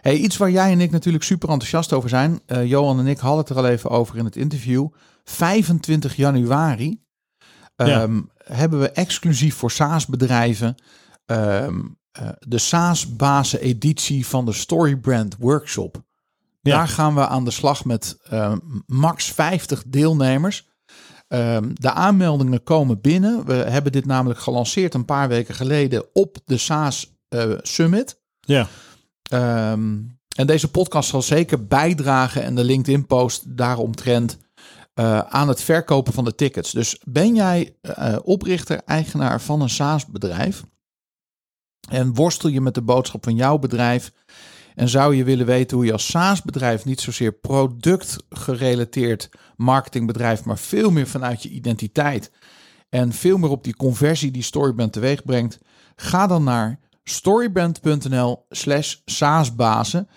Hey, 0.00 0.16
iets 0.16 0.36
waar 0.36 0.50
jij 0.50 0.72
en 0.72 0.80
ik 0.80 0.90
natuurlijk 0.90 1.24
super 1.24 1.48
enthousiast 1.48 1.92
over 1.92 2.08
zijn. 2.08 2.40
Eh, 2.46 2.66
Johan 2.66 2.98
en 2.98 3.06
ik 3.06 3.18
hadden 3.18 3.40
het 3.40 3.48
er 3.48 3.56
al 3.56 3.66
even 3.66 3.90
over 3.90 4.16
in 4.16 4.24
het 4.24 4.36
interview. 4.36 4.88
25 5.24 6.16
januari 6.16 7.00
Ja. 7.76 7.86
ehm, 7.86 8.20
hebben 8.44 8.80
we 8.80 8.90
exclusief 8.90 9.54
voor 9.54 9.70
SaaS-bedrijven 9.70 10.74
ehm, 11.26 11.80
eh, 12.12 12.28
de 12.38 12.58
SaaS-bazen 12.58 13.60
editie 13.60 14.26
van 14.26 14.44
de 14.44 14.52
Storybrand 14.52 15.36
Workshop. 15.38 16.06
Ja. 16.68 16.76
Daar 16.76 16.88
gaan 16.88 17.14
we 17.14 17.26
aan 17.26 17.44
de 17.44 17.50
slag 17.50 17.84
met 17.84 18.18
ehm, 18.22 18.58
max 18.86 19.32
50 19.32 19.82
deelnemers. 19.86 20.68
Ehm, 21.28 21.70
de 21.74 21.90
aanmeldingen 21.90 22.62
komen 22.62 23.00
binnen. 23.00 23.46
We 23.46 23.54
hebben 23.54 23.92
dit 23.92 24.06
namelijk 24.06 24.40
gelanceerd 24.40 24.94
een 24.94 25.04
paar 25.04 25.28
weken 25.28 25.54
geleden 25.54 26.04
op 26.12 26.36
de 26.44 26.56
SaaS 26.56 27.16
eh, 27.28 27.52
Summit. 27.62 28.20
Ja, 28.40 28.68
Ehm, 29.28 29.96
en 30.36 30.46
deze 30.46 30.70
podcast 30.70 31.08
zal 31.08 31.22
zeker 31.22 31.66
bijdragen 31.66 32.42
en 32.42 32.54
de 32.54 32.64
LinkedIn-post 32.64 33.56
daaromtrent 33.56 34.38
eh, 34.94 35.18
aan 35.18 35.48
het 35.48 35.62
verkopen 35.62 36.12
van 36.12 36.24
de 36.24 36.34
tickets. 36.34 36.70
Dus 36.70 37.00
ben 37.04 37.34
jij 37.34 37.76
eh, 37.80 38.16
oprichter, 38.22 38.82
eigenaar 38.84 39.40
van 39.40 39.60
een 39.60 39.68
SaaS-bedrijf 39.68 40.62
en 41.90 42.14
worstel 42.14 42.50
je 42.50 42.60
met 42.60 42.74
de 42.74 42.82
boodschap 42.82 43.24
van 43.24 43.34
jouw 43.34 43.58
bedrijf 43.58 44.12
en 44.78 44.88
zou 44.88 45.14
je 45.14 45.24
willen 45.24 45.46
weten 45.46 45.76
hoe 45.76 45.86
je 45.86 45.92
als 45.92 46.10
SaaS-bedrijf 46.10 46.84
niet 46.84 47.00
zozeer 47.00 47.32
productgerelateerd 47.32 49.28
marketingbedrijf, 49.56 50.44
maar 50.44 50.58
veel 50.58 50.90
meer 50.90 51.06
vanuit 51.06 51.42
je 51.42 51.48
identiteit 51.48 52.30
en 52.88 53.12
veel 53.12 53.38
meer 53.38 53.50
op 53.50 53.64
die 53.64 53.76
conversie 53.76 54.30
die 54.30 54.42
Storybrand 54.42 54.92
teweeg 54.92 55.24
brengt, 55.24 55.58
ga 55.96 56.26
dan 56.26 56.44
naar 56.44 56.78
storybrand.nl 57.04 58.46
slash 58.48 58.96
saasbazen. 59.04 60.08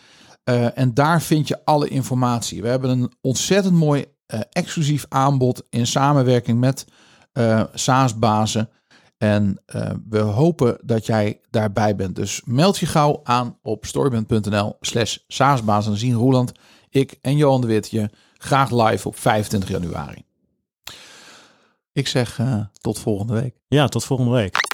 Eh, 0.44 0.78
en 0.78 0.94
daar 0.94 1.22
vind 1.22 1.48
je 1.48 1.66
alle 1.66 1.88
informatie. 1.88 2.62
We 2.62 2.68
hebben 2.68 2.90
een 2.90 3.14
ontzettend 3.22 3.76
mooi 3.76 4.06
eh, 4.26 4.40
exclusief 4.52 5.06
aanbod 5.10 5.64
in 5.70 5.88
samenwerking 5.88 6.60
met 6.60 6.86
eh 7.32 7.64
SaaS-bazen. 7.74 8.70
En 9.22 9.62
eh, 9.66 9.92
we 10.10 10.20
hopen 10.20 10.78
dat 10.84 11.06
jij 11.06 11.42
daarbij 11.50 11.96
bent. 11.96 12.16
Dus 12.16 12.42
meld 12.46 12.78
je 12.78 12.86
gauw 12.86 13.20
aan 13.24 13.58
op 13.62 13.86
storybrand.nl 13.86 14.78
slash 14.80 15.18
saasbazen. 15.28 15.92
Dan 15.92 16.00
zien 16.00 16.14
Roeland, 16.14 16.52
ik 16.90 17.18
en 17.22 17.38
Johan 17.38 17.62
de 17.62 17.68
Wit 17.68 17.90
je 17.90 18.10
graag 18.38 18.72
live 18.72 19.08
op 19.08 19.18
25 19.18 19.70
januari. 19.70 20.24
Ik 21.92 22.08
zeg 22.08 22.40
eh, 22.40 22.60
tot 22.74 23.00
volgende 23.00 23.34
week. 23.34 23.56
ja 23.68 23.88
tot 23.88 24.04
volgende 24.04 24.32
week. 24.32 24.71